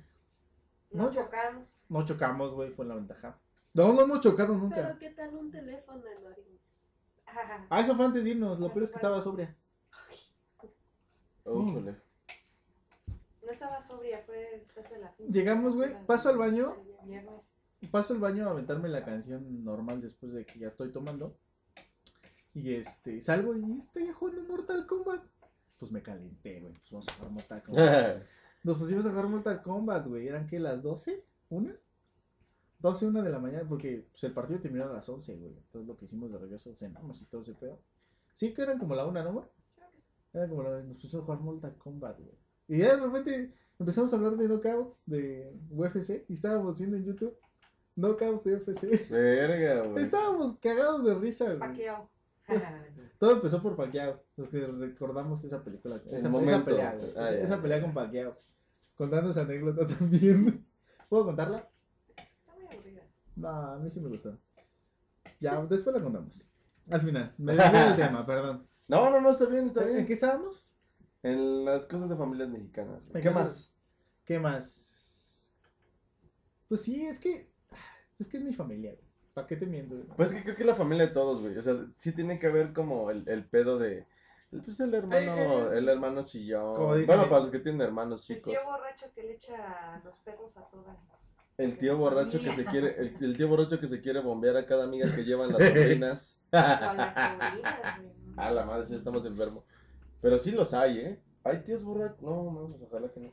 No, 0.94 1.10
chocamos. 1.10 1.68
No 1.88 2.04
chocamos, 2.04 2.54
güey, 2.54 2.70
fue 2.70 2.86
la 2.86 2.94
ventaja. 2.94 3.38
No, 3.72 3.92
no 3.92 4.02
hemos 4.02 4.20
chocado 4.20 4.56
nunca. 4.56 4.76
Pero 4.76 4.98
qué 4.98 5.10
tal 5.10 5.34
un 5.34 5.50
teléfono 5.50 6.04
en 6.06 6.24
Orines. 6.24 6.60
Ajá. 7.26 7.66
Ah, 7.68 7.80
eso 7.80 7.96
fue 7.96 8.04
antes 8.04 8.22
de 8.22 8.30
irnos. 8.30 8.60
Lo 8.60 8.72
peor 8.72 8.84
es 8.84 8.90
que 8.90 8.96
estaba 8.96 9.20
sobria. 9.20 9.56
Híjole. 11.44 11.96
No 13.42 13.52
estaba 13.52 13.82
sobria, 13.82 14.22
fue 14.24 14.58
después 14.58 14.88
de 14.88 14.98
la 14.98 15.10
fin. 15.12 15.28
Llegamos, 15.28 15.74
güey, 15.74 15.94
paso 16.06 16.28
al 16.28 16.38
baño. 16.38 16.76
Paso 17.90 18.14
al 18.14 18.20
baño 18.20 18.46
a 18.46 18.52
aventarme 18.52 18.88
la 18.88 19.04
canción 19.04 19.64
normal 19.64 20.00
después 20.00 20.32
de 20.32 20.46
que 20.46 20.60
ya 20.60 20.68
estoy 20.68 20.90
tomando. 20.92 21.36
Y 22.54 22.72
este, 22.74 23.20
salgo 23.20 23.54
y 23.56 23.78
estoy 23.78 24.10
jugando 24.12 24.44
Mortal 24.44 24.86
Kombat. 24.86 25.22
Pues 25.78 25.90
me 25.90 26.02
calenté, 26.02 26.60
güey. 26.60 26.72
Pues 26.72 26.90
vamos 26.92 27.08
a 27.08 27.12
jugar 27.14 27.32
Mortal 27.32 27.62
Kombat. 27.64 28.22
Nos 28.64 28.78
pusimos 28.78 29.04
a 29.06 29.10
jugar 29.10 29.28
Mortal 29.28 29.62
Kombat, 29.62 30.06
güey. 30.08 30.26
¿Eran 30.26 30.46
qué? 30.46 30.58
¿Las 30.58 30.82
12? 30.82 31.22
¿Una? 31.50 31.76
12, 32.80 33.06
una 33.06 33.22
de 33.22 33.30
la 33.30 33.38
mañana, 33.38 33.68
porque 33.68 34.06
pues, 34.10 34.24
el 34.24 34.32
partido 34.32 34.58
terminó 34.58 34.84
a 34.84 34.92
las 34.92 35.08
11, 35.08 35.36
güey. 35.36 35.52
Entonces 35.52 35.86
lo 35.86 35.96
que 35.96 36.06
hicimos 36.06 36.32
de 36.32 36.38
regreso, 36.38 36.74
cenamos 36.74 37.20
y 37.22 37.26
todo 37.26 37.42
ese 37.42 37.54
pedo. 37.54 37.78
Sí, 38.32 38.52
que 38.52 38.62
eran 38.62 38.78
como 38.78 38.94
la 38.94 39.06
una, 39.06 39.22
¿no, 39.22 39.34
güey? 39.34 39.46
Era 40.32 40.48
como 40.48 40.62
la 40.62 40.82
Nos 40.82 40.96
pusimos 40.96 41.22
a 41.22 41.26
jugar 41.26 41.40
Mortal 41.40 41.76
Kombat, 41.76 42.20
güey. 42.20 42.38
Y 42.66 42.78
ya 42.78 42.96
de 42.96 43.02
repente 43.02 43.52
empezamos 43.78 44.12
a 44.12 44.16
hablar 44.16 44.36
de 44.36 44.48
knockouts 44.48 45.02
de 45.06 45.54
UFC 45.70 46.24
y 46.28 46.32
estábamos 46.32 46.78
viendo 46.78 46.96
en 46.96 47.04
YouTube 47.04 47.38
knockouts 47.96 48.44
de 48.44 48.56
UFC. 48.56 49.10
Verga, 49.10 49.86
güey. 49.86 50.02
Estábamos 50.02 50.54
cagados 50.58 51.04
de 51.04 51.14
risa, 51.14 51.44
güey. 51.44 51.58
Paqueado. 51.58 52.08
Todo 53.18 53.32
empezó 53.32 53.62
por 53.62 53.76
Pacquiao, 53.76 54.22
porque 54.36 54.66
recordamos 54.66 55.42
esa 55.44 55.62
película, 55.64 55.96
esa, 55.96 56.16
esa 56.18 56.64
pelea, 56.64 56.92
güey, 56.94 57.10
Ah, 57.16 57.30
esa, 57.30 57.62
pelea 57.62 57.80
con 57.80 57.94
Pacquiao. 57.94 58.34
Contando 58.96 59.30
esa 59.30 59.42
anécdota 59.42 59.86
también. 59.98 60.66
¿Puedo 61.08 61.24
contarla? 61.26 61.68
Está 62.16 62.54
muy 62.54 62.66
aburrida. 62.66 63.02
No, 63.36 63.48
a 63.48 63.78
mí 63.78 63.88
sí 63.88 64.00
me 64.00 64.08
gustó. 64.08 64.38
Ya, 65.40 65.60
después 65.66 65.94
la 65.96 66.02
contamos. 66.02 66.46
Al 66.90 67.00
final, 67.00 67.34
me 67.38 67.54
desvié 67.54 67.80
del 67.80 67.96
tema, 67.96 68.26
perdón. 68.26 68.66
No, 68.88 69.10
no, 69.10 69.20
no, 69.20 69.30
está 69.30 69.46
bien, 69.46 69.66
está 69.66 69.82
¿En 69.84 69.94
bien. 69.94 70.06
qué 70.06 70.12
estábamos? 70.12 70.68
En 71.22 71.64
las 71.64 71.86
cosas 71.86 72.10
de 72.10 72.16
familias 72.16 72.50
mexicanas. 72.50 73.02
güey. 73.08 73.16
En 73.16 73.22
¿Qué 73.22 73.30
más? 73.30 73.74
¿Qué 74.24 74.38
más? 74.38 75.50
Pues 76.68 76.82
sí, 76.82 77.06
es 77.06 77.18
que. 77.18 77.50
Es 78.18 78.28
que 78.28 78.36
es 78.36 78.42
mi 78.42 78.52
familia, 78.52 78.92
güey. 78.92 79.03
¿Para 79.34 79.46
qué 79.46 79.56
te 79.56 79.66
miento? 79.66 79.96
güey? 79.96 80.06
Pues 80.16 80.30
es 80.30 80.36
que 80.36 80.42
creo 80.44 80.56
que 80.56 80.62
es 80.62 80.68
la 80.68 80.74
familia 80.74 81.06
de 81.06 81.12
todos, 81.12 81.42
güey. 81.42 81.58
O 81.58 81.62
sea, 81.62 81.74
sí 81.96 82.12
tiene 82.12 82.38
que 82.38 82.46
haber 82.46 82.72
como 82.72 83.10
el, 83.10 83.28
el 83.28 83.44
pedo 83.44 83.78
de. 83.78 84.06
Pues 84.64 84.78
el 84.80 84.94
hermano, 84.94 85.72
el 85.72 85.88
hermano 85.88 86.24
chillón. 86.24 86.74
Como 86.76 86.94
dice- 86.94 87.06
Bueno, 87.06 87.28
para 87.28 87.40
los 87.40 87.50
que 87.50 87.58
tienen 87.58 87.80
hermanos 87.80 88.28
El 88.30 88.36
chicos. 88.36 88.52
tío 88.52 88.64
borracho 88.64 89.06
que 89.14 89.22
le 89.24 89.32
echa 89.32 90.00
los 90.04 90.16
perros 90.18 90.56
a 90.56 90.62
todas. 90.70 90.96
El 91.56 91.78
tío 91.78 91.96
borracho 91.96 92.40
que 92.40 92.52
se 92.52 92.64
quiere, 92.64 92.96
el, 93.00 93.16
el 93.20 93.36
tío 93.36 93.48
borracho 93.48 93.78
que 93.80 93.86
se 93.86 94.00
quiere 94.00 94.20
bombear 94.20 94.56
a 94.56 94.66
cada 94.66 94.84
amiga 94.84 95.08
que 95.14 95.24
llevan 95.24 95.52
las 95.52 95.62
sobrinas. 95.68 96.40
A 96.52 96.94
las 96.94 97.14
sobrinas, 97.14 98.00
güey. 98.00 98.12
A 98.36 98.50
la 98.50 98.64
madre, 98.66 98.86
sí 98.86 98.94
estamos 98.94 99.24
enfermos. 99.24 99.64
Pero 100.20 100.38
sí 100.38 100.50
los 100.52 100.74
hay, 100.74 100.98
¿eh? 100.98 101.20
Hay 101.44 101.58
tíos 101.62 101.82
borrachos. 101.84 102.22
No, 102.22 102.50
no, 102.52 102.60
pues 102.66 102.80
ojalá 102.82 103.08
que 103.08 103.20
no. 103.20 103.32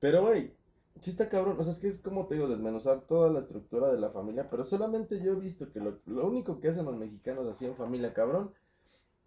Pero, 0.00 0.22
güey, 0.22 0.54
sí 1.00 1.10
está 1.10 1.28
cabrón. 1.28 1.56
O 1.58 1.64
sea, 1.64 1.72
es 1.72 1.78
que 1.78 1.88
es 1.88 1.98
como 1.98 2.26
te 2.26 2.34
digo, 2.34 2.48
desmenuzar 2.48 3.02
toda 3.02 3.30
la 3.30 3.40
estructura 3.40 3.92
de 3.92 3.98
la 3.98 4.10
familia. 4.10 4.48
Pero 4.50 4.64
solamente 4.64 5.22
yo 5.22 5.32
he 5.32 5.36
visto 5.36 5.70
que 5.72 5.80
lo, 5.80 6.00
lo 6.06 6.26
único 6.26 6.60
que 6.60 6.68
hacen 6.68 6.84
los 6.84 6.96
mexicanos 6.96 7.46
así 7.48 7.66
en 7.66 7.76
familia, 7.76 8.14
cabrón, 8.14 8.52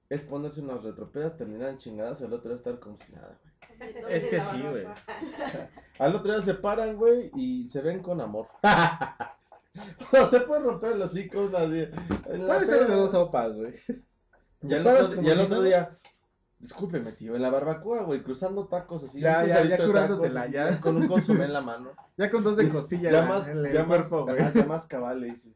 es 0.09 0.23
ponerse 0.23 0.61
unas 0.61 0.83
retropedas, 0.83 1.37
terminar 1.37 1.69
en 1.69 1.77
chingadas, 1.77 2.21
el 2.21 2.33
otro 2.33 2.49
día 2.49 2.57
estar 2.57 2.79
como 2.79 2.97
si 2.97 3.13
nada, 3.13 3.39
güey. 3.41 3.53
Es 4.09 4.25
que 4.27 4.41
sí, 4.41 4.61
güey. 4.61 4.85
Al 5.99 6.15
otro 6.15 6.33
día 6.33 6.41
se 6.41 6.53
paran, 6.53 6.95
güey, 6.95 7.31
y 7.35 7.67
se 7.67 7.81
ven 7.81 8.01
con 8.01 8.21
amor. 8.21 8.47
no 10.13 10.25
se 10.25 10.41
puede 10.41 10.61
romper 10.61 10.93
el 10.93 11.01
hocico 11.01 11.49
la 11.51 11.67
Puede 11.67 12.67
ser 12.67 12.87
de 12.87 12.95
dos 12.95 13.11
sopas, 13.11 13.55
güey. 13.55 13.73
Y 14.61 14.73
al 14.73 14.83
Paras 14.83 15.09
otro, 15.09 15.61
día, 15.61 15.93
discúlpeme, 16.63 17.11
tío, 17.11 17.35
en 17.35 17.41
la 17.41 17.49
barbacoa, 17.49 18.03
güey, 18.03 18.23
cruzando 18.23 18.65
tacos 18.67 19.03
así. 19.03 19.19
Ya, 19.19 19.45
ya, 19.45 19.63
ya 19.63 19.75
así, 19.75 20.51
ya. 20.53 20.79
Con 20.81 20.95
un 20.95 21.07
consomé 21.07 21.43
en 21.43 21.53
la 21.53 21.61
mano. 21.61 21.91
Ya 22.17 22.31
con 22.31 22.43
dos 22.43 22.55
de 22.57 22.69
costilla 22.69 23.11
ya 23.11 23.23
en 23.23 23.27
más, 23.27 23.47
el 23.49 23.69
ya 23.71 23.83
más, 23.83 24.07
cuerpo, 24.07 24.25
güey. 24.25 24.39
ajá, 24.39 24.53
ya 24.53 24.65
más 24.65 24.87
cabal 24.87 25.19
le 25.19 25.27
dices. 25.27 25.55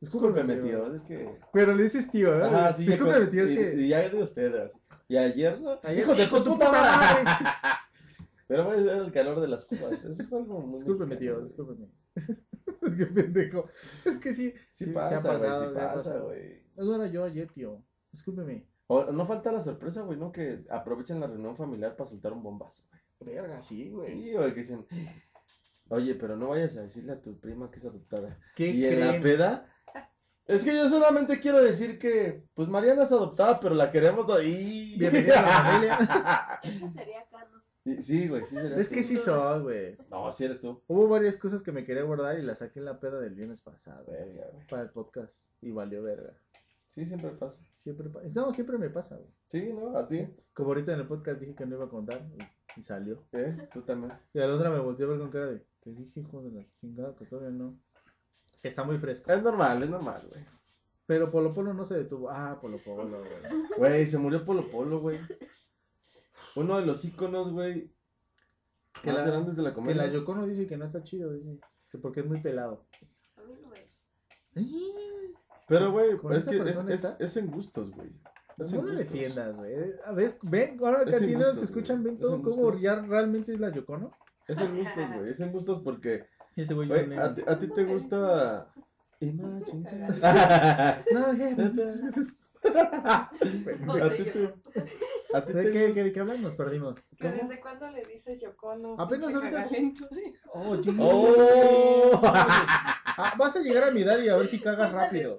Discúlpeme, 0.00 0.56
tío, 0.56 0.92
es 0.92 1.02
que. 1.02 1.38
Pero 1.52 1.74
le 1.74 1.84
dices 1.84 2.10
tío, 2.10 2.30
¿verdad? 2.32 2.54
Ajá, 2.54 2.72
sí, 2.74 2.84
Discúlpeme, 2.84 3.26
tío, 3.26 3.44
es 3.44 3.50
y, 3.52 3.56
que. 3.56 3.74
y 3.76 3.88
ya 3.88 4.08
de 4.08 4.20
ustedes. 4.22 4.80
Y 5.06 5.16
ayer, 5.16 5.60
¿no? 5.60 5.78
Ayer- 5.84 6.00
Hijo 6.02 6.14
de 6.14 6.26
tu 6.26 6.44
puta 6.44 6.70
madre. 6.70 7.24
Pero, 8.48 8.66
güey, 8.66 8.82
era 8.82 8.96
el 8.98 9.12
calor 9.12 9.40
de 9.40 9.48
las 9.48 9.64
cubas. 9.66 9.92
Eso 10.04 10.08
es 10.10 10.32
algo 10.32 10.60
muy. 10.60 10.74
Discúlpeme, 10.74 11.16
tío, 11.16 11.36
mexicano, 11.40 11.66
güey. 11.66 11.78
discúlpeme. 11.78 12.96
Qué 12.98 13.06
pendejo. 13.06 13.68
Es 14.04 14.18
que 14.18 14.34
sí. 14.34 14.52
Sí, 14.72 14.86
Sí, 14.86 14.90
pasa, 14.90 15.18
se 15.20 15.46
ha 15.46 15.60
sí 15.60 15.66
pasa, 15.74 16.18
güey. 16.18 16.62
No 16.76 16.96
era 16.96 17.06
yo 17.06 17.24
ayer, 17.24 17.48
tío. 17.48 17.80
Discúlpeme. 18.10 18.66
O 18.94 19.12
no 19.12 19.24
falta 19.26 19.50
la 19.52 19.60
sorpresa, 19.60 20.02
güey, 20.02 20.18
¿no? 20.18 20.30
Que 20.32 20.64
aprovechen 20.68 21.20
la 21.20 21.26
reunión 21.26 21.56
familiar 21.56 21.96
para 21.96 22.10
soltar 22.10 22.32
un 22.32 22.42
bombazo, 22.42 22.84
güey. 23.20 23.34
Verga, 23.36 23.62
sí, 23.62 23.88
güey. 23.90 24.22
Sí, 24.22 24.32
güey, 24.32 24.52
que 24.52 24.60
dicen, 24.60 24.86
oye, 25.88 26.14
pero 26.14 26.36
no 26.36 26.48
vayas 26.48 26.76
a 26.76 26.82
decirle 26.82 27.12
a 27.12 27.20
tu 27.20 27.38
prima 27.38 27.70
que 27.70 27.78
es 27.78 27.84
adoptada. 27.86 28.38
¿Qué 28.56 28.68
Y 28.68 28.84
en 28.86 29.00
la 29.00 29.06
creen? 29.08 29.22
peda, 29.22 29.68
es 30.44 30.64
que 30.64 30.74
yo 30.74 30.88
solamente 30.88 31.38
quiero 31.38 31.62
decir 31.62 31.98
que, 31.98 32.44
pues 32.54 32.68
Mariana 32.68 33.04
es 33.04 33.12
adoptada, 33.12 33.58
pero 33.60 33.74
la 33.74 33.90
queremos 33.92 34.28
ahí. 34.30 34.96
Bienvenida 34.98 35.38
a 35.38 35.42
la 35.42 35.70
familia. 35.70 35.98
Ese 36.64 36.88
sería 36.90 37.24
Cano. 37.30 37.62
Sí, 38.00 38.28
güey, 38.28 38.44
sí 38.44 38.56
serás 38.56 38.80
Es 38.80 38.88
tú. 38.88 38.94
que 38.96 39.02
sí 39.02 39.16
soy, 39.16 39.62
güey. 39.62 39.96
No, 40.10 40.30
sí 40.32 40.44
eres 40.44 40.60
tú. 40.60 40.82
Hubo 40.86 41.08
varias 41.08 41.36
cosas 41.36 41.62
que 41.62 41.72
me 41.72 41.84
quería 41.84 42.02
guardar 42.02 42.38
y 42.38 42.42
las 42.42 42.58
saqué 42.58 42.80
en 42.80 42.84
la 42.86 42.98
peda 43.00 43.18
del 43.20 43.34
viernes 43.34 43.60
pasado. 43.60 44.04
Verga, 44.10 44.46
güey. 44.52 44.66
Para 44.66 44.82
el 44.82 44.90
podcast. 44.90 45.46
Y 45.60 45.70
valió 45.70 46.02
verga. 46.02 46.34
Sí, 46.92 47.06
siempre 47.06 47.30
pasa. 47.30 47.64
Siempre 47.78 48.10
pa- 48.10 48.20
No, 48.34 48.52
siempre 48.52 48.76
me 48.76 48.90
pasa, 48.90 49.16
güey. 49.16 49.30
Sí, 49.48 49.72
¿no? 49.72 49.96
A 49.96 50.06
ti. 50.06 50.28
Como 50.52 50.68
ahorita 50.68 50.92
en 50.92 51.00
el 51.00 51.06
podcast 51.06 51.40
dije 51.40 51.54
que 51.54 51.64
no 51.64 51.76
iba 51.76 51.86
a 51.86 51.88
contar 51.88 52.22
y, 52.76 52.80
y 52.80 52.82
salió. 52.82 53.24
¿Eh? 53.32 53.68
Tú 53.72 53.80
también. 53.80 54.12
Y 54.34 54.40
a 54.40 54.46
la 54.46 54.54
otra 54.54 54.68
me 54.70 54.78
volteé 54.78 55.06
a 55.06 55.08
ver 55.08 55.18
con 55.18 55.30
cara 55.30 55.46
de, 55.46 55.64
te 55.80 55.90
dije, 55.90 56.20
hijo 56.20 56.42
de 56.42 56.50
la 56.50 56.66
chingada, 56.80 57.14
que 57.16 57.24
todavía 57.24 57.50
no. 57.50 57.78
Está 58.62 58.84
muy 58.84 58.98
fresco. 58.98 59.32
Es 59.32 59.42
normal, 59.42 59.82
es 59.82 59.88
normal, 59.88 60.20
güey. 60.30 60.44
Pero 61.06 61.30
Polo 61.30 61.48
Polo 61.50 61.72
no 61.72 61.82
se 61.84 61.94
detuvo. 61.96 62.28
Ah, 62.30 62.58
Polo 62.60 62.76
Polo, 62.84 63.20
güey. 63.20 63.30
Güey, 63.78 64.06
se 64.06 64.18
murió 64.18 64.44
Polo 64.44 64.70
Polo, 64.70 64.98
güey. 65.00 65.18
Uno 66.56 66.78
de 66.78 66.84
los 66.86 67.04
íconos, 67.06 67.52
güey. 67.52 67.90
Que 69.02 69.12
más 69.12 69.22
la- 69.24 69.30
grandes 69.30 69.56
de 69.56 69.62
la 69.62 69.70
Que 69.70 69.74
comedia. 69.76 70.02
la 70.06 70.12
Yocono 70.12 70.46
dice 70.46 70.66
que 70.66 70.76
no 70.76 70.84
está 70.84 71.02
chido, 71.02 71.32
dice. 71.32 71.58
Que 71.90 71.96
porque 71.98 72.20
es 72.20 72.26
muy 72.26 72.40
pelado. 72.42 72.86
A 73.36 73.42
mí 73.42 73.54
no 73.62 73.68
me 73.68 73.82
gusta. 73.82 74.12
Pero, 75.68 75.92
güey, 75.92 76.16
¿Con 76.18 76.32
es 76.32 76.42
esa 76.42 76.50
que 76.50 76.56
es, 76.58 76.62
persona 76.62 76.94
es, 77.18 77.36
en 77.36 77.50
gustos, 77.50 77.90
güey. 77.92 78.10
No 78.58 78.64
la 78.64 78.76
gustos. 78.76 78.98
defiendas, 78.98 79.56
güey. 79.56 79.74
A 80.04 80.12
ver, 80.12 80.30
ven, 80.50 80.78
ahora 80.84 81.04
que 81.04 81.10
Es 81.10 81.16
a 81.16 81.26
ti 81.26 81.32
no 81.34 81.38
nos 81.48 81.62
escuchan, 81.62 82.02
ven 82.02 82.18
todo 82.18 82.42
cómo 82.42 82.74
ya 82.74 82.96
realmente 82.96 83.52
es 83.52 83.60
la 83.60 83.70
Yocono. 83.70 84.12
Es 84.46 84.58
en 84.60 84.76
gustos, 84.76 85.04
güey. 85.14 85.30
Es 85.30 85.40
en 85.40 85.52
gustos 85.52 85.80
porque, 85.82 86.26
Y 86.56 86.62
ese 86.62 86.74
güey, 86.74 86.90
a, 87.18 87.34
ti- 87.34 87.42
a 87.46 87.58
ti 87.58 87.68
te 87.68 87.84
gusta. 87.84 88.68
Imagine. 89.20 89.88
No, 91.12 91.26
¿qué? 91.36 91.54
a 92.68 93.30
ti 94.10 94.24
te. 94.24 94.54
A 95.34 95.44
ti 95.44 95.52
¿De 95.52 95.70
qué, 95.70 95.78
gusta- 95.86 95.94
qué, 95.94 96.04
de 96.04 96.12
qué 96.12 96.20
hablan? 96.20 96.42
Nos 96.42 96.56
perdimos. 96.56 96.94
¿Que 97.18 97.30
¿Cómo? 97.30 97.34
¿Desde 97.42 97.60
cuándo 97.60 97.90
le 97.90 98.04
dices 98.06 98.40
Yocono? 98.40 98.96
Apenas 98.98 99.34
ahorita? 99.34 99.66
Oh, 100.54 100.76
sí. 100.82 100.96
¡Oh! 101.00 102.20
Ah, 102.24 103.34
vas 103.38 103.56
a 103.56 103.60
llegar 103.60 103.84
a 103.84 103.90
mi 103.90 104.02
edad 104.02 104.18
y 104.20 104.28
a 104.28 104.36
ver 104.36 104.46
si 104.46 104.58
cagas 104.58 104.92
rápido. 104.92 105.38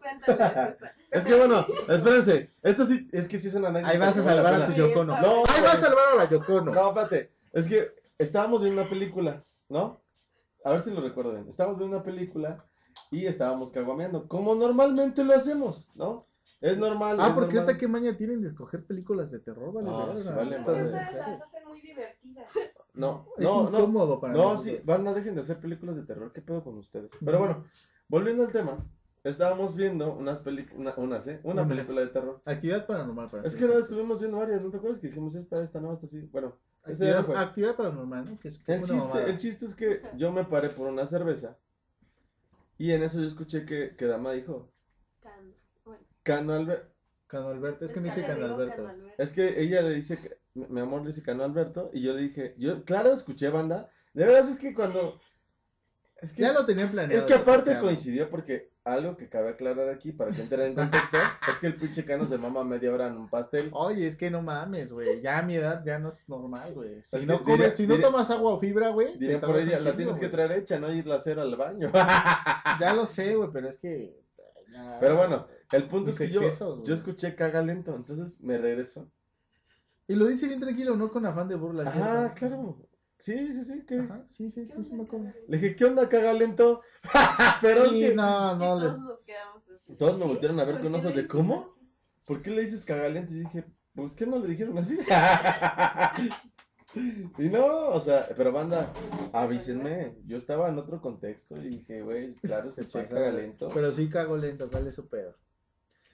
Es 1.11 1.25
que 1.25 1.35
bueno, 1.35 1.65
espérense. 1.89 2.47
Esto 2.63 2.85
sí, 2.85 3.07
es 3.11 3.27
que 3.27 3.39
sí 3.39 3.47
es 3.47 3.55
una 3.55 3.69
anécdota. 3.69 3.93
Ahí 3.93 3.99
vas 3.99 4.17
a 4.17 4.21
salvar 4.23 4.53
a 4.53 4.65
tu 4.67 4.73
Yocono. 4.73 5.19
No, 5.19 5.43
Ahí 5.47 5.61
vas 5.63 5.73
a 5.75 5.87
salvar 5.87 6.13
a 6.13 6.15
la 6.15 6.29
Yocono. 6.29 6.71
No, 6.73 6.89
espérate. 6.89 7.31
Es 7.51 7.67
que 7.67 7.93
estábamos 8.17 8.61
viendo 8.61 8.81
una 8.81 8.89
película, 8.89 9.37
¿no? 9.69 10.01
A 10.63 10.71
ver 10.71 10.81
si 10.81 10.91
lo 10.91 11.01
recuerdo 11.01 11.33
bien. 11.33 11.47
Estábamos 11.49 11.77
viendo 11.79 11.97
una 11.97 12.05
película 12.05 12.63
y 13.11 13.25
estábamos 13.25 13.71
caguameando. 13.71 14.27
Como 14.27 14.55
normalmente 14.55 15.23
lo 15.23 15.33
hacemos, 15.33 15.95
¿no? 15.97 16.23
Es 16.61 16.77
normal. 16.77 17.17
Ah, 17.19 17.27
es 17.27 17.33
porque 17.33 17.53
normal. 17.55 17.65
ahorita 17.65 17.77
qué 17.79 17.87
maña 17.87 18.17
tienen 18.17 18.41
de 18.41 18.47
escoger 18.47 18.85
películas 18.85 19.31
de 19.31 19.39
terror, 19.39 19.73
vale. 19.73 19.89
Ah, 19.91 20.13
sí, 20.17 20.29
vale 20.35 20.55
Es 20.55 20.61
que 20.61 20.67
madre. 20.71 20.83
ustedes 20.83 21.13
las 21.15 21.41
hacen 21.41 21.67
muy 21.67 21.81
divertidas. 21.81 22.47
No, 22.93 23.27
Es 23.37 23.45
no, 23.45 23.69
no. 23.69 23.77
incómodo 23.79 24.19
para 24.19 24.33
No, 24.33 24.51
nosotros. 24.53 24.65
sí, 24.77 24.81
banda, 24.85 25.13
dejen 25.13 25.35
de 25.35 25.41
hacer 25.41 25.59
películas 25.59 25.95
de 25.95 26.03
terror. 26.03 26.31
¿Qué 26.33 26.41
pedo 26.41 26.63
con 26.63 26.77
ustedes? 26.77 27.11
Pero 27.23 27.39
bueno, 27.39 27.65
volviendo 28.07 28.43
al 28.43 28.51
tema. 28.51 28.77
Estábamos 29.23 29.77
viendo 29.77 30.13
unas 30.13 30.41
películas, 30.41 30.95
unas, 30.97 31.25
¿eh? 31.27 31.39
Una 31.43 31.61
Unas. 31.61 31.67
película 31.77 32.01
de 32.01 32.07
terror. 32.07 32.41
Actividad 32.45 32.85
paranormal 32.85 33.29
para 33.31 33.43
Es 33.43 33.55
que 33.55 33.65
no, 33.65 33.77
estuvimos 33.79 34.19
viendo 34.19 34.37
varias, 34.37 34.65
¿no 34.65 34.69
te 34.69 34.75
acuerdas 34.75 34.99
que 34.99 35.07
dijimos 35.07 35.33
esta, 35.35 35.63
esta, 35.63 35.79
no, 35.79 35.93
esta 35.93 36.07
sí? 36.07 36.27
Bueno, 36.29 36.57
Actividad, 36.83 37.23
fue. 37.23 37.37
actividad 37.37 37.77
paranormal, 37.77 38.25
¿no? 38.25 38.37
Que 38.37 38.49
es, 38.49 38.57
que 38.59 38.73
El 38.73 38.81
es 38.81 38.89
una 38.89 38.99
chiste, 38.99 39.13
mamada. 39.13 39.31
el 39.31 39.37
chiste 39.37 39.65
es 39.65 39.75
que 39.75 40.01
yo 40.17 40.29
me 40.33 40.43
paré 40.43 40.69
por 40.71 40.87
una 40.87 41.05
cerveza 41.05 41.57
y 42.77 42.91
en 42.91 43.03
eso 43.03 43.21
yo 43.21 43.27
escuché 43.27 43.65
que, 43.65 43.95
que 43.95 44.05
Dama 44.05 44.33
dijo, 44.33 44.72
Cano 46.23 46.53
Alberto. 46.53 46.91
Cano 47.27 47.47
Alberto, 47.49 47.85
es 47.85 47.91
que 47.91 47.99
me 47.99 48.05
dice 48.09 48.23
Cano 48.23 48.45
Alberto. 48.45 48.75
Cano 48.77 48.89
Alberto. 48.89 49.23
Es 49.23 49.31
que 49.33 49.59
ella 49.61 49.81
le 49.81 49.95
dice, 49.95 50.17
que, 50.17 50.37
mi 50.69 50.79
amor 50.81 51.01
le 51.01 51.07
dice 51.07 51.23
Cano 51.23 51.43
Alberto 51.43 51.89
y 51.93 52.01
yo 52.01 52.13
le 52.13 52.21
dije, 52.21 52.53
yo, 52.57 52.83
claro, 52.85 53.11
escuché 53.13 53.49
banda. 53.49 53.89
De 54.13 54.25
verdad 54.25 54.47
es 54.49 54.57
que 54.57 54.73
cuando... 54.73 55.19
Es 56.21 56.33
que, 56.33 56.43
Ya 56.43 56.53
lo 56.53 56.63
tenían 56.65 56.89
planeado. 56.89 57.19
es 57.19 57.25
que 57.25 57.33
aparte 57.33 57.77
coincidió 57.79 58.29
porque 58.29 58.71
algo 58.85 59.17
que 59.17 59.27
cabe 59.29 59.49
aclarar 59.49 59.89
aquí 59.89 60.11
para 60.13 60.31
que 60.31 60.41
entren 60.41 60.61
en 60.67 60.75
contexto 60.75 61.17
es 61.51 61.59
que 61.59 61.67
el 61.67 61.75
pinche 61.75 62.05
Cano 62.05 62.25
se 62.25 62.37
mama 62.37 62.63
media 62.63 62.93
hora 62.93 63.07
en 63.07 63.17
un 63.17 63.29
pastel. 63.29 63.69
Oye, 63.73 64.05
es 64.07 64.15
que 64.15 64.29
no 64.29 64.41
mames, 64.41 64.91
güey. 64.93 65.19
Ya 65.19 65.39
a 65.39 65.41
mi 65.41 65.55
edad 65.55 65.83
ya 65.83 65.99
no 65.99 66.09
es 66.09 66.23
normal, 66.29 66.73
güey. 66.73 67.01
Si 67.03 67.17
Es 67.17 67.25
no 67.25 67.39
comes, 67.43 67.57
diría- 67.57 67.71
si 67.71 67.87
no 67.87 67.95
diría- 67.95 68.07
tomas 68.09 68.29
agua 68.29 68.53
o 68.53 68.57
fibra, 68.59 68.89
güey. 68.89 69.13
te 69.13 69.17
Dirían 69.19 69.41
por 69.41 69.57
ella, 69.57 69.71
la 69.71 69.77
chingo, 69.79 69.95
tienes 69.97 70.17
que 70.17 70.29
traer 70.29 70.51
hecha, 70.53 70.79
no 70.79 70.93
irla 70.93 71.15
a 71.15 71.17
hacer 71.17 71.39
al 71.39 71.55
baño. 71.57 71.91
Ya 72.79 72.93
lo 72.93 73.05
sé, 73.05 73.35
güey, 73.35 73.49
pero 73.51 73.67
es 73.67 73.77
que. 73.77 74.22
Ya- 74.73 74.97
Pero 74.99 75.15
bueno, 75.17 75.47
el 75.71 75.87
punto 75.87 76.09
es 76.09 76.17
que 76.17 76.29
yo, 76.29 76.41
excesos, 76.41 76.75
güey. 76.79 76.87
yo 76.87 76.93
escuché 76.95 77.35
caga 77.35 77.61
lento, 77.61 77.95
entonces 77.95 78.39
me 78.41 78.57
regreso. 78.57 79.09
Y 80.07 80.15
lo 80.15 80.27
dice 80.27 80.47
bien 80.47 80.59
tranquilo, 80.59 80.95
no 80.97 81.09
con 81.09 81.25
afán 81.25 81.47
de 81.47 81.55
burla. 81.55 81.83
Ah, 81.87 82.33
claro. 82.35 82.85
Sí, 83.19 83.53
sí, 83.53 83.63
sí. 83.63 83.83
¿qué? 83.87 83.99
Ajá, 83.99 84.23
sí, 84.27 84.49
sí, 84.49 84.65
sí, 84.65 84.83
sí, 84.83 84.93
me 84.95 85.03
acuerdo. 85.03 85.31
Le 85.47 85.57
dije, 85.57 85.75
¿qué 85.77 85.85
onda, 85.85 86.09
caga 86.09 86.33
lento? 86.33 86.81
Pero 87.61 87.85
es 87.85 87.93
Y 87.93 87.99
que 88.01 88.15
no, 88.15 88.55
no 88.55 88.59
todos 88.59 88.83
les. 88.83 88.99
nos 88.99 89.25
quedamos 89.25 89.69
así. 89.69 89.95
todos 89.95 90.19
me 90.19 90.25
voltearon 90.25 90.59
a 90.59 90.65
ver 90.65 90.75
¿Por 90.75 90.83
con 90.83 90.95
ojos 90.95 91.15
de 91.15 91.27
¿cómo? 91.27 91.61
así? 91.61 91.87
¿Por 92.25 92.41
qué 92.41 92.51
le 92.51 92.63
dices 92.65 92.83
caga 92.83 93.07
lento? 93.07 93.31
Y 93.33 93.37
yo 93.37 93.43
dije, 93.43 93.65
pues, 93.95 94.13
¿qué 94.13 94.25
no 94.25 94.39
le 94.39 94.47
dijeron 94.49 94.77
así? 94.77 94.97
Y 96.95 97.49
no, 97.49 97.87
o 97.89 97.99
sea, 97.99 98.29
pero 98.35 98.51
banda, 98.51 98.91
avísenme. 99.31 100.15
Yo 100.25 100.37
estaba 100.37 100.69
en 100.69 100.77
otro 100.77 101.01
contexto 101.01 101.55
y 101.55 101.69
dije, 101.69 102.01
güey, 102.01 102.33
claro, 102.35 102.69
se 102.69 102.83
pasa, 102.83 103.01
pasa 103.01 103.31
lento. 103.31 103.69
Pero 103.73 103.91
sí 103.91 104.09
cago 104.09 104.37
lento, 104.37 104.69
¿cuál 104.69 104.87
es 104.87 104.95
su 104.95 105.07
pedo? 105.07 105.35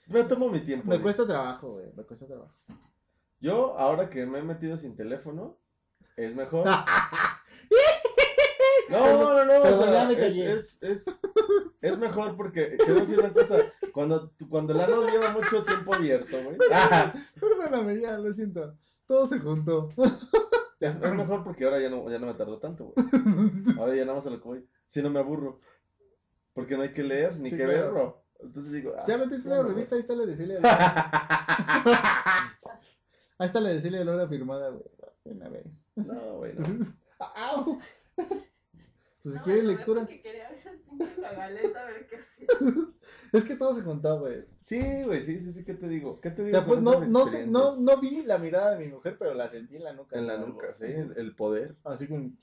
Me 0.06 0.24
tomo 0.24 0.48
mi 0.48 0.60
tiempo. 0.60 0.86
Me 0.86 0.96
güey. 0.96 1.02
cuesta 1.02 1.26
trabajo, 1.26 1.72
güey, 1.72 1.86
me 1.94 2.02
cuesta 2.04 2.26
trabajo. 2.26 2.54
Yo, 3.40 3.78
ahora 3.78 4.10
que 4.10 4.26
me 4.26 4.38
he 4.38 4.42
metido 4.42 4.76
sin 4.76 4.96
teléfono, 4.96 5.58
es 6.16 6.34
mejor. 6.34 6.66
No, 8.90 8.98
no, 8.98 9.44
no, 9.44 9.62
o 9.62 9.72
sea, 9.72 10.10
es, 10.10 10.36
es, 10.36 10.82
es, 10.82 11.22
es 11.80 11.98
mejor 11.98 12.36
porque, 12.36 12.76
a 12.88 12.92
decir 12.92 13.20
una 13.20 13.32
cosa, 13.32 13.58
cuando, 13.92 14.32
cuando 14.48 14.72
el 14.72 14.80
ano 14.80 15.08
lleva 15.08 15.30
mucho 15.30 15.62
tiempo 15.62 15.94
abierto, 15.94 16.36
güey, 16.42 16.56
ah, 16.72 17.12
Perdóname, 17.38 18.00
ya, 18.00 18.18
lo 18.18 18.32
siento. 18.32 18.74
Todo 19.06 19.28
se 19.28 19.38
juntó. 19.38 19.90
Es, 20.80 20.96
es 20.96 21.14
mejor 21.14 21.44
porque 21.44 21.64
ahora 21.64 21.78
ya 21.80 21.88
no, 21.90 22.10
ya 22.10 22.18
no 22.18 22.26
me 22.26 22.34
tardo 22.34 22.58
tanto, 22.58 22.86
güey. 22.94 23.06
Ahora 23.78 23.94
ya 23.94 24.02
nada 24.04 24.16
más 24.16 24.26
a 24.26 24.30
lo 24.30 24.38
que 24.40 24.48
voy. 24.48 24.68
Si 24.86 25.02
no 25.02 25.10
me 25.10 25.18
aburro. 25.20 25.60
Porque 26.52 26.76
no 26.76 26.82
hay 26.82 26.92
que 26.92 27.02
leer 27.02 27.36
ni 27.36 27.50
Sí, 27.50 27.56
que 27.56 27.64
claro. 27.64 27.80
verlo. 27.82 28.22
Entonces 28.40 28.72
digo, 28.72 28.94
ah, 28.98 29.02
Ya 29.06 29.18
metiste 29.18 29.48
no, 29.48 29.56
la 29.56 29.62
revista, 29.62 29.94
ahí 29.94 30.00
está 30.00 30.14
la 30.14 30.24
de. 30.26 30.58
Ahí 33.38 33.46
está 33.46 33.60
la 33.60 33.70
de 33.70 33.80
Celia 33.80 34.04
Lora 34.04 34.28
firmada, 34.28 34.68
güey. 34.68 34.84
Una 35.24 35.48
vez. 35.48 35.82
No, 35.94 36.36
güey, 36.38 36.54
no. 36.54 36.66
¡Au! 37.18 37.78
Pues 39.22 39.34
si 39.34 39.38
No, 39.38 39.44
quieren 39.44 39.66
lectura. 39.68 40.02
a 40.02 40.06
ver 41.84 42.06
qué. 42.08 42.20
Es 43.32 43.44
que 43.44 43.54
todo 43.56 43.74
se 43.74 43.84
contó, 43.84 44.18
güey. 44.20 44.44
Sí, 44.62 44.80
güey, 45.04 45.20
sí, 45.22 45.38
sí, 45.38 45.52
sí, 45.52 45.64
¿qué 45.64 45.74
te 45.74 45.88
digo? 45.88 46.20
¿Qué 46.20 46.30
te 46.30 46.44
digo? 46.44 46.58
Ya, 46.58 46.66
pues, 46.66 46.80
no, 46.80 47.04
no, 47.04 47.26
sé, 47.26 47.46
no, 47.46 47.76
no 47.76 47.96
vi 47.98 48.22
la 48.24 48.38
mirada 48.38 48.76
de 48.76 48.84
mi 48.86 48.92
mujer, 48.92 49.16
pero 49.18 49.34
la 49.34 49.48
sentí 49.48 49.76
en 49.76 49.84
la 49.84 49.92
nuca. 49.92 50.18
En 50.18 50.26
la 50.26 50.36
nuca, 50.38 50.74
sí, 50.74 50.84
el, 50.86 51.14
el 51.16 51.34
poder. 51.36 51.76
Así 51.84 52.08
con. 52.08 52.36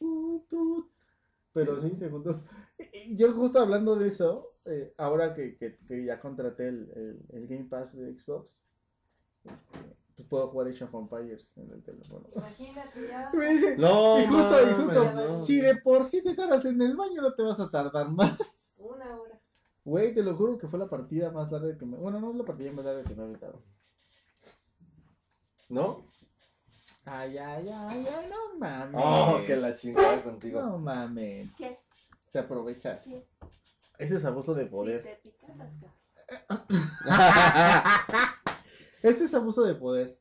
Pero 1.53 1.79
sí, 1.79 1.89
Sí. 1.89 1.95
se 1.97 2.09
juntó. 2.09 2.39
Y- 2.77 3.13
y 3.13 3.17
Yo 3.17 3.31
justo 3.33 3.59
hablando 3.59 3.95
de 3.95 4.07
eso, 4.07 4.53
eh, 4.65 4.93
ahora 4.97 5.33
que, 5.33 5.57
que, 5.57 5.75
que 5.75 6.05
ya 6.05 6.19
contraté 6.19 6.67
el, 6.67 6.91
el, 6.95 7.19
el 7.29 7.47
Game 7.47 7.65
Pass 7.69 7.97
de 7.97 8.17
Xbox, 8.17 8.61
este, 9.53 9.79
pues 10.15 10.27
puedo 10.27 10.47
jugar 10.49 10.67
Age 10.67 10.83
of 10.83 10.93
Empires 10.93 11.47
en 11.55 11.71
el 11.71 11.83
teléfono. 11.83 12.27
Imagínate 12.33 13.07
ya. 13.07 13.31
Me 13.33 13.45
dice, 13.49 13.77
No, 13.77 14.19
y 14.19 14.25
justo, 14.27 14.69
y 14.69 14.73
justo, 14.73 15.13
no. 15.13 15.37
si 15.37 15.59
de 15.61 15.75
por 15.77 16.03
sí 16.05 16.23
te 16.23 16.33
tardas 16.35 16.65
en 16.65 16.81
el 16.81 16.95
baño, 16.95 17.21
no 17.21 17.33
te 17.33 17.43
vas 17.43 17.59
a 17.59 17.69
tardar 17.69 18.09
más. 18.09 18.75
Una 18.77 19.17
hora. 19.19 19.39
Güey, 19.85 20.13
te 20.13 20.21
lo 20.23 20.35
juro 20.35 20.57
que 20.57 20.67
fue 20.67 20.79
la 20.79 20.89
partida 20.89 21.31
más 21.31 21.51
larga 21.51 21.77
que 21.77 21.85
me. 21.85 21.97
Bueno, 21.97 22.19
no 22.19 22.31
es 22.31 22.35
la 22.37 22.43
partida 22.45 22.71
más 22.73 22.83
larga 22.85 23.03
que 23.03 23.15
me 23.15 23.21
he 23.21 23.25
aventado. 23.25 23.61
¿No? 25.69 26.03
Ay, 27.05 27.37
ay, 27.37 27.65
ay, 27.69 28.05
ay, 28.09 28.29
no 28.29 28.59
mames. 28.59 29.01
Oh, 29.01 29.39
que 29.45 29.55
la 29.55 29.73
chingada 29.75 30.21
contigo. 30.23 30.61
No 30.61 30.77
mames. 30.77 31.53
¿Qué? 31.55 31.79
Te 32.31 32.39
aprovechas. 32.39 33.07
Ese 33.97 34.15
es 34.17 34.25
abuso 34.25 34.53
de 34.53 34.65
Si 34.65 34.69
poder. 34.71 35.01
te 35.03 35.15
pica, 35.23 35.47
rasca. 35.57 35.93
Ese 39.03 39.23
es 39.25 39.33
abuso 39.33 39.63
de 39.63 39.75
poder. 39.75 40.17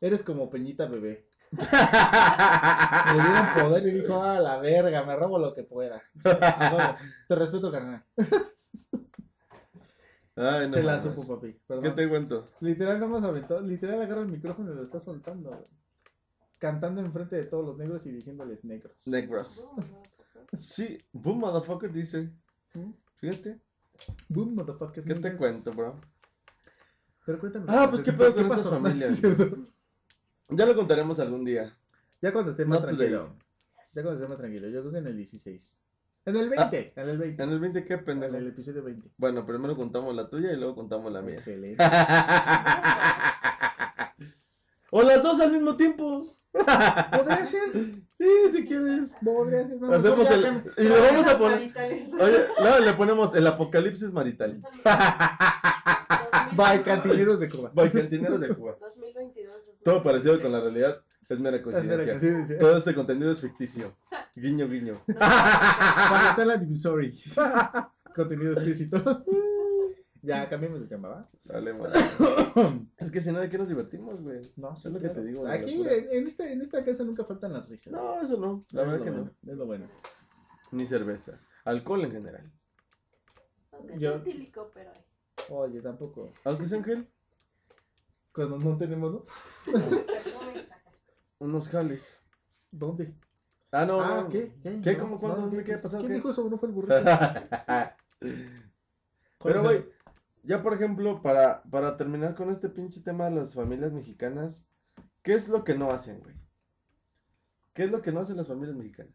Eres 0.00 0.22
como 0.22 0.50
Peñita 0.50 0.86
bebé. 0.86 1.26
Le 1.52 3.22
dieron 3.22 3.46
poder 3.54 3.86
y 3.86 3.90
dijo, 3.92 4.22
a 4.22 4.40
la 4.40 4.58
verga, 4.58 5.04
me 5.04 5.14
robo 5.16 5.38
lo 5.38 5.52
que 5.54 5.62
pueda. 5.64 6.02
Te 7.28 7.34
respeto, 7.34 7.70
carnal. 7.70 8.04
Ay, 10.34 10.66
no 10.66 10.72
Se 10.72 10.82
la 10.82 10.92
mames. 10.96 11.04
supo, 11.04 11.26
papi. 11.26 11.52
¿Qué 11.52 11.60
Perdón. 11.66 11.94
te 11.94 12.08
cuento? 12.08 12.44
Literal, 12.60 12.98
no 12.98 13.08
más 13.08 13.22
aventó. 13.24 13.60
Literal, 13.60 14.00
agarra 14.00 14.22
el 14.22 14.28
micrófono 14.28 14.72
y 14.72 14.76
lo 14.76 14.82
está 14.82 14.98
soltando, 14.98 15.50
güey. 15.50 15.62
Cantando 16.58 17.00
enfrente 17.02 17.36
de 17.36 17.44
todos 17.44 17.66
los 17.66 17.76
negros 17.78 18.06
y 18.06 18.12
diciéndoles 18.12 18.64
negros. 18.64 19.06
Negros. 19.06 19.62
Sí, 20.58 20.96
boom, 21.12 21.40
motherfucker, 21.40 21.92
dice. 21.92 22.30
¿Mm? 22.74 22.92
Fíjate. 23.16 23.60
Boom, 24.28 24.54
motherfucker. 24.54 25.04
¿Qué 25.04 25.14
te 25.14 25.20
niggas. 25.20 25.36
cuento, 25.38 25.72
bro? 25.72 26.00
Pero 27.24 27.38
cuéntanos. 27.38 27.68
Ah, 27.70 27.86
pues, 27.88 28.02
¿qué 28.02 28.12
pedo 28.12 28.34
con 28.34 28.44
estas 28.46 28.64
pasó? 28.64 28.70
familias? 28.82 29.12
¿Es 29.12 29.20
cierto? 29.20 29.56
Ya 30.48 30.66
lo 30.66 30.74
contaremos 30.74 31.18
algún 31.20 31.44
día. 31.44 31.76
Ya 32.20 32.32
cuando 32.32 32.50
esté 32.50 32.64
más 32.64 32.80
Not 32.80 32.88
tranquilo. 32.90 33.20
today. 33.24 33.38
Ya 33.94 34.02
cuando 34.02 34.12
esté 34.20 34.28
más 34.28 34.38
tranquilo. 34.38 34.68
Yo 34.68 34.80
creo 34.80 34.92
que 34.92 34.98
en 34.98 35.06
el 35.06 35.16
16. 35.16 35.78
En 36.24 36.36
el 36.36 36.48
20. 36.50 36.92
en 36.96 37.08
el 37.08 37.18
20. 37.18 37.42
En 37.42 37.50
el 37.50 37.58
20, 37.58 37.84
¿qué 37.84 37.94
En 37.94 38.04
pendejo? 38.04 38.36
el 38.36 38.46
episodio 38.48 38.82
20. 38.84 39.10
Bueno, 39.16 39.44
primero 39.44 39.76
contamos 39.76 40.14
la 40.14 40.28
tuya 40.28 40.52
y 40.52 40.56
luego 40.56 40.74
contamos 40.76 41.12
la 41.12 41.20
mía. 41.20 41.34
Excelente. 41.34 41.82
o 44.90 45.02
las 45.02 45.22
dos 45.22 45.40
al 45.40 45.52
mismo 45.52 45.74
tiempo. 45.74 46.24
Podría 46.52 47.46
ser. 47.46 47.72
Sí, 47.72 48.28
si 48.52 48.66
quieres. 48.66 49.16
Podría 49.24 49.66
ser. 49.66 49.80
no, 49.80 49.92
Hacemos 49.92 50.30
el. 50.30 50.62
Y 50.78 50.82
le 50.84 51.00
vamos 51.00 51.26
a 51.26 51.38
poner. 51.38 51.72
Oye, 52.20 52.44
no, 52.62 52.78
le 52.78 52.92
ponemos 52.92 53.34
el 53.34 53.46
apocalipsis 53.46 54.12
marital. 54.12 54.60
Bye, 56.56 56.82
cantineros 56.82 57.40
de 57.40 57.48
Cuba. 57.48 57.70
By 57.74 57.90
cantineros 57.90 58.40
de 58.40 58.48
Cuba. 58.48 58.76
2022. 58.80 59.54
Todo 59.84 60.02
parecido 60.02 60.40
con 60.40 60.52
la 60.52 60.60
realidad 60.60 61.02
es 61.28 61.40
mera 61.40 61.62
coincidencia. 61.62 62.58
Todo 62.58 62.76
este 62.76 62.94
contenido 62.94 63.30
es 63.32 63.40
ficticio. 63.40 63.96
Guiño, 64.36 64.68
guiño. 64.68 65.02
Para 65.18 66.44
la 66.44 66.56
divisory. 66.56 67.18
Contenido 68.14 68.52
explícito. 68.52 69.24
ya, 70.20 70.48
cambiemos 70.48 70.82
de 70.82 70.86
tema, 70.86 71.08
¿va? 71.08 71.28
Dale, 71.44 71.72
madre. 71.72 71.98
Es 72.98 73.10
que 73.10 73.20
si 73.20 73.32
no, 73.32 73.40
¿de 73.40 73.48
qué 73.48 73.56
nos 73.56 73.68
divertimos, 73.68 74.20
güey? 74.20 74.40
No, 74.56 74.74
Es 74.74 74.84
lo 74.84 75.00
que 75.00 75.08
te 75.08 75.24
digo, 75.24 75.46
Aquí, 75.48 75.82
en, 75.88 76.26
este, 76.26 76.52
en 76.52 76.60
esta 76.60 76.84
casa 76.84 77.04
nunca 77.04 77.24
faltan 77.24 77.52
las 77.54 77.68
risas. 77.68 77.92
No, 77.92 78.20
eso 78.20 78.36
no. 78.36 78.64
La 78.72 78.82
Es 78.82 78.88
verdad 78.88 79.04
que 79.04 79.10
bueno, 79.10 79.30
no. 79.42 79.52
Es 79.52 79.58
lo 79.58 79.66
bueno. 79.66 79.86
Ni 80.72 80.86
cerveza. 80.86 81.38
Alcohol 81.64 82.04
en 82.04 82.12
general. 82.12 82.52
Aunque 83.72 83.98
Yo- 83.98 84.16
etílico, 84.16 84.70
pero 84.74 84.90
hay. 84.90 85.11
Oye, 85.50 85.80
tampoco. 85.80 86.32
Aunque 86.44 86.68
sea 86.68 86.78
Ángel, 86.78 87.08
Cuando 88.32 88.58
no 88.58 88.76
tenemos, 88.76 89.12
¿no? 89.12 89.22
Unos 91.38 91.68
jales. 91.68 92.20
¿Dónde? 92.70 93.12
Ah, 93.70 93.84
no. 93.86 94.00
ah, 94.00 94.22
no. 94.22 94.28
¿qué? 94.28 94.54
¿Qué? 94.62 94.80
¿Qué? 94.80 94.96
¿Cómo? 94.96 95.18
¿Cuándo? 95.18 95.42
¿Dónde? 95.42 95.64
¿Qué 95.64 95.74
ha 95.74 95.82
pasado? 95.82 96.02
¿Quién 96.02 96.14
dijo 96.14 96.30
eso? 96.30 96.48
¿No 96.48 96.56
fue 96.56 96.68
el 96.68 96.74
burrito? 96.74 96.94
Pero, 99.42 99.62
güey, 99.62 99.84
ya 100.44 100.62
por 100.62 100.74
ejemplo, 100.74 101.20
para, 101.22 101.62
para 101.64 101.96
terminar 101.96 102.34
con 102.34 102.50
este 102.50 102.68
pinche 102.68 103.00
tema 103.00 103.24
de 103.24 103.36
las 103.36 103.54
familias 103.54 103.92
mexicanas, 103.92 104.66
¿qué 105.22 105.34
es 105.34 105.48
lo 105.48 105.64
que 105.64 105.74
no 105.74 105.90
hacen, 105.90 106.20
güey? 106.20 106.36
¿Qué 107.74 107.84
es 107.84 107.90
lo 107.90 108.02
que 108.02 108.12
no 108.12 108.20
hacen 108.20 108.36
las 108.36 108.46
familias 108.46 108.76
mexicanas? 108.76 109.14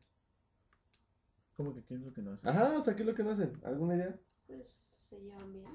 ¿Cómo 1.55 1.73
que 1.73 1.83
qué 1.83 1.95
es 1.95 2.01
lo 2.01 2.13
que 2.13 2.21
no 2.21 2.33
hace? 2.33 2.47
Ajá, 2.47 2.73
o 2.75 2.81
sea, 2.81 2.95
¿qué 2.95 3.03
es 3.03 3.07
lo 3.07 3.15
que 3.15 3.23
no 3.23 3.31
hacen? 3.31 3.59
¿Alguna 3.63 3.95
idea? 3.95 4.19
Pues 4.45 4.91
se 4.97 5.19
llevan 5.19 5.53
bien. 5.53 5.65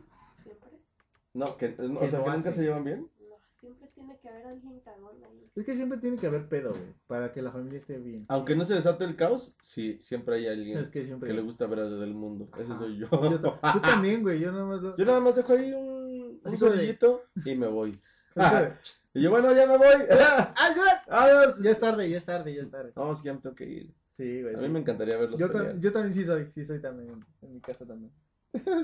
No, 1.34 1.56
que, 1.56 1.70
no, 1.70 1.98
¿Qué 2.00 2.06
o 2.06 2.08
sea, 2.08 2.18
no 2.20 2.24
que 2.26 2.30
nunca 2.32 2.52
se 2.52 2.62
llevan 2.62 2.84
bien. 2.84 3.08
No, 3.20 3.36
siempre 3.50 3.88
tiene 3.94 4.18
que 4.18 4.28
haber 4.28 4.46
alguien 4.46 4.80
cagón 4.80 5.16
ahí. 5.24 5.42
Es 5.54 5.64
que 5.64 5.74
siempre 5.74 5.98
tiene 5.98 6.16
que 6.16 6.26
haber 6.26 6.48
pedo, 6.48 6.70
güey, 6.70 6.94
para 7.06 7.32
que 7.32 7.42
la 7.42 7.50
familia 7.52 7.78
esté 7.78 7.98
bien. 7.98 8.24
Aunque 8.28 8.54
no 8.56 8.64
se 8.64 8.74
desate 8.74 9.04
el 9.04 9.16
caos, 9.16 9.56
sí, 9.62 9.98
siempre 10.00 10.36
hay 10.36 10.46
alguien 10.48 10.78
Es 10.78 10.88
que 10.88 11.04
siempre. 11.04 11.28
que 11.30 11.34
le 11.34 11.42
gusta 11.42 11.66
ver 11.66 11.82
del 11.84 12.14
mundo. 12.14 12.48
Ese 12.58 12.74
soy 12.76 12.98
yo. 12.98 13.06
Yo, 13.10 13.40
ta- 13.40 13.60
yo 13.74 13.80
también, 13.80 14.22
güey, 14.22 14.40
yo 14.40 14.52
nada 14.52 14.64
más 14.64 14.82
lo... 14.82 14.96
Yo 14.96 15.04
nada 15.04 15.20
más 15.20 15.36
dejo 15.36 15.52
ahí 15.54 15.72
un, 15.72 16.40
un 16.44 17.20
y 17.44 17.56
me 17.56 17.66
voy. 17.66 17.90
Y 19.14 19.20
yo, 19.22 19.30
bueno, 19.30 19.52
ya 19.52 19.66
me 19.66 19.76
voy. 19.76 20.06
¡Ah, 20.10 20.54
ya! 20.74 21.04
Adiós. 21.08 21.58
Ya 21.62 21.70
es 21.70 21.78
tarde, 21.78 22.08
ya 22.08 22.16
es 22.16 22.24
tarde, 22.24 22.54
ya 22.54 22.62
es 22.62 22.70
tarde. 22.70 22.92
No, 22.96 23.12
sí, 23.14 23.24
ya 23.24 23.34
me 23.34 23.40
tengo 23.40 23.54
que 23.54 23.68
ir. 23.68 23.94
Sí, 24.10 24.40
güey. 24.42 24.54
A 24.54 24.58
sí. 24.58 24.66
mí 24.66 24.72
me 24.72 24.80
encantaría 24.80 25.18
verlos 25.18 25.38
yo, 25.38 25.50
tam- 25.50 25.78
yo 25.78 25.92
también 25.92 26.14
sí 26.14 26.24
soy, 26.24 26.48
sí 26.48 26.64
soy 26.64 26.80
también, 26.80 27.22
en 27.42 27.52
mi 27.52 27.60
casa 27.60 27.86
también. 27.86 28.10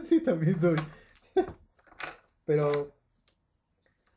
sí, 0.04 0.20
también 0.20 0.60
soy. 0.60 0.76
Pero, 2.48 2.94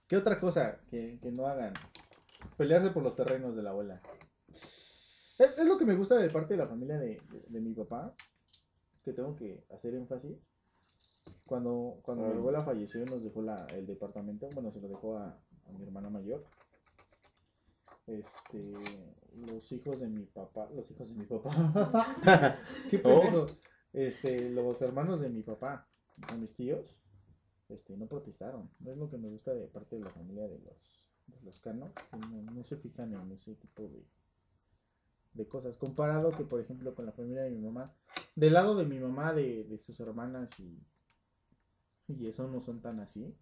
¿qué 0.08 0.16
otra 0.16 0.40
cosa 0.40 0.80
que, 0.90 1.20
que 1.22 1.32
no 1.34 1.48
hagan? 1.48 1.74
Pelearse 2.56 2.92
por 2.92 3.04
los 3.04 3.14
terrenos 3.14 3.58
de 3.58 3.62
la 3.62 3.72
abuela. 3.72 4.02
Es, 4.48 5.38
es 5.42 5.66
lo 5.68 5.78
que 5.78 5.84
me 5.84 5.96
gusta 5.96 6.16
de 6.16 6.30
parte 6.30 6.54
de 6.54 6.58
la 6.60 6.68
familia 6.68 6.98
de, 6.98 7.20
de- 7.30 7.44
de 7.46 7.60
mi 7.60 7.74
papá, 7.74 8.16
que 9.04 9.12
tengo 9.12 9.36
que 9.36 9.66
hacer 9.74 9.96
énfasis. 9.96 10.50
Cuando, 11.46 12.00
cuando 12.04 12.24
mi 12.28 12.32
Ah. 12.34 12.38
abuela 12.38 12.64
falleció 12.64 13.04
nos 13.06 13.22
dejó 13.22 13.42
la, 13.42 13.66
el 13.72 13.86
departamento, 13.86 14.48
bueno, 14.54 14.72
se 14.72 14.80
lo 14.80 14.88
dejó 14.88 15.18
a, 15.18 15.38
a 15.68 15.72
mi 15.74 15.84
hermana 15.84 16.10
mayor. 16.10 16.46
Este, 18.08 18.74
los 19.36 19.70
hijos 19.74 20.00
de 20.00 20.08
mi 20.08 20.24
papá, 20.26 20.70
los 20.74 20.90
hijos 20.90 21.10
de 21.10 21.16
mi 21.16 21.26
papá. 21.26 22.58
Qué 22.90 22.98
pendejo. 22.98 23.46
Este, 23.92 24.50
los 24.52 24.82
hermanos 24.82 25.20
de 25.20 25.30
mi 25.30 25.44
papá, 25.44 25.86
a 26.30 26.36
mis 26.38 26.56
tíos, 26.56 26.98
este, 27.72 27.98
no 27.98 28.08
protestaron. 28.08 28.70
Es 28.86 28.98
lo 28.98 29.10
que 29.10 29.18
me 29.18 29.30
gusta 29.30 29.54
de 29.54 29.68
parte 29.68 29.98
de 29.98 30.04
la 30.04 30.12
familia 30.12 30.48
de 30.48 30.60
los, 30.60 31.08
de 31.28 31.42
los 31.44 31.60
Cano, 31.60 31.92
que 31.94 32.18
no, 32.18 32.42
no 32.52 32.64
se 32.64 32.78
fijan 32.78 33.14
en 33.14 33.32
ese 33.32 33.56
tipo 33.56 33.88
de, 33.88 34.06
de 35.34 35.48
cosas. 35.48 35.78
Comparado 35.78 36.32
que, 36.32 36.44
por 36.44 36.60
ejemplo, 36.60 36.94
con 36.96 37.06
la 37.06 37.12
familia 37.12 37.44
de 37.44 37.52
mi 37.52 37.62
mamá, 37.62 37.86
del 38.36 38.54
lado 38.54 38.76
de 38.76 38.86
mi 38.86 39.00
mamá, 39.00 39.34
de, 39.34 39.64
de 39.64 39.78
sus 39.78 40.00
hermanas 40.00 40.60
y, 40.60 40.78
y 42.08 42.28
eso 42.28 42.48
no 42.48 42.62
son 42.62 42.82
tan 42.82 43.00
así. 43.00 43.36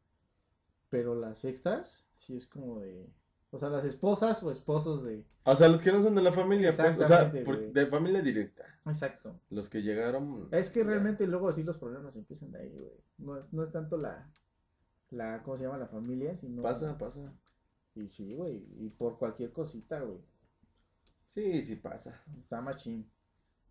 Pero 0.90 1.16
las 1.16 1.46
extras, 1.46 2.06
sí 2.18 2.36
es 2.36 2.48
como 2.48 2.80
de, 2.80 3.08
O 3.52 3.58
sea, 3.58 3.70
las 3.70 3.84
esposas 3.84 4.44
o 4.44 4.52
esposos 4.52 5.04
de. 5.04 5.26
O 5.44 5.56
sea, 5.56 5.68
los 5.70 5.82
que 5.82 5.92
no 5.92 6.02
son 6.04 6.14
de 6.16 6.22
la 6.22 6.32
familia, 6.32 6.72
pues, 6.76 7.00
o 7.00 7.04
sea, 7.06 7.32
por- 7.44 7.72
de 7.72 7.88
familia 7.88 8.22
directa. 8.22 8.64
Exacto. 8.86 9.34
Los 9.50 9.70
que 9.70 9.82
llegaron. 9.82 10.48
Es 10.52 10.70
que 10.70 10.84
realmente 10.84 11.26
luego 11.26 11.48
así 11.48 11.64
los 11.64 11.78
problemas 11.78 12.16
empiezan 12.16 12.52
de 12.52 12.60
ahí, 12.60 12.76
güey. 12.78 12.92
No 13.18 13.38
es, 13.38 13.52
no 13.52 13.64
es 13.64 13.72
tanto 13.72 13.98
la, 13.98 14.30
la, 15.10 15.42
¿cómo 15.42 15.58
se 15.58 15.64
llama? 15.64 15.80
La 15.80 15.88
familia, 15.88 16.36
sino... 16.36 16.62
Pasa, 16.62 16.96
pasa. 16.98 17.34
Y 17.96 18.08
sí, 18.08 18.30
güey, 18.36 18.62
y 18.78 18.90
por 18.92 19.18
cualquier 19.18 19.52
cosita, 19.52 20.00
güey. 20.02 20.20
Sí, 21.30 21.64
sí 21.64 21.76
pasa. 21.78 22.22
Está 22.38 22.62
machín. 22.62 23.10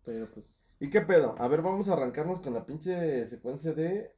Pero 0.03 0.29
pues, 0.31 0.65
¿Y 0.81 0.89
qué 0.89 0.99
pedo? 1.01 1.35
A 1.39 1.47
ver, 1.47 1.61
vamos 1.61 1.87
a 1.89 1.93
arrancarnos 1.93 2.41
con 2.41 2.53
la 2.53 2.65
pinche 2.65 3.25
secuencia 3.25 3.73
de 3.73 4.13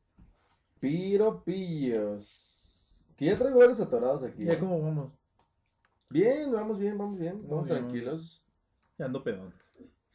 piropillos. 0.79 3.05
Que 3.15 3.25
ya 3.25 3.35
traigo 3.37 3.59
varios 3.59 3.79
atorados 3.79 4.23
aquí. 4.23 4.43
ya 4.45 4.59
como 4.59 4.81
vamos. 4.81 5.11
Bien, 6.11 6.51
vamos 6.51 6.77
bien, 6.77 6.97
vamos 6.97 7.17
bien. 7.17 7.37
Vamos 7.47 7.67
bien, 7.67 7.79
tranquilos. 7.79 8.43
Ya 8.97 9.05
ando 9.05 9.23
pedón. 9.23 9.53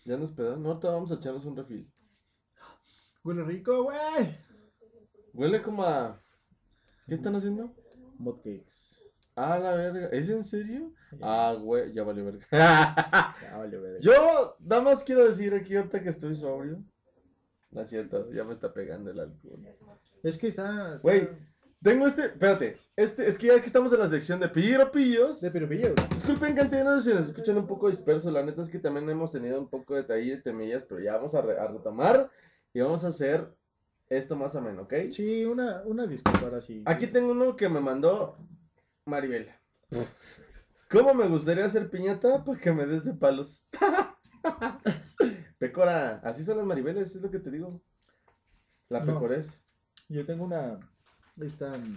Ya 0.05 0.17
nos 0.17 0.33
pedan. 0.33 0.63
No, 0.63 0.69
ahorita 0.71 0.91
vamos 0.91 1.11
a 1.11 1.15
echarnos 1.15 1.45
un 1.47 1.57
refil. 1.57 1.91
Huele 3.25 3.43
rico, 3.45 3.85
güey. 3.85 4.39
Huele 5.33 5.63
como 5.63 5.83
a. 5.85 6.21
¿Qué 7.07 7.15
están 7.15 7.35
haciendo? 7.35 7.75
Hotcakes. 8.23 9.03
Ah, 9.35 9.59
la 9.59 9.75
verga. 9.75 10.09
¿Es 10.09 10.29
en 10.29 10.45
serio? 10.45 10.93
Ya, 11.13 11.19
Ah, 11.23 11.55
güey, 11.55 11.93
ya 11.93 12.05
valió 12.05 12.25
verga. 12.25 12.45
ya 13.43 13.57
valió, 13.59 13.83
verga. 13.83 13.99
Yo, 14.01 14.57
nada 14.61 14.83
más 14.83 15.03
quiero 15.03 15.27
decir 15.27 15.55
aquí 15.55 15.77
ahorita 15.77 16.03
que 16.03 16.11
estoy 16.11 16.35
sobrio. 16.35 16.85
No 17.71 17.81
es 17.81 17.89
cierto, 17.89 18.31
ya 18.33 18.45
me 18.45 18.53
está 18.53 18.73
pegando 18.73 19.11
el 19.11 19.19
alcohol. 19.21 19.61
Es 20.23 20.39
que 20.39 20.47
está... 20.47 20.99
Güey. 21.03 21.29
Tengo 21.83 22.07
este, 22.07 22.23
espérate, 22.23 22.75
este, 22.97 23.29
es 23.29 23.39
que 23.39 23.49
ya 23.49 23.61
que 23.61 23.67
estamos 23.67 23.93
en 23.93 24.01
la 24.01 24.09
sección 24.09 24.41
de 24.41 24.49
piropillos. 24.49 25.41
De 25.41 25.51
piropillo, 25.51 25.95
güey. 25.95 26.09
Disculpen 26.09 26.55
cantineros 26.57 27.05
si 27.05 27.13
nos 27.15 27.27
escuchan 27.27 27.57
un 27.59 27.67
poco 27.67 27.89
disperso, 27.91 28.31
la 28.31 28.43
neta 28.43 28.63
es 28.63 28.71
que 28.71 28.79
también 28.79 29.09
hemos 29.09 29.31
tenido 29.33 29.61
un 29.61 29.69
poco 29.69 29.95
de 30.01 30.15
ahí 30.15 30.31
de 30.31 30.39
temillas, 30.39 30.85
pero 30.89 31.01
ya 31.01 31.15
vamos 31.17 31.35
a, 31.35 31.43
re- 31.43 31.59
a 31.59 31.67
retomar 31.69 32.31
y 32.73 32.81
vamos 32.81 33.05
a 33.05 33.09
hacer 33.09 33.55
esto 34.09 34.35
más 34.37 34.55
o 34.57 34.63
menos, 34.63 34.85
¿ok? 34.87 34.95
Sí, 35.13 35.45
una, 35.45 35.83
una 35.85 36.07
disculpa 36.07 36.41
ahora 36.45 36.61
sí. 36.61 36.83
Aquí 36.87 37.07
tengo 37.09 37.31
uno 37.33 37.55
que 37.57 37.69
me 37.69 37.81
mandó 37.81 38.37
Maribel. 39.05 39.49
¿Cómo 40.91 41.15
me 41.15 41.29
gustaría 41.29 41.65
hacer 41.67 41.89
piñata 41.91 42.43
para 42.43 42.59
que 42.59 42.73
me 42.73 42.87
des 42.87 43.05
de 43.05 43.13
palos? 43.15 43.65
Pecora, 45.59 46.21
así 46.25 46.45
son 46.45 46.59
las 46.59 46.67
Maribeles, 46.67 47.15
es 47.15 47.23
lo 47.23 47.31
que 47.31 47.39
te 47.39 47.51
digo. 47.51 47.81
La 48.89 49.01
No. 49.01 49.07
pecorés. 49.07 49.63
Yo 50.09 50.25
tengo 50.27 50.45
una... 50.45 50.79
Esta... 51.41 51.71
mm, 51.71 51.97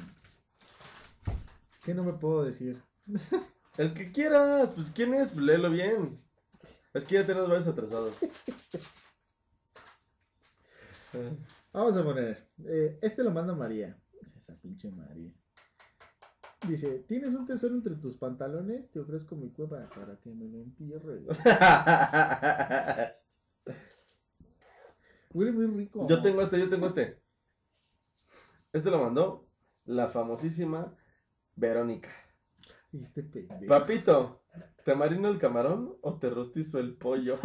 ¿Qué 1.83 1.93
no 1.93 2.03
me 2.03 2.13
puedo 2.13 2.43
decir? 2.43 2.81
El 3.77 3.93
que 3.93 4.11
quieras, 4.11 4.71
pues 4.71 4.91
quién 4.91 5.13
es, 5.13 5.35
léelo 5.37 5.69
bien. 5.69 6.19
Es 6.93 7.05
que 7.05 7.15
ya 7.15 7.25
tenemos 7.25 7.47
varios 7.47 7.67
atrasados. 7.67 8.17
Vamos 11.71 11.95
a 11.97 12.03
poner. 12.03 12.49
eh, 12.65 12.99
este 13.01 13.23
lo 13.23 13.31
manda 13.31 13.55
María. 13.55 13.97
Esa 14.37 14.55
pinche 14.55 14.91
María. 14.91 15.31
Dice: 16.67 16.99
¿Tienes 17.07 17.33
un 17.35 17.45
tesoro 17.45 17.73
entre 17.73 17.95
tus 17.95 18.17
pantalones? 18.17 18.91
Te 18.91 18.99
ofrezco 18.99 19.35
mi 19.35 19.49
cueva 19.49 19.89
para 19.89 20.17
que 20.19 20.29
me 20.33 20.49
lo 20.49 20.57
entierre. 20.59 21.23
Huele 25.31 25.51
muy 25.51 25.67
rico. 25.67 26.05
yo 26.07 26.21
tengo 26.21 26.41
este, 26.41 26.59
yo 26.59 26.69
tengo 26.69 26.87
este. 26.87 27.21
Este 28.71 28.91
lo 28.91 29.01
mandó 29.01 29.49
la 29.85 30.07
famosísima 30.07 30.95
Verónica. 31.55 32.09
Este 32.93 33.23
pendejo. 33.23 33.65
Papito, 33.67 34.43
¿te 34.83 34.93
marino 34.95 35.27
el 35.29 35.39
camarón 35.39 35.97
o 36.01 36.19
te 36.19 36.29
rostizo 36.29 36.77
el 36.79 36.95
pollo? 36.95 37.35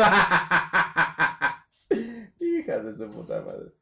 Hija 2.40 2.80
de 2.80 2.94
su 2.94 3.08
puta 3.10 3.42
madre. 3.42 3.72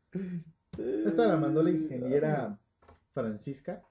Esta 1.07 1.27
la 1.27 1.37
mandó 1.37 1.63
la 1.63 1.71
ingeniera 1.71 2.59
Francisca. 3.11 3.83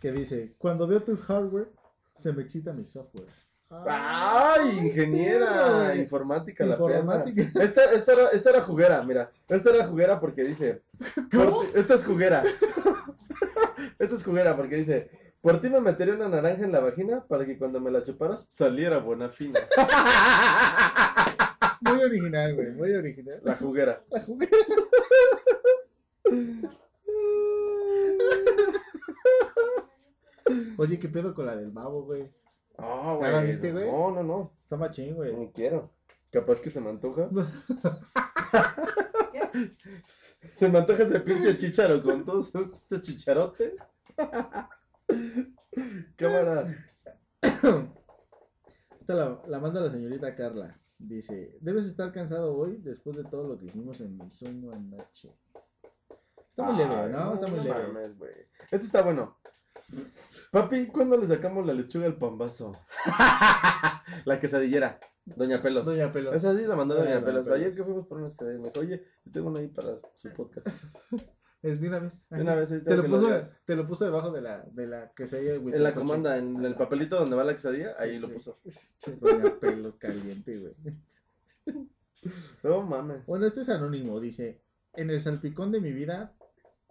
Que 0.00 0.12
dice: 0.12 0.54
Cuando 0.58 0.86
veo 0.86 1.02
tu 1.02 1.16
hardware, 1.16 1.72
se 2.14 2.32
me 2.32 2.42
excita 2.42 2.72
mi 2.72 2.84
software. 2.84 3.26
¡Ay, 3.70 4.78
ingeniera! 4.78 5.94
informática, 5.96 6.64
la 6.64 6.72
Informática. 6.72 7.42
perra. 7.52 7.64
Esta, 7.64 7.84
esta, 7.92 8.12
era, 8.14 8.28
esta 8.28 8.50
era 8.50 8.62
juguera, 8.62 9.02
mira. 9.02 9.30
Esta 9.46 9.70
era 9.74 9.86
juguera 9.86 10.18
porque 10.20 10.42
dice. 10.42 10.82
ti- 11.30 11.38
esta 11.74 11.94
es 11.94 12.04
juguera. 12.04 12.42
esta 13.98 14.14
es 14.14 14.24
juguera 14.24 14.56
porque 14.56 14.76
dice. 14.76 15.10
Por 15.40 15.60
ti 15.60 15.68
me 15.70 15.80
metería 15.80 16.14
una 16.14 16.28
naranja 16.28 16.64
en 16.64 16.72
la 16.72 16.80
vagina 16.80 17.24
para 17.28 17.46
que 17.46 17.56
cuando 17.58 17.78
me 17.80 17.92
la 17.92 18.02
chuparas 18.02 18.46
saliera 18.48 18.98
buena 18.98 19.28
fina. 19.28 19.60
Muy 21.82 22.02
original, 22.02 22.56
güey. 22.56 22.74
Muy 22.74 22.92
original. 22.92 23.40
La 23.44 23.54
juguera. 23.54 23.96
La 24.10 24.20
jugué. 24.20 24.48
Oye, 30.78 30.98
¿qué 30.98 31.08
pedo 31.08 31.34
con 31.34 31.46
la 31.46 31.56
del 31.56 31.70
babo, 31.70 32.02
güey? 32.04 32.30
No, 32.78 33.20
¿Ya 33.20 33.30
la 33.30 33.42
viste, 33.42 33.72
güey? 33.72 33.90
No, 33.90 34.10
no, 34.12 34.22
no. 34.22 34.52
Está 34.62 34.76
machín, 34.76 35.14
güey. 35.14 35.34
No 35.34 35.50
quiero. 35.52 35.90
Capaz 36.32 36.60
que 36.60 36.70
se 36.70 36.80
me 36.80 36.90
antoja. 36.90 37.28
Se 40.52 40.68
me 40.68 40.78
antoja 40.78 41.02
ese 41.02 41.20
pinche 41.20 41.56
chicharo 41.56 42.02
con 42.02 42.24
todo 42.24 42.40
este 42.40 43.00
chicharote. 43.00 43.76
Cámara. 46.16 46.66
Esta 47.40 49.14
la, 49.14 49.42
la 49.46 49.58
manda 49.58 49.80
la 49.80 49.90
señorita 49.90 50.34
Carla. 50.34 50.78
Dice, 50.98 51.56
debes 51.60 51.86
estar 51.86 52.12
cansado 52.12 52.56
hoy 52.56 52.78
después 52.78 53.16
de 53.16 53.24
todo 53.24 53.48
lo 53.48 53.58
que 53.58 53.66
hicimos 53.66 54.00
en 54.00 54.16
mi 54.16 54.30
sueño 54.30 54.72
anoche. 54.72 55.34
Está 56.58 56.72
muy 56.72 56.76
leve, 56.76 56.94
Ay, 56.96 57.12
¿no? 57.12 57.34
Está 57.34 57.46
muy 57.46 57.60
leve. 57.60 57.86
mames. 57.86 58.10
Este 58.72 58.86
está 58.86 59.02
bueno. 59.02 59.38
Papi, 60.50 60.88
¿cuándo 60.88 61.16
le 61.16 61.24
sacamos 61.24 61.64
la 61.64 61.72
lechuga 61.72 62.06
al 62.06 62.16
pambazo? 62.16 62.76
la 64.24 64.40
quesadillera. 64.40 64.98
Doña 65.24 65.62
Pelos. 65.62 65.86
Doña 65.86 66.12
Pelo. 66.12 66.32
Esa 66.32 66.56
sí 66.56 66.66
la 66.66 66.74
mandó 66.74 66.96
Doña 66.96 67.14
Doña 67.14 67.24
Pelos. 67.24 67.46
Pelos. 67.46 67.60
Ayer 67.60 67.72
que 67.76 67.84
fuimos 67.84 68.08
por 68.08 68.18
unas 68.18 68.32
quesadillas, 68.32 68.60
me 68.60 68.68
dijo, 68.70 68.80
oye, 68.80 69.06
yo 69.24 69.32
tengo 69.32 69.50
una 69.50 69.60
ahí 69.60 69.68
para 69.68 70.00
su 70.14 70.32
podcast. 70.32 70.66
Es 71.60 71.80
de 71.80 71.88
una 71.88 71.98
vez. 71.98 72.28
De 72.30 72.40
una 72.40 72.54
vez, 72.54 72.70
ahí 72.70 72.78
está 72.78 72.90
Te 72.90 72.96
lo, 72.96 73.04
puso, 73.04 73.40
te 73.64 73.74
lo 73.74 73.84
puso 73.84 74.04
debajo 74.04 74.30
de 74.30 74.40
la, 74.40 74.62
de 74.62 74.86
la 74.86 75.12
que 75.12 75.26
se 75.26 75.56
En 75.56 75.82
la 75.82 75.92
comanda, 75.92 76.38
en 76.38 76.64
el 76.64 76.76
papelito 76.76 77.18
donde 77.18 77.34
va 77.34 77.42
la 77.42 77.54
quesadilla, 77.54 77.96
ahí 77.98 78.20
lo 78.20 78.28
puso. 78.28 78.54
Doña 79.20 79.58
Pelos 79.60 79.96
caliente, 79.96 80.52
güey. 80.56 80.96
No 82.62 82.82
mames. 82.82 83.26
Bueno, 83.26 83.46
este 83.46 83.62
es 83.62 83.68
anónimo, 83.70 84.20
dice, 84.20 84.62
en 84.94 85.10
el 85.10 85.20
salpicón 85.20 85.72
de 85.72 85.80
mi 85.80 85.92
vida, 85.92 86.37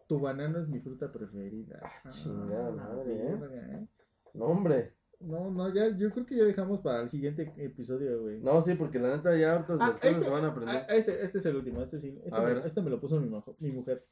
tu 0.08 0.20
banano 0.20 0.60
es 0.60 0.68
mi 0.68 0.80
fruta 0.80 1.12
preferida. 1.12 1.80
Ah, 1.84 2.10
chingada 2.10 2.72
madre, 2.72 3.14
¿eh? 3.14 3.36
verga, 3.36 3.78
¿eh? 3.78 3.88
No, 4.34 4.46
hombre. 4.46 4.94
No, 5.20 5.50
no, 5.50 5.74
ya, 5.74 5.88
yo 5.98 6.12
creo 6.12 6.26
que 6.28 6.36
ya 6.38 6.44
dejamos 6.44 6.80
para 6.82 7.02
el 7.02 7.10
siguiente 7.10 7.52
episodio, 7.58 8.22
güey. 8.22 8.40
No, 8.40 8.62
sí, 8.62 8.76
porque 8.76 9.00
la 9.00 9.16
neta 9.18 9.36
ya 9.36 9.56
hartas 9.56 9.80
Ah, 9.82 9.88
las 9.90 9.98
cosas 9.98 10.12
este- 10.12 10.26
se 10.26 10.30
van 10.30 10.46
a 10.46 10.50
aprender. 10.50 10.76
Ah, 10.76 10.94
este, 10.96 11.22
este 11.24 11.40
es 11.40 11.46
el 11.48 11.56
último, 11.56 11.82
este 11.82 11.98
sí. 11.98 12.22
Este, 12.24 12.40
ver. 12.40 12.62
este 12.66 12.82
me 12.84 12.90
lo 12.92 13.00
puso 13.00 13.20
mi, 13.20 13.28
majo- 13.28 13.56
mi 13.60 13.72
mujer. 13.72 14.06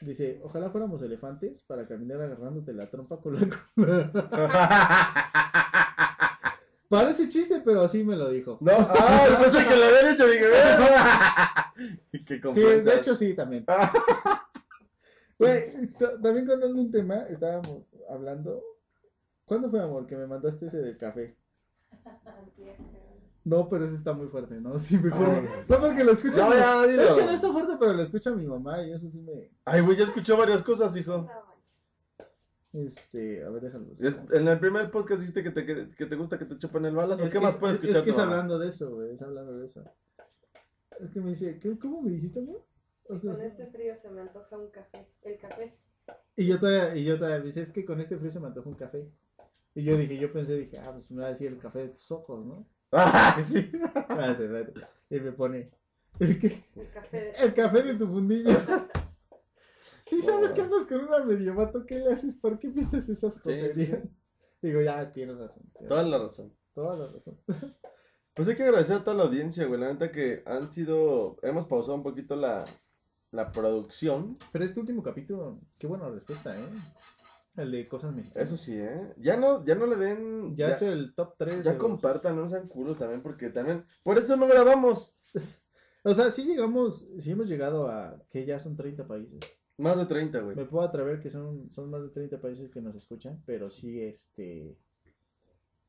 Dice, 0.00 0.40
ojalá 0.44 0.70
fuéramos 0.70 1.02
elefantes 1.02 1.64
para 1.64 1.88
caminar 1.88 2.20
agarrándote 2.22 2.72
la 2.72 2.88
trompa 2.88 3.20
con 3.20 3.34
la 3.34 3.40
cola. 3.74 4.12
Parece 6.88 7.28
chiste, 7.28 7.60
pero 7.64 7.82
así 7.82 8.02
me 8.04 8.16
lo 8.16 8.30
dijo. 8.30 8.58
no, 8.60 8.72
ah, 8.78 9.26
yo 9.28 9.38
pensé 9.42 9.66
que 9.68 9.76
lo 9.76 9.84
habían 9.84 10.14
hecho, 10.14 10.26
dije, 10.26 10.46
Qué 12.12 12.52
Sí, 12.52 12.60
de 12.62 12.94
hecho 12.94 13.14
sí, 13.16 13.34
también. 13.34 13.66
Güey, 15.38 15.92
también 16.22 16.46
contando 16.46 16.80
un 16.80 16.90
tema, 16.90 17.16
estábamos 17.28 17.82
hablando. 18.10 18.62
¿Cuándo 19.44 19.70
fue, 19.70 19.80
amor, 19.80 20.06
que 20.06 20.16
me 20.16 20.26
mandaste 20.26 20.66
ese 20.66 20.78
del 20.78 20.96
café? 20.98 21.36
No, 23.44 23.68
pero 23.68 23.84
ese 23.86 23.94
está 23.94 24.12
muy 24.12 24.26
fuerte, 24.28 24.60
¿no? 24.60 24.78
Sí, 24.78 24.98
mejor. 24.98 25.26
Ay. 25.28 25.48
No, 25.68 25.80
porque 25.80 26.04
lo 26.04 26.12
escucha. 26.12 26.40
No, 26.44 26.50
mi- 26.50 26.56
ya, 26.56 26.86
dilo. 26.86 27.02
Es 27.02 27.12
que 27.12 27.24
no 27.24 27.30
está 27.30 27.52
fuerte, 27.52 27.72
pero 27.78 27.92
lo 27.94 28.02
escucha 28.02 28.30
mi 28.32 28.46
mamá 28.46 28.82
y 28.82 28.92
eso 28.92 29.08
sí 29.08 29.20
me. 29.20 29.50
Ay, 29.64 29.80
güey, 29.80 29.96
ya 29.96 30.04
escuchó 30.04 30.36
varias 30.36 30.62
cosas, 30.62 30.94
hijo. 30.96 31.26
Este, 32.74 33.42
a 33.44 33.48
ver, 33.48 33.62
déjalo. 33.62 33.92
Es- 33.92 34.18
en 34.32 34.48
el 34.48 34.58
primer 34.60 34.90
podcast 34.90 35.20
dijiste 35.20 35.42
que 35.42 35.50
te, 35.50 35.64
que, 35.64 35.88
que 35.90 36.04
te 36.06 36.16
gusta 36.16 36.38
que 36.38 36.44
te 36.44 36.58
chupen 36.58 36.84
el 36.84 36.94
balazo. 36.94 37.24
Es 37.24 37.32
¿Qué 37.32 37.38
que 37.38 37.44
más 37.44 37.54
es- 37.54 37.60
puedes 37.60 37.76
es- 37.76 37.82
escuchar? 37.84 38.00
Es 38.00 38.04
que 38.04 38.10
es 38.10 38.18
hablando 38.18 38.58
de 38.58 38.68
eso, 38.68 38.94
güey. 38.94 39.14
Es 39.14 39.22
hablando 39.22 39.56
de 39.56 39.64
eso. 39.64 39.82
Es 41.00 41.10
que 41.10 41.20
me 41.20 41.30
dice, 41.30 41.58
¿qué, 41.58 41.78
¿cómo 41.78 42.02
me 42.02 42.10
dijiste, 42.10 42.40
amor? 42.40 42.62
Con 43.08 43.40
este 43.40 43.66
frío 43.66 43.96
se 43.96 44.10
me 44.10 44.20
antoja 44.20 44.58
un 44.58 44.70
café. 44.70 45.08
El 45.22 45.38
café. 45.38 45.74
Y 46.36 46.46
yo 46.46 46.60
todavía, 46.60 46.94
y 46.94 47.04
yo 47.04 47.16
todavía 47.16 47.38
me 47.38 47.46
dice, 47.46 47.62
es 47.62 47.72
que 47.72 47.84
con 47.84 48.00
este 48.00 48.18
frío 48.18 48.30
se 48.30 48.38
me 48.38 48.48
antoja 48.48 48.68
un 48.68 48.74
café. 48.74 49.10
Y 49.74 49.82
yo 49.82 49.96
dije, 49.96 50.18
yo 50.18 50.32
pensé, 50.32 50.54
dije, 50.56 50.78
ah, 50.78 50.92
pues 50.92 51.10
me 51.12 51.22
va 51.22 51.28
a 51.28 51.30
decir 51.30 51.48
el 51.48 51.58
café 51.58 51.80
de 51.80 51.88
tus 51.88 52.10
ojos, 52.12 52.46
¿no? 52.46 52.66
Ah, 52.92 53.38
sí. 53.40 53.70
Y 55.10 55.20
me 55.20 55.32
pone, 55.32 55.64
¿el 56.20 56.38
qué? 56.38 56.64
El 56.76 56.90
café. 56.90 57.32
El 57.42 57.54
café 57.54 57.82
de 57.82 57.94
tu 57.94 58.06
fundillo. 58.06 58.50
Sí, 60.00 60.22
sabes 60.22 60.52
que 60.52 60.62
andas 60.62 60.86
con 60.86 61.00
una 61.00 61.22
medio 61.22 61.54
vato, 61.54 61.84
¿qué 61.84 61.96
le 61.96 62.10
haces? 62.10 62.34
¿Por 62.34 62.58
qué 62.58 62.70
piensas 62.70 63.06
esas 63.10 63.42
joterías? 63.42 64.16
Digo, 64.62 64.80
ya, 64.80 65.12
tiene 65.12 65.34
razón. 65.34 65.70
Toda 65.86 66.02
la 66.02 66.16
razón. 66.16 66.56
toda 66.72 66.96
la 66.96 67.04
razón. 67.04 67.38
Pues 68.32 68.48
hay 68.48 68.54
que 68.56 68.62
agradecer 68.62 68.96
a 68.96 69.04
toda 69.04 69.18
la 69.18 69.24
audiencia, 69.24 69.66
güey. 69.66 69.78
La 69.78 69.92
neta 69.92 70.10
que 70.10 70.42
han 70.46 70.70
sido. 70.70 71.36
Hemos 71.42 71.66
pausado 71.66 71.94
un 71.96 72.02
poquito 72.02 72.36
la, 72.36 72.64
la 73.30 73.50
producción. 73.50 74.30
Pero 74.52 74.64
este 74.64 74.80
último 74.80 75.02
capítulo, 75.02 75.60
qué 75.78 75.86
buena 75.86 76.08
respuesta, 76.08 76.58
¿eh? 76.58 76.68
El 77.56 77.72
de 77.72 77.88
cosas 77.88 78.14
mexicanas. 78.14 78.48
Eso 78.48 78.56
sí, 78.56 78.76
¿eh? 78.76 79.14
Ya 79.16 79.36
no, 79.36 79.64
ya 79.64 79.74
no 79.74 79.86
le 79.86 79.96
den. 79.96 80.56
Ya, 80.56 80.68
es 80.68 80.82
el 80.82 81.14
top 81.14 81.34
3. 81.36 81.64
ya 81.64 81.76
compartan, 81.76 82.36
no 82.36 82.48
sean 82.48 82.68
culos 82.68 82.98
también, 82.98 83.22
porque 83.22 83.50
también. 83.50 83.84
Por 84.04 84.18
eso 84.18 84.36
no 84.36 84.46
grabamos. 84.46 85.14
O 86.04 86.14
sea, 86.14 86.30
sí 86.30 86.44
llegamos, 86.44 87.04
sí 87.18 87.32
hemos 87.32 87.48
llegado 87.48 87.88
a 87.88 88.22
que 88.30 88.46
ya 88.46 88.60
son 88.60 88.76
30 88.76 89.08
países. 89.08 89.30
Más 89.78 89.96
de 89.96 90.06
30, 90.06 90.40
güey. 90.40 90.56
Me 90.56 90.64
puedo 90.64 90.86
atrever 90.86 91.18
que 91.18 91.28
son, 91.28 91.68
son 91.70 91.90
más 91.90 92.02
de 92.02 92.10
30 92.10 92.40
países 92.40 92.70
que 92.70 92.80
nos 92.80 92.94
escuchan, 92.94 93.42
pero 93.44 93.68
sí, 93.68 94.00
este. 94.00 94.78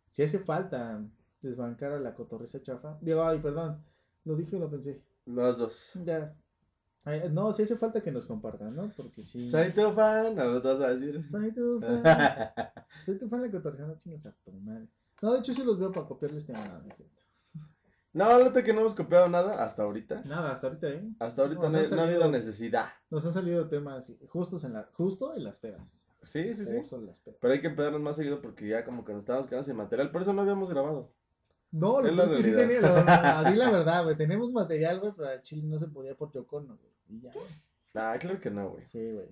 Sí 0.09 0.23
hace 0.23 0.39
falta 0.39 1.07
desbancar 1.41 1.91
a 1.91 1.99
la 1.99 2.15
cotorreza 2.15 2.61
chafa. 2.61 2.97
Digo, 3.01 3.23
ay, 3.23 3.39
perdón, 3.39 3.83
lo 4.25 4.35
dije 4.35 4.57
y 4.57 4.59
lo 4.59 4.69
pensé. 4.69 5.03
Las 5.25 5.59
dos. 5.59 5.91
Ya. 6.03 6.35
Ay, 7.03 7.23
no, 7.31 7.51
sí 7.53 7.63
hace 7.63 7.75
falta 7.75 8.01
que 8.01 8.11
nos 8.11 8.25
compartan, 8.25 8.75
¿no? 8.75 8.91
Porque 8.95 9.21
sí. 9.21 9.49
Soy 9.49 9.71
tu 9.71 9.91
fan, 9.91 10.35
no 10.35 10.45
lo 10.45 10.61
vas 10.61 10.81
a 10.81 10.89
decir. 10.89 11.25
Soy 11.27 11.51
tu 11.53 11.79
fan. 12.03 12.51
Soy 13.05 13.17
tu 13.17 13.27
fan 13.27 13.41
de 13.41 13.47
la 13.47 13.53
cotorreza, 13.53 13.87
no 13.87 13.97
chingas 13.97 14.25
a 14.25 14.33
tu 14.43 14.51
madre. 14.53 14.87
No, 15.21 15.33
de 15.33 15.39
hecho 15.39 15.53
sí 15.53 15.63
los 15.63 15.79
veo 15.79 15.91
para 15.91 16.07
copiarles 16.07 16.45
tema, 16.45 16.65
no, 16.65 16.79
no 16.79 16.89
es 16.89 16.95
cierto. 16.95 17.23
No, 18.11 18.43
neta 18.43 18.63
que 18.63 18.73
no 18.73 18.81
hemos 18.81 18.95
copiado 18.95 19.29
nada 19.29 19.63
hasta 19.63 19.83
ahorita. 19.83 20.21
Nada, 20.25 20.53
hasta 20.53 20.67
ahorita, 20.67 20.89
¿eh? 20.89 21.09
Hasta 21.19 21.43
ahorita 21.43 21.69
no, 21.69 22.01
ha 22.01 22.05
habido 22.05 22.29
necesidad. 22.31 22.87
Nos 23.09 23.23
han 23.25 23.33
salido 23.33 23.67
temas 23.69 24.11
justos 24.29 24.63
en 24.63 24.73
la, 24.73 24.89
justo 24.93 25.35
en 25.35 25.43
las 25.43 25.59
pedas. 25.59 25.93
Sí, 26.23 26.53
sí, 26.53 26.65
sí. 26.65 26.77
Justo 26.77 26.95
en 26.97 27.05
las 27.05 27.19
pedas. 27.19 27.37
Pero 27.39 27.53
hay 27.53 27.61
que 27.61 27.69
pedarnos 27.69 28.01
más 28.01 28.15
seguido 28.15 28.41
porque 28.41 28.67
ya 28.67 28.83
como 28.83 29.05
que 29.05 29.13
nos 29.13 29.21
estábamos 29.21 29.47
quedando 29.47 29.65
sin 29.65 29.75
material. 29.75 30.11
Por 30.11 30.23
eso 30.23 30.33
no 30.33 30.41
habíamos 30.41 30.69
grabado. 30.71 31.13
No, 31.71 32.01
lo 32.01 32.23
Es 32.23 32.29
que 32.29 32.43
sí 32.43 32.51
tenía, 32.55 32.81
no, 32.81 33.43
no, 33.43 33.49
di 33.51 33.55
la 33.55 33.69
verdad, 33.69 34.03
güey, 34.03 34.15
tenemos 34.17 34.51
material, 34.51 34.99
güey, 34.99 35.13
pero 35.15 35.41
chile 35.41 35.63
no 35.67 35.77
se 35.77 35.87
podía 35.87 36.15
por 36.15 36.31
Chocono, 36.31 36.77
güey, 36.77 36.93
y 37.09 37.21
ya, 37.21 37.31
güey. 37.33 37.45
Ah, 37.93 38.17
claro 38.19 38.39
que 38.39 38.49
no, 38.49 38.69
güey. 38.71 38.85
sí, 38.87 39.11
güey. 39.11 39.27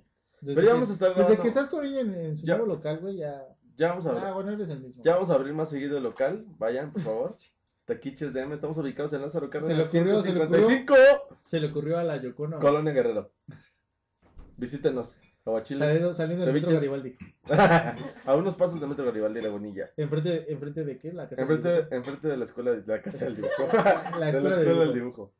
Pero 0.45 0.61
ya 0.61 0.73
vamos 0.73 0.89
a 0.91 0.93
estar 0.93 1.15
Desde 1.15 1.37
que 1.37 1.47
estás 1.47 1.67
con 1.67 1.83
ella 1.83 2.01
en, 2.01 2.13
en 2.13 2.37
su 2.37 2.45
Ya. 2.45 2.57
nuevo 2.57 2.75
local, 2.75 2.99
güey, 2.99 3.17
ya, 3.17 3.43
Ya 3.75 3.89
vamos 3.89 4.05
a 4.05 4.11
ah, 4.11 4.17
abrir, 4.19 4.33
bueno, 4.35 4.51
eres 4.51 4.69
el 4.69 4.81
mismo. 4.81 5.03
ya 5.03 5.13
vamos 5.15 5.29
a 5.31 5.33
abrir 5.33 5.53
más 5.53 5.69
seguido 5.69 5.97
el 5.97 6.03
local. 6.03 6.45
Vayan, 6.59 6.91
por 6.91 7.01
favor. 7.01 7.35
Taquiches 7.85 8.33
DM, 8.33 8.51
estamos 8.53 8.77
ubicados 8.77 9.13
en 9.13 9.21
Lázaro 9.21 9.49
Se 9.49 9.59
le 9.73 9.83
Cárdenas 9.85 9.91
se 9.91 10.33
le 10.33 10.43
ocurrió. 10.43 10.67
155, 10.67 10.95
Se 11.41 11.59
le 11.59 11.67
ocurrió 11.67 11.97
a 11.97 12.03
la 12.03 12.17
Yocono, 12.17 12.59
Colonia 12.59 12.91
Guerrero. 12.91 13.31
Visítenos. 14.57 15.17
Aguachiles. 15.47 15.79
saliendo, 15.79 16.13
saliendo 16.13 16.45
del 16.45 16.53
metro. 16.53 16.73
Garibaldi. 16.73 17.15
a 18.25 18.35
unos 18.35 18.55
pasos 18.55 18.79
de 18.79 18.87
Metro 18.87 19.05
Garibaldi 19.05 19.41
Lagunilla. 19.41 19.91
Enfrente, 19.97 20.51
enfrente 20.51 20.83
de 20.83 20.97
qué, 20.97 21.13
la 21.13 21.27
casa 21.27 21.45
del 21.45 21.55
Enfrente, 21.55 21.95
enfrente 21.95 22.27
de 22.27 22.37
la 22.37 22.43
escuela 22.45 22.71
de 22.71 22.85
la 22.85 23.01
casa 23.01 23.25
del 23.25 23.35
dibujo. 23.37 23.53
la 23.73 24.11
de 24.11 24.19
la 24.19 24.29
escuela 24.29 24.57
del 24.57 24.87
de 24.89 24.93
dibujo. 24.93 25.33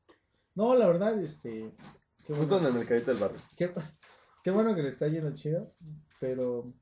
No, 0.55 0.75
la 0.75 0.87
verdad, 0.87 1.19
este, 1.21 1.71
qué 2.25 2.33
Justo 2.33 2.57
en 2.57 2.65
el 2.65 2.73
mercadito 2.73 3.11
del 3.11 3.19
barrio. 3.19 3.37
qué, 3.57 3.71
qué 4.43 4.51
bueno 4.51 4.73
que 4.75 4.81
le 4.81 4.89
está 4.89 5.07
yendo 5.07 5.33
chido, 5.35 5.73
pero 6.19 6.73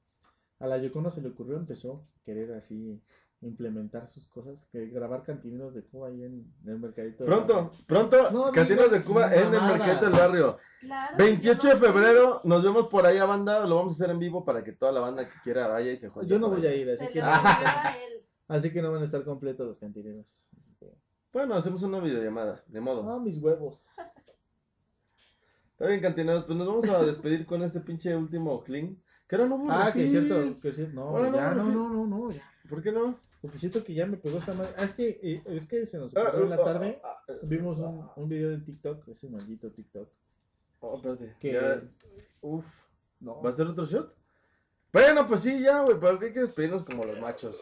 a 0.60 0.68
la 0.68 0.78
Yocono 0.78 1.10
se 1.10 1.22
le 1.22 1.30
ocurrió, 1.30 1.58
empezó 1.58 2.08
a 2.16 2.24
querer 2.24 2.54
así 2.54 3.02
implementar 3.42 4.08
sus 4.08 4.26
cosas, 4.28 4.66
que 4.72 4.88
grabar 4.88 5.22
cantineros 5.24 5.76
de 5.76 5.84
Cuba 5.84 6.08
ahí 6.08 6.24
en, 6.24 6.52
en 6.64 6.70
el 6.70 6.80
mercadito. 6.80 7.24
del 7.24 7.34
Pronto, 7.34 7.54
barrio. 7.54 7.72
pronto, 7.88 8.32
No 8.32 8.52
Cantinas 8.52 8.92
de 8.92 9.04
Cuba 9.04 9.34
en 9.36 9.54
el 9.54 9.62
mercadito 9.62 10.06
del 10.06 10.14
barrio. 10.14 10.56
Claro, 10.82 11.18
28 11.18 11.62
yo 11.62 11.70
de 11.70 11.76
febrero, 11.80 12.40
nos 12.46 12.64
vemos 12.64 12.88
por 12.88 13.06
ahí 13.06 13.18
a 13.18 13.26
banda, 13.26 13.66
lo 13.66 13.76
vamos 13.76 13.94
a 13.94 13.96
hacer 13.96 14.10
en 14.10 14.20
vivo 14.20 14.44
para 14.46 14.64
que 14.64 14.72
toda 14.72 14.92
la 14.92 15.00
banda 15.02 15.26
que 15.26 15.34
quiera 15.44 15.68
vaya 15.68 15.92
y 15.92 15.98
se 15.98 16.10
juegue. 16.10 16.28
Yo 16.28 16.40
no 16.40 16.50
voy 16.50 16.66
a 16.66 16.76
ir, 16.76 16.90
así 16.90 17.06
Se 17.06 17.12
que, 17.12 17.22
no, 17.22 17.28
así 18.48 18.72
que 18.74 18.82
no 18.82 18.92
van 18.92 19.02
a 19.02 19.06
estar 19.06 19.24
completos 19.24 19.68
los 19.68 19.80
cantineros. 19.80 20.48
Bueno, 21.34 21.56
hacemos 21.56 21.84
una 21.84 22.00
videollamada, 22.00 22.64
de 22.68 22.80
modo. 22.82 23.08
Ah, 23.12 23.20
mis 23.20 23.38
huevos. 23.38 23.96
Está 25.72 25.88
bien, 25.88 26.00
cantineros, 26.00 26.46
pues 26.46 26.58
nos 26.58 26.68
vamos 26.68 26.88
a 26.90 27.06
despedir 27.06 27.46
con 27.46 27.62
este 27.62 27.82
pinche 27.82 28.16
último 28.16 28.64
clean. 28.64 28.98
Que 29.28 29.36
ahora 29.36 29.50
no 29.50 29.56
hubo 29.56 29.68
Ah, 29.72 29.90
que 29.92 30.04
es 30.06 30.14
refil. 30.14 30.28
cierto, 30.30 30.60
que 30.62 30.70
es 30.70 30.76
cierto. 30.78 30.94
No, 30.96 31.02
Ahora 31.10 31.32
ya, 31.32 31.50
no, 31.52 31.56
refil. 31.66 31.74
no, 31.74 31.90
no, 31.90 32.08
no, 32.08 32.32
ya. 32.32 32.42
¿Por 32.70 32.82
qué 32.82 32.91
no? 32.91 33.20
Porque 33.41 33.57
siento 33.57 33.84
que 33.84 33.93
ya 33.93 34.05
me 34.05 34.18
pegó 34.18 34.38
esta 34.38 34.53
madre. 34.53 34.72
Ah, 34.78 34.84
es 34.84 34.93
que, 34.93 35.20
eh, 35.22 35.43
es 35.45 35.66
que 35.66 35.86
se 35.86 35.97
nos 35.99 36.16
Ah, 36.16 36.22
ocurrió 36.30 36.43
en 36.45 36.49
la 36.49 36.55
ah, 36.55 36.63
tarde. 36.63 37.01
Vimos 37.43 37.80
un, 37.80 38.07
un 38.16 38.28
video 38.30 38.51
en 38.51 38.63
TikTok, 38.63 39.07
ese 39.07 39.30
maldito 39.30 39.72
TikTok. 39.72 40.09
Oh, 40.80 40.95
espérate. 40.95 41.36
Que- 41.39 41.53
ya- 41.53 41.82
Uf. 42.41 42.86
No. 43.20 43.41
¿Va 43.41 43.49
a 43.49 43.53
ser 43.53 43.68
otro 43.68 43.86
shot? 43.86 44.13
Bueno, 44.91 45.28
pues 45.28 45.41
sí, 45.41 45.59
ya, 45.61 45.82
güey, 45.82 45.99
pero 45.99 46.20
hay 46.22 46.32
que 46.32 46.39
despedirnos 46.41 46.86
como 46.86 47.05
los 47.05 47.20
machos. 47.20 47.59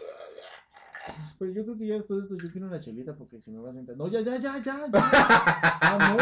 Pero 1.38 1.52
yo 1.52 1.64
creo 1.64 1.78
que 1.78 1.88
ya 1.88 1.96
después 1.96 2.20
de 2.30 2.36
esto 2.36 2.48
yo 2.48 2.52
quiero 2.52 2.68
una 2.68 2.80
chelita 2.80 3.16
porque 3.16 3.40
si 3.40 3.52
me 3.52 3.60
vas 3.60 3.72
a 3.72 3.80
sentar. 3.80 3.98
No, 3.98 4.08
ya, 4.08 4.22
ya, 4.22 4.38
ya, 4.38 4.58
ya, 4.62 4.88
ya. 4.92 5.78
Amor. 5.82 6.22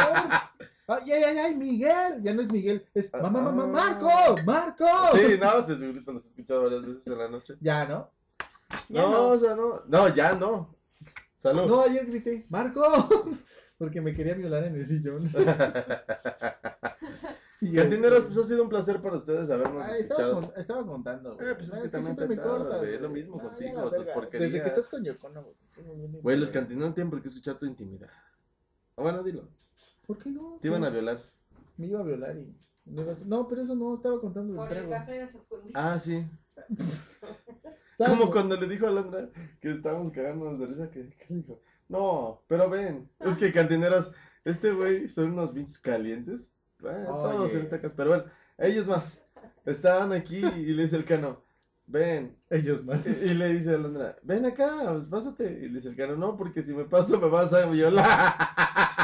Ay, 0.88 1.12
ay, 1.12 1.24
ay, 1.24 1.38
ay, 1.38 1.56
Miguel. 1.56 2.22
Ya 2.24 2.34
no 2.34 2.42
es 2.42 2.52
Miguel, 2.52 2.86
es 2.94 3.12
mamá, 3.14 3.42
mamá, 3.42 3.68
Marco, 3.68 4.10
Marco. 4.46 4.86
Sí, 5.14 5.38
no, 5.40 5.62
se 5.62 5.78
que 5.78 5.94
nos 5.94 6.08
has 6.08 6.26
escuchado 6.28 6.64
varias 6.64 6.82
veces 6.82 7.08
en 7.08 7.18
la 7.18 7.28
noche. 7.30 7.56
Ya, 7.62 7.86
¿no? 7.86 8.10
Ya 8.90 9.02
no, 9.04 9.12
no. 9.12 9.28
o 9.30 9.38
sea, 9.38 9.56
no. 9.56 9.80
No, 9.88 10.08
ya 10.10 10.34
no. 10.34 10.76
Salud. 11.38 11.66
No, 11.68 11.82
ayer 11.82 12.06
grité, 12.06 12.44
Marco. 12.50 12.84
Porque 13.78 14.00
me 14.00 14.14
quería 14.14 14.36
violar 14.36 14.64
en 14.66 14.76
el 14.76 14.86
sillón. 14.86 15.22
Y 17.64 17.74
Cantineros, 17.76 18.24
este- 18.24 18.34
pues 18.34 18.46
ha 18.46 18.50
sido 18.50 18.64
un 18.64 18.70
placer 18.70 19.00
para 19.04 19.18
ustedes 19.18 19.48
habernos 19.52 19.84
Ah, 19.84 19.96
estaba, 19.96 20.34
con- 20.34 20.52
estaba 20.58 20.84
contando. 20.84 21.36
güey. 21.36 21.48
Eh, 21.52 21.54
pues 21.56 21.68
es 21.68 21.76
Ah, 21.76 21.82
que 21.84 21.90
también 21.90 22.04
siempre 22.16 22.28
me 22.28 22.38
cortas. 22.42 22.80
güey, 22.80 22.96
es 22.96 23.02
lo 23.02 23.10
mismo 23.10 23.38
Ah, 23.40 23.44
contigo, 23.44 23.92
tus 23.92 24.06
porquerías. 24.08 24.52
Desde 24.52 24.62
que 24.64 24.68
estás 24.68 24.88
con 24.88 25.04
Yocono, 25.04 25.46
güey. 26.24 26.38
los 26.38 26.50
cantineros 26.50 26.96
tienen 26.96 27.12
por 27.12 27.22
qué 27.22 27.28
escuchar 27.28 27.60
tu 27.60 27.68
intimidad. 27.68 28.10
Ah, 28.98 29.02
Bueno, 29.04 29.22
dilo. 29.22 29.48
¿Por 30.08 30.18
qué 30.18 30.32
no? 30.32 30.58
Te 30.60 30.70
iban 30.70 30.84
a 30.84 30.90
violar. 30.90 31.22
Me 31.78 31.86
iba 31.86 32.00
a 32.00 32.04
violar 32.04 32.36
y. 32.36 32.52
No, 33.28 33.48
pero 33.48 33.62
eso 33.62 33.76
no, 33.76 33.94
estaba 33.94 34.20
contando 34.20 34.54
del 34.54 34.58
Por 34.68 34.76
el 34.78 34.88
trago. 34.88 35.06
café 35.06 35.28
fundió. 35.28 35.72
Ah, 35.76 36.00
sí. 36.00 36.28
Como 38.10 38.32
cuando 38.32 38.56
le 38.60 38.68
dijo 38.68 38.86
a 38.86 38.90
Alondra 38.90 39.30
que 39.60 39.72
estábamos 39.72 40.12
cagándonos 40.12 40.60
de 40.60 40.68
risa, 40.68 40.90
que, 40.90 41.10
que 41.10 41.34
dijo, 41.34 41.62
no, 41.88 42.44
pero 42.48 42.70
ven, 42.70 43.10
es 43.20 43.38
que 43.38 43.52
cantineros, 43.52 44.14
este 44.46 44.72
güey 44.72 45.10
son 45.10 45.34
unos 45.34 45.54
bichos 45.54 45.80
calientes. 45.80 46.54
Eh, 46.84 47.06
todos 47.06 47.54
en 47.54 47.62
esta 47.62 47.80
casa, 47.80 47.94
pero 47.96 48.10
bueno, 48.10 48.24
ellos 48.58 48.88
más. 48.88 49.26
Estaban 49.66 50.12
aquí 50.14 50.38
y 50.38 50.74
le 50.74 50.84
dice 50.84 50.96
el 50.96 51.06
cano, 51.06 51.44
ven. 51.86 52.38
Ellos 52.50 52.84
más. 52.84 53.06
Y, 53.24 53.26
y 53.26 53.34
le 53.34 53.54
dice 53.54 53.72
a 53.72 53.76
Alondra, 53.76 54.18
ven 54.24 54.46
acá, 54.46 54.92
pues 54.94 55.06
pásate. 55.06 55.52
Y 55.62 55.68
le 55.70 55.76
dice 55.76 55.90
el 55.90 55.96
cano, 55.96 56.16
no, 56.16 56.36
porque 56.38 56.64
si 56.64 56.74
me 56.74 56.86
paso 56.86 57.20
me 57.20 57.28
vas 57.30 57.54
a 57.54 57.66
violar. 57.68 58.36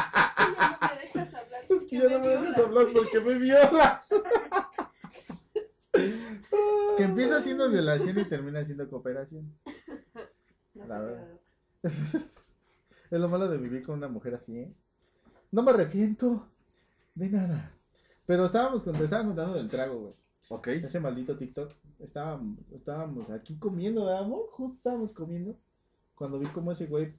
Es 0.08 0.34
que 0.34 0.48
ya 0.58 0.58
no 0.58 0.88
me 0.88 0.98
dejas 1.02 1.34
hablar. 1.34 1.64
Es 1.68 1.86
que 1.86 1.96
ya 1.96 2.08
no 2.08 2.18
me 2.20 2.28
dejas 2.28 2.58
hablar 2.58 2.86
porque 2.92 3.20
me 3.20 3.34
violas. 3.38 4.14
Que 6.98 7.04
empieza 7.04 7.36
haciendo 7.38 7.70
violación 7.70 8.18
y 8.18 8.24
termina 8.24 8.60
haciendo 8.60 8.88
cooperación. 8.88 9.52
No 10.74 10.86
La 10.86 11.00
verdad. 11.00 11.28
Es 13.10 13.18
lo 13.18 13.28
malo 13.30 13.48
de 13.48 13.56
vivir 13.56 13.82
con 13.86 13.96
una 13.96 14.08
mujer 14.08 14.34
así, 14.34 14.58
¿eh? 14.58 14.74
No 15.50 15.62
me 15.62 15.70
arrepiento 15.70 16.46
de 17.14 17.30
nada. 17.30 17.72
Pero 18.26 18.44
estábamos, 18.44 18.82
con- 18.82 18.92
te 18.92 19.04
estaba 19.04 19.24
contando 19.24 19.54
del 19.54 19.68
trago, 19.68 19.98
güey. 20.00 20.12
Ok. 20.50 20.66
Ese 20.68 21.00
maldito 21.00 21.34
TikTok. 21.36 21.72
Estábamos, 22.00 22.58
estábamos 22.70 23.30
aquí 23.30 23.56
comiendo, 23.58 24.04
¿verdad, 24.04 24.24
amor? 24.24 24.50
Justo 24.50 24.76
estábamos 24.76 25.12
comiendo. 25.14 25.56
Cuando 26.14 26.38
vi 26.38 26.46
cómo 26.48 26.70
ese 26.72 26.86
güey, 26.86 27.14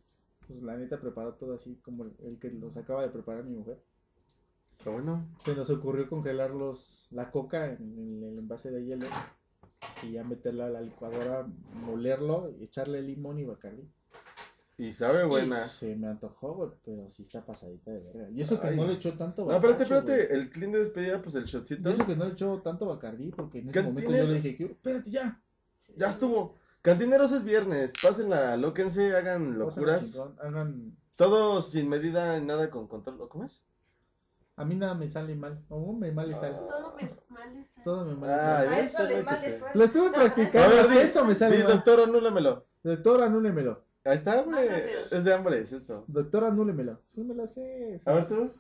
pues 0.46 0.62
la 0.62 0.78
neta 0.78 1.00
preparó 1.02 1.34
todo 1.34 1.56
así 1.56 1.76
como 1.82 2.04
el, 2.04 2.14
el 2.20 2.38
que 2.38 2.52
los 2.52 2.78
acaba 2.78 3.02
de 3.02 3.10
preparar 3.10 3.44
mi 3.46 3.56
mujer. 3.56 3.82
Está 4.78 4.92
bueno. 4.92 5.28
Se 5.40 5.56
nos 5.56 5.72
ocurrió 5.72 6.08
congelar 6.08 6.52
los, 6.52 7.08
la 7.10 7.32
coca 7.32 7.66
en, 7.66 7.98
en 7.98 8.24
el 8.24 8.38
envase 8.38 8.70
de 8.70 8.86
hielo. 8.86 9.08
Y 10.04 10.12
ya 10.14 10.24
meterla 10.24 10.66
a 10.66 10.70
la 10.70 10.82
licuadora, 10.82 11.48
molerlo, 11.86 12.54
echarle 12.62 13.02
limón 13.02 13.40
y 13.40 13.46
bacardi. 13.46 13.90
Y 14.78 14.94
sabe 14.94 15.26
buena. 15.26 15.58
Y 15.58 15.60
se 15.68 15.96
me 15.98 16.08
antojó, 16.08 16.54
güey, 16.54 16.70
pero 16.86 17.10
sí 17.10 17.24
está 17.24 17.46
pasadita 17.46 17.92
de 17.92 18.00
verga. 18.00 18.30
Y 18.30 18.40
eso 18.40 18.60
que 18.62 18.72
no 18.72 18.88
le 18.88 18.94
echó 18.94 19.14
tanto 19.14 19.46
No, 19.46 19.54
espérate, 19.54 19.84
espérate. 19.84 20.34
El 20.34 20.50
clean 20.50 20.72
de 20.72 20.80
despedida, 20.80 21.22
pues 21.22 21.36
el 21.36 21.44
shotcito. 21.44 21.90
Y 21.90 21.92
eso 21.92 22.06
que 22.06 22.16
no 22.16 22.26
le 22.26 22.32
echó 22.32 22.62
tanto 22.62 22.86
Bacardí, 22.86 23.30
porque 23.32 23.60
en 23.60 23.70
ese 23.70 23.82
Cantinero. 23.84 24.10
momento 24.10 24.26
yo 24.26 24.34
le 24.34 24.42
dije, 24.42 24.56
que, 24.56 24.66
espérate 24.72 25.12
ya. 25.12 25.42
Ya 25.98 26.10
estuvo. 26.10 26.56
Cantineros 26.82 27.34
es 27.34 27.44
viernes. 27.44 27.92
Pásenla, 28.02 28.56
lóquense, 28.56 29.14
hagan 29.18 29.60
locuras. 29.60 30.14
chingón, 30.14 30.36
Hagan, 30.40 30.98
Todo 31.18 31.62
sin 31.62 31.90
medida, 31.90 32.40
nada 32.40 32.70
con 32.70 32.88
control. 32.88 33.28
¿Cómo 33.28 33.44
es? 33.44 33.66
A 34.60 34.66
mí 34.66 34.76
nada 34.76 34.94
me 34.94 35.08
sale 35.08 35.34
mal. 35.36 35.64
O 35.70 35.94
me 35.94 36.12
mal 36.12 36.36
sale. 36.36 36.58
Todo 36.58 36.94
me 36.98 37.04
mal 37.30 37.66
sale. 37.66 37.84
Todo 37.86 38.04
me 38.04 38.14
mal 38.16 38.32
ah, 38.32 38.40
sale. 38.40 38.68
Ah, 38.68 38.80
eso 38.82 39.04
le 39.04 39.24
mal 39.24 39.42
sale. 39.42 39.62
Lo 39.74 39.84
estuve 39.86 40.10
practicando. 40.12 40.78
A 40.78 40.86
ver, 40.86 40.98
eso 40.98 41.24
me 41.24 41.34
sale 41.34 41.64
mal. 41.64 41.76
Doctor, 41.76 42.02
anúlemelo. 42.02 42.66
Doctor, 42.84 43.24
anúlemelo. 43.24 43.86
Ahí 44.04 44.18
está, 44.18 44.42
hombre. 44.42 44.92
Es 45.12 45.24
de 45.24 45.34
hambre, 45.34 45.62
es 45.62 45.72
esto. 45.72 46.04
Doctor, 46.08 46.44
anúlemelo. 46.44 47.00
Sí 47.06 47.24
me 47.24 47.36
lo 47.36 47.48
sé. 47.48 47.98
A 48.06 48.12
ver 48.12 48.28
tú. 48.28 48.52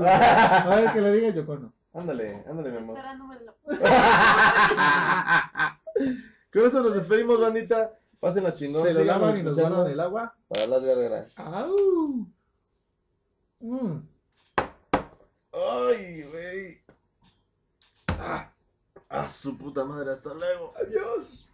A 0.00 0.76
ver 0.76 0.92
que 0.92 1.00
lo 1.00 1.10
diga 1.10 1.30
Yocono. 1.30 1.72
Ándale, 1.92 2.44
ándale, 2.48 2.70
mi 2.70 2.76
amor. 2.76 2.96
Doctor, 2.96 3.78
Con 6.52 6.66
eso 6.66 6.82
nos 6.84 6.94
despedimos, 6.94 7.40
bandita. 7.40 7.98
Pasen 8.20 8.44
la 8.44 8.52
chingón. 8.52 8.84
Se 8.84 8.94
lo 8.94 9.02
lavan 9.02 9.40
y 9.40 9.42
nos 9.42 9.58
guardan 9.58 9.88
el 9.88 9.98
agua. 9.98 10.36
Para 10.46 10.68
las 10.68 10.84
gargaras. 10.84 11.36
¡Au! 11.40 12.28
Mm. 13.58 14.15
Ay, 15.56 16.22
güey. 16.22 16.82
Ah, 18.08 18.52
a 19.08 19.28
su 19.28 19.56
puta 19.56 19.84
madre, 19.84 20.12
hasta 20.12 20.34
luego. 20.34 20.74
Adiós. 20.76 21.50